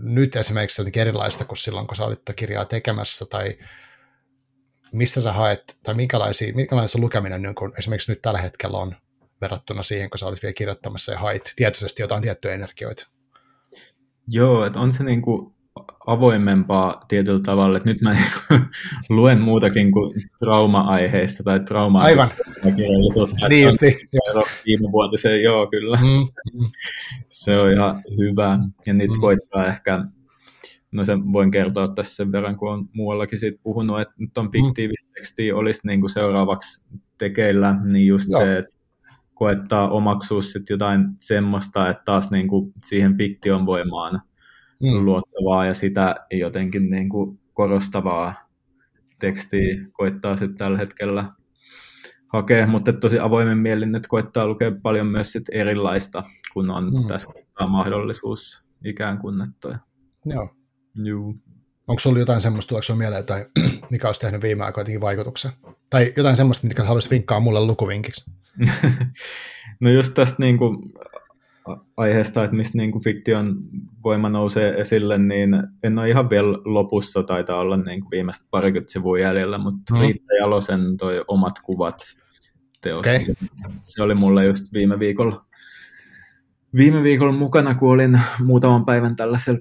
[0.00, 3.58] nyt esimerkiksi jotenkin erilaista kuin silloin, kun sä olit kirjaa tekemässä, tai
[4.92, 8.96] mistä sä haet, tai minkälaisia, minkälainen sun lukeminen niin kun esimerkiksi nyt tällä hetkellä on
[9.40, 13.06] verrattuna siihen, kun sä olit vielä kirjoittamassa ja hait tietoisesti jotain tiettyjä energioita?
[14.28, 15.55] Joo, että on se niin kuin
[16.06, 18.16] avoimempaa tietyllä tavalla, että nyt mä
[19.10, 22.30] luen muutakin kuin trauma-aiheista tai trauma Aivan.
[23.48, 23.96] Niin justi.
[25.42, 25.98] Joo kyllä.
[26.02, 26.26] Mm.
[27.28, 28.58] Se on ihan hyvä.
[28.86, 29.20] Ja nyt mm.
[29.20, 30.04] koittaa ehkä,
[30.92, 34.44] no sen voin kertoa tässä sen verran, kun on muuallakin siitä puhunut, että nyt on
[34.44, 34.50] mm.
[34.50, 36.84] fiktiivistä tekstiä olisi niin kuin seuraavaksi
[37.18, 38.40] tekeillä, niin just joo.
[38.40, 38.76] se, että
[39.34, 44.20] koettaa omaksua sitten jotain semmoista, että taas niin kuin siihen fiktion voimaan–
[44.82, 45.04] mm.
[45.04, 48.34] luottavaa ja sitä jotenkin niin kuin korostavaa
[49.18, 51.24] tekstiä koittaa sitten tällä hetkellä
[52.28, 56.22] hakea, mutta tosi avoimen mielin nyt koittaa lukea paljon myös sit erilaista,
[56.52, 57.06] kun on mm.
[57.06, 57.28] tässä
[57.68, 59.40] mahdollisuus ikään kuin.
[59.40, 59.78] Että...
[60.24, 60.50] Joo.
[61.04, 61.34] Juu.
[61.88, 63.46] Onko sinulla jotain semmoista, tuleeko sinulla mieleen jotain,
[63.90, 65.50] mikä olisi tehnyt viime aikoina jotenkin vaikutuksen?
[65.90, 68.30] Tai jotain semmoista, mitkä haluaisit vinkkaa mulle lukuvinkiksi?
[69.80, 70.78] no just tästä niin kuin
[71.96, 73.56] aiheesta, että mistä niin kuin fiktion
[74.04, 78.92] voima nousee esille, niin en ole ihan vielä lopussa, taitaa olla niin kuin viimeistä parikymmentä
[78.92, 80.00] sivua jäljellä, mutta mm.
[80.00, 82.02] Riitta Jalosen toi omat kuvat
[82.80, 83.10] teosta.
[83.10, 83.34] Okay.
[83.82, 85.44] Se oli mulle just viime viikolla,
[86.76, 89.60] viime viikolla mukana, kun olin muutaman päivän tällaisella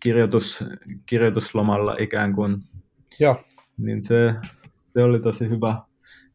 [0.00, 0.64] kirjoitus,
[1.06, 2.62] kirjoituslomalla ikään kuin.
[3.20, 3.40] Joo.
[3.78, 4.34] Niin se,
[4.94, 5.82] se oli tosi hyvä.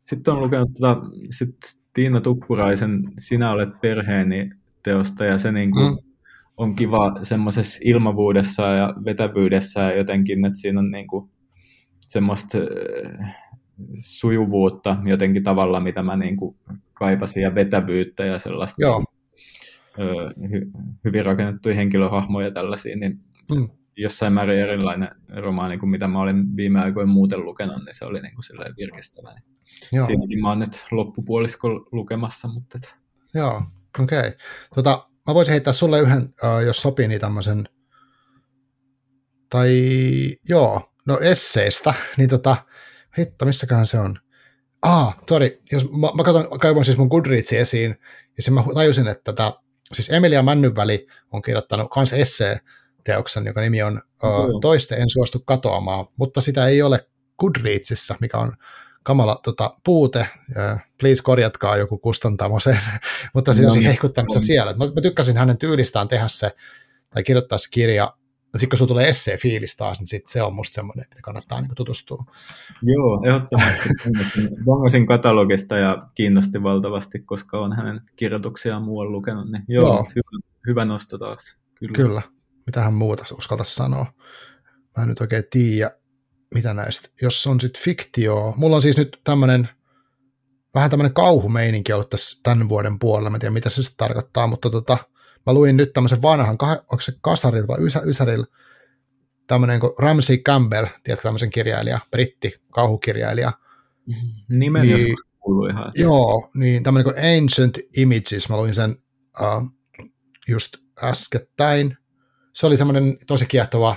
[0.03, 1.55] Sitten on lukenut tota, sit
[1.93, 4.49] Tiina Tuppuraisen Sinä olet perheeni
[4.85, 5.97] teosta ja se niin kuin mm.
[6.57, 11.29] on kiva semmoisessa ilmavuudessa ja vetävyydessä ja jotenkin, että siinä on niin kuin
[12.07, 13.35] semmoista äh,
[13.95, 16.55] sujuvuutta jotenkin tavalla, mitä mä niin kuin
[16.93, 19.03] kaipasin ja vetävyyttä ja sellaista Joo.
[20.51, 20.71] Hy,
[21.05, 23.19] hyvin rakennettuja henkilöhahmoja tällaisia, niin
[23.55, 23.69] mm.
[23.97, 28.21] jossain määrin erilainen romaani kuin mitä mä olin viime aikoina muuten lukenut, niin se oli
[28.21, 29.35] niin kuin virkistävä.
[29.91, 30.05] Joo.
[30.05, 32.47] Siinäkin mä oon nyt loppupuolisko lukemassa.
[32.47, 32.95] Mutta et...
[33.33, 33.63] Joo,
[33.99, 34.19] okei.
[34.19, 34.31] Okay.
[34.76, 36.34] Tota, mä voisin heittää sulle yhden,
[36.65, 37.69] jos sopii, niin tämmöisen,
[39.49, 39.72] tai
[40.49, 42.57] joo, no esseistä, niin tota,
[43.17, 44.19] hitto, missäköhän se on?
[44.81, 47.99] Ah, sorry, jos mä, mä katson, kaivoin siis mun Goodreadsin esiin,
[48.38, 49.53] ja sen mä tajusin, että tätä,
[49.93, 52.59] siis Emilia Männynväli on kirjoittanut kans essee
[53.03, 57.07] teoksen, joka nimi on uh, Toiste en suostu katoamaan, mutta sitä ei ole
[57.39, 58.57] Goodreadsissa, mikä on
[59.06, 60.27] kamala tota, puute.
[60.99, 62.80] Please korjatkaa joku kustantamo sen,
[63.34, 64.73] mutta se on heikuttamassa siellä.
[64.73, 66.52] Mä, mä tykkäsin hänen tyylistään tehdä se
[67.10, 68.14] tai kirjoittaa se kirja
[68.56, 71.22] ja sitten kun sulla tulee essee fiilis taas, niin sit se on musta semmoinen, että
[71.23, 72.26] kannattaa niin tutustua.
[72.82, 73.90] Joo, ehdottomasti.
[74.65, 79.52] Bongasin katalogista ja kiinnosti valtavasti, koska on hänen kirjoituksiaan muualla lukenut.
[79.52, 80.07] Niin joo, joo.
[80.15, 81.57] Hyvä, hyvä nosto taas.
[81.76, 81.94] Kyllä.
[81.94, 82.22] Kyllä.
[82.65, 84.06] Mitähän muuta uskalta sanoa?
[84.98, 85.91] Mä en nyt oikein tiedä,
[86.53, 87.09] mitä näistä.
[87.22, 88.53] Jos on sitten fiktio.
[88.57, 89.69] Mulla on siis nyt tämmöinen
[90.73, 93.30] vähän tämmöinen kauhumeininki ollut tässä tämän vuoden puolella.
[93.30, 94.97] Mä en tiedä, mitä se sitten tarkoittaa, mutta tota,
[95.45, 98.45] Mä luin nyt tämmöisen vanhan, onko se Kasaril vai Ysä, Ysäril,
[99.47, 103.51] tämmöinen kuin Ramsey Campbell, tiedätkö tämmöisen kirjailija, britti, kauhukirjailija.
[104.49, 105.91] Nimen niin, joskus kuullut ihan.
[105.95, 108.95] Joo, niin tämmöinen kuin Ancient Images, mä luin sen
[109.41, 109.69] uh,
[110.47, 111.97] just äskettäin.
[112.53, 113.95] Se oli semmoinen tosi kiehtova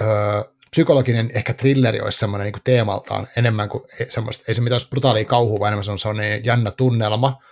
[0.00, 5.24] uh, psykologinen ehkä thrilleri olisi semmoinen niin teemaltaan enemmän kuin semmoista, ei se mitään brutaalia
[5.24, 7.42] kauhua, vaan enemmän se on semmoinen jännä tunnelma,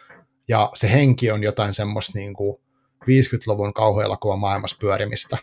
[0.49, 2.61] ja se henki on jotain semmoista niin kuin
[3.05, 5.39] 50-luvun kauhuelokuva maailmassa pyörimistä.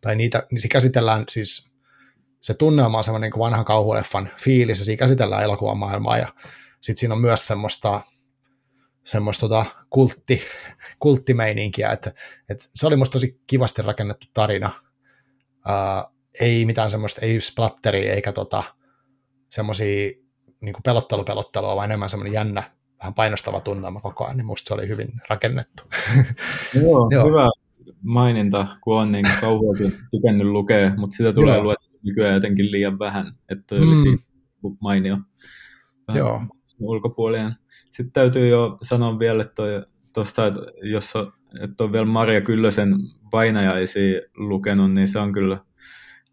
[0.00, 1.70] Tai niitä, niin se käsitellään siis,
[2.40, 6.28] se tunnelma on semmoinen niin vanhan kauhueffan fiilis, ja siinä käsitellään elokuvamaailmaa, ja
[6.80, 8.00] sitten siinä on myös semmoista,
[9.04, 10.42] semmoista tota kultti,
[10.98, 12.12] kulttimeininkiä, että,
[12.50, 14.70] että se oli musta tosi kivasti rakennettu tarina.
[16.40, 18.62] Ei mitään semmoista, ei splatteria eikä tota,
[19.48, 20.10] semmoisia
[20.60, 22.62] niin pelottelupelottelua, vaan enemmän semmoinen jännä
[23.00, 25.82] vähän painostava tunnelma koko ajan, niin musta se oli hyvin rakennettu.
[26.82, 27.28] Joo, Joo.
[27.28, 27.50] hyvä
[28.02, 33.32] maininta, kun on niin kauheasti tykännyt lukea, mutta sitä tulee luettua nykyään jotenkin liian vähän,
[33.48, 34.76] että olisi mm.
[34.80, 35.18] mainio
[36.14, 36.42] Joo.
[36.80, 37.54] ulkopuolien.
[37.90, 39.62] Sitten täytyy jo sanoa vielä, että
[40.12, 41.32] tuosta, että jos on,
[41.62, 42.94] että on vielä Maria Kyllösen
[43.32, 45.58] vainajaisia lukenut, niin se on kyllä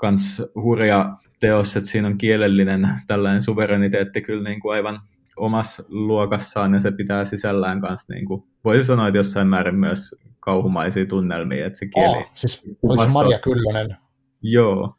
[0.03, 4.99] kans hurja teos, että siinä on kielellinen tällainen suvereniteetti kyllä niin kuin aivan
[5.37, 10.15] omassa luokassaan ja se pitää sisällään kanssa, niin kuin, voisi sanoa, että jossain määrin myös
[10.39, 12.17] kauhumaisia tunnelmia, että se kieli...
[12.17, 13.97] Oh, siis oliko se Maria Kyllönen?
[14.41, 14.95] Joo,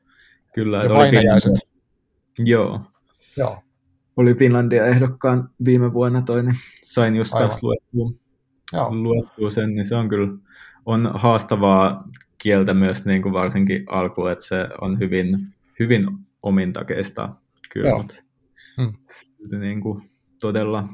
[0.55, 0.83] kyllä.
[0.83, 1.53] Ja painajaiset.
[2.39, 2.81] Joo.
[3.37, 3.63] Joo.
[4.17, 8.11] Oli Finlandia ehdokkaan viime vuonna toi, niin sain just taas luettua,
[8.91, 10.29] luettua sen, niin se on kyllä
[10.87, 12.05] on haastavaa
[12.45, 16.05] kieltä myös niin kuin varsinkin alku, että se on hyvin, hyvin
[16.43, 17.29] omintakeista
[17.71, 18.05] kyllä, Joo.
[18.77, 18.95] hmm.
[19.61, 20.11] niin kuin,
[20.41, 20.89] todella,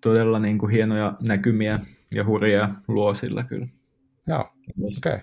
[0.00, 1.80] todella niin kuin hienoja näkymiä
[2.14, 3.66] ja hurjia luo sillä kyllä.
[4.26, 4.40] Joo,
[4.96, 5.14] okei.
[5.14, 5.20] Okay.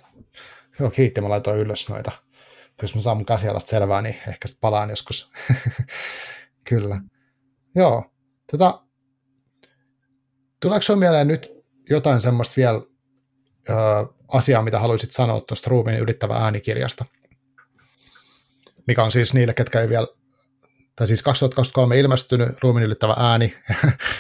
[0.80, 2.12] Joo, kiitti, mä laitoin ylös noita.
[2.82, 5.32] Jos mä saan mun käsialasta selvää, niin ehkä sitten palaan joskus.
[6.70, 7.02] kyllä.
[7.76, 8.12] Joo,
[8.52, 8.84] tota,
[10.60, 11.50] tuleeko sinulle mieleen nyt
[11.90, 12.82] jotain semmoista vielä
[14.34, 17.06] asiaa, mitä haluaisit sanoa tuosta ruumiin ylittävä äänikirjasta?
[18.88, 20.08] Mikä on siis niille, ketkä ei vielä
[20.96, 23.56] tai siis 2023 ilmestynyt ruumin ylittävä ääni,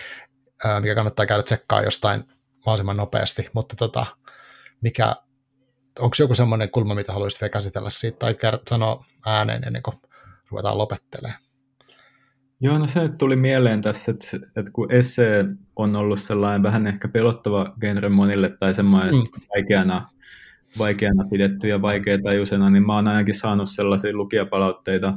[0.82, 2.24] mikä kannattaa käydä tsekkaa jostain
[2.66, 4.06] mahdollisimman nopeasti, mutta tota,
[4.82, 5.16] mikä,
[6.00, 8.36] onko joku semmoinen kulma, mitä haluaisit vielä käsitellä siitä, tai
[8.70, 9.98] sanoa ääneen ennen kuin
[10.50, 11.42] ruvetaan lopettelemaan?
[12.64, 15.46] Joo, no se tuli mieleen tässä, että, että kun esse
[15.76, 19.22] on ollut sellainen vähän ehkä pelottava genre monille tai semmoinen mm.
[19.56, 20.10] vaikeana,
[20.80, 25.14] vaikeana pidetty ja vaikeatajuisena, niin mä oon ainakin saanut sellaisia lukijapalautteita,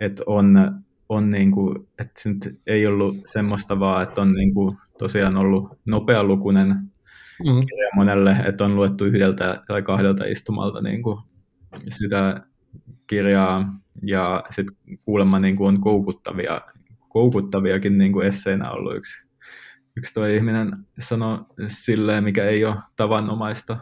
[0.00, 4.54] että on, on niin kuin, että se nyt ei ollut semmoista vaan, että on niin
[4.54, 7.66] kuin tosiaan ollut nopealukuinen mm.
[7.66, 11.18] kirja monelle, että on luettu yhdeltä tai kahdelta istumalta niin kuin
[11.88, 12.40] sitä
[13.06, 16.60] kirjaa ja sitten kuulemma niin kuin on koukuttavia,
[17.08, 18.96] koukuttaviakin niin kuin esseinä ollut.
[18.96, 19.26] Yksi,
[19.96, 23.76] yksi tuo ihminen sanoi silleen, mikä ei ole tavanomaista,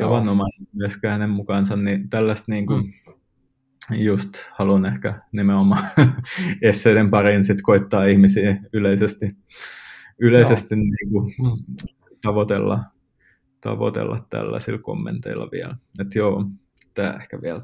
[0.00, 3.96] tavanomaista myöskään hänen mukaansa, niin tällaista niin kuin, mm.
[3.96, 5.84] just haluan ehkä nimenomaan
[6.62, 9.36] esseiden pariin sit koittaa ihmisiä yleisesti,
[10.18, 11.34] yleisesti niin kuin
[12.22, 12.84] tavoitella,
[13.60, 15.76] tavoitella tällaisilla kommenteilla vielä.
[16.00, 16.44] Että joo,
[16.94, 17.62] tämä ehkä vielä.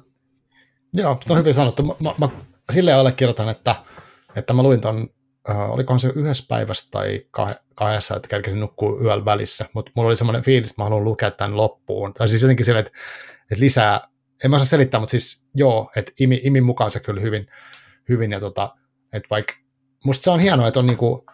[0.94, 1.82] Joo, on hyvin sanottu.
[1.82, 2.28] Mä, mä,
[2.72, 3.76] silleen allekirjoitan, että,
[4.36, 5.08] että mä luin ton
[5.50, 7.20] uh, olikohan se yhdessä päivässä tai
[7.74, 11.30] kahdessa, että kerkesin nukkuu yöllä välissä, mutta mulla oli semmoinen fiilis, että mä haluan lukea
[11.30, 12.14] tämän loppuun.
[12.14, 12.92] Tai siis jotenkin sille, että,
[13.50, 14.00] että lisää,
[14.44, 17.46] en mä osaa selittää, mutta siis joo, että imi, imin mukaan se kyllä hyvin,
[18.08, 18.74] hyvin ja tota,
[19.12, 19.54] että vaikka
[20.04, 21.26] musta se on hienoa, että on niinku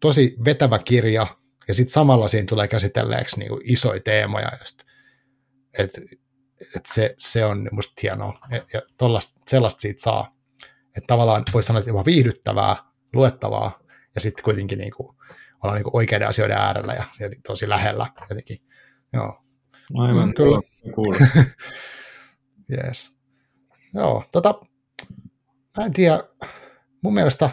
[0.00, 1.26] tosi vetävä kirja,
[1.68, 4.82] ja sitten samalla siinä tulee käsitelleeksi niinku isoja teemoja, just,
[5.78, 6.00] että
[6.76, 10.36] et se, se on musta hienoa, ja, ja tollasta, sellaista siitä saa,
[10.86, 12.76] että tavallaan voisi sanoa, että jopa viihdyttävää,
[13.12, 13.78] luettavaa,
[14.14, 15.16] ja sitten kuitenkin niinku,
[15.62, 18.58] olla niinku oikeiden asioiden äärellä ja, ja tosi lähellä jotenkin.
[19.12, 19.42] Joo.
[19.98, 20.60] Aivan, mm, kyllä.
[20.94, 21.14] Cool.
[22.72, 23.16] yes.
[23.94, 24.54] Joo, tota,
[25.76, 26.20] mä en tiedä,
[27.02, 27.50] mun mielestä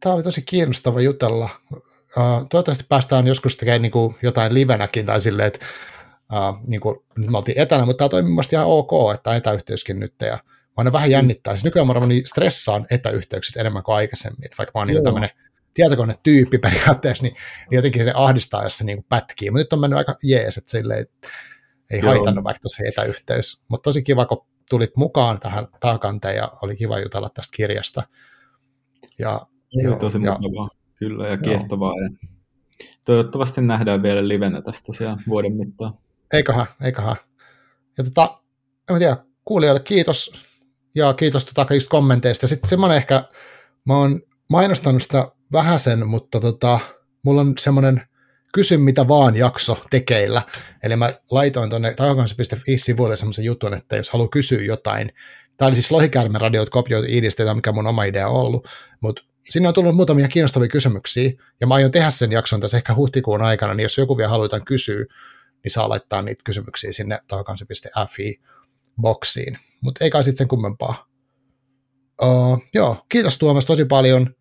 [0.00, 1.48] tämä oli tosi kiinnostava jutella.
[1.72, 5.66] Uh, toivottavasti päästään joskus tekemään niin kuin jotain livenäkin tai silleen, että
[6.32, 10.00] uh, niin kuin, nyt me oltiin etänä, mutta tämä toimii mun ihan ok, että etäyhteyskin
[10.00, 11.54] nyt ja mä aina vähän jännittää.
[11.54, 15.30] Siis nykyään mä niin stressaan etäyhteyksistä enemmän kuin aikaisemmin, että vaikka mä oon niin tämmöinen
[15.74, 17.34] tietokonetyyppi periaatteessa, niin,
[17.70, 19.50] niin jotenkin se ahdistaa, jos se niin kuin pätkii.
[19.50, 21.06] Mutta nyt on mennyt aika jees, että silleen,
[21.90, 22.10] ei Joo.
[22.10, 23.64] haitannut vaikka tuossa etäyhteys.
[23.68, 28.02] Mutta tosi kiva, kun tulit mukaan tähän taakanteen ja oli kiva jutella tästä kirjasta.
[29.18, 29.40] Ja,
[29.72, 31.94] joo, tosi ja, mukavaa, kyllä, ja kiehtovaa.
[32.02, 32.28] Ja
[33.04, 35.94] toivottavasti nähdään vielä livenä tästä tosiaan vuoden mittaan.
[36.32, 37.16] Eiköhän, eiköhän.
[37.98, 38.40] Ja tota,
[38.90, 40.32] en tiedä, kuulijoille kiitos,
[40.94, 42.46] ja kiitos tota kaikista kommenteista.
[42.46, 43.22] Sitten semmoinen ehkä,
[43.84, 46.80] mä oon mainostanut sitä vähäsen, mutta tota,
[47.22, 48.02] mulla on semmoinen
[48.52, 50.42] kysy mitä vaan jakso tekeillä.
[50.82, 55.12] Eli mä laitoin tuonne takakansi.fi-sivuille semmoisen jutun, että jos haluaa kysyä jotain,
[55.56, 58.68] tämä oli siis Lohikärmen radioit kopioitu idistä, mikä mun oma idea on ollut,
[59.00, 62.94] mutta sinne on tullut muutamia kiinnostavia kysymyksiä, ja mä aion tehdä sen jakson tässä ehkä
[62.94, 65.04] huhtikuun aikana, niin jos joku vielä haluaa kysyä,
[65.64, 68.40] niin saa laittaa niitä kysymyksiä sinne takakansi.fi
[69.00, 69.58] boksiin.
[69.80, 71.06] Mutta ei kai sitten sen kummempaa.
[72.22, 74.34] Uh, joo, kiitos Tuomas tosi paljon,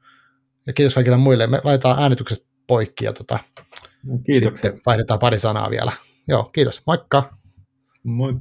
[0.67, 1.47] ja kiitos kaikille muille.
[1.47, 3.39] Me laitetaan äänitykset poikki, ja tota,
[4.25, 4.71] Kiitoksia.
[4.71, 5.91] sitten vaihdetaan pari sanaa vielä.
[6.27, 6.81] Joo, kiitos.
[6.87, 7.33] Moikka!
[8.03, 8.33] Moi!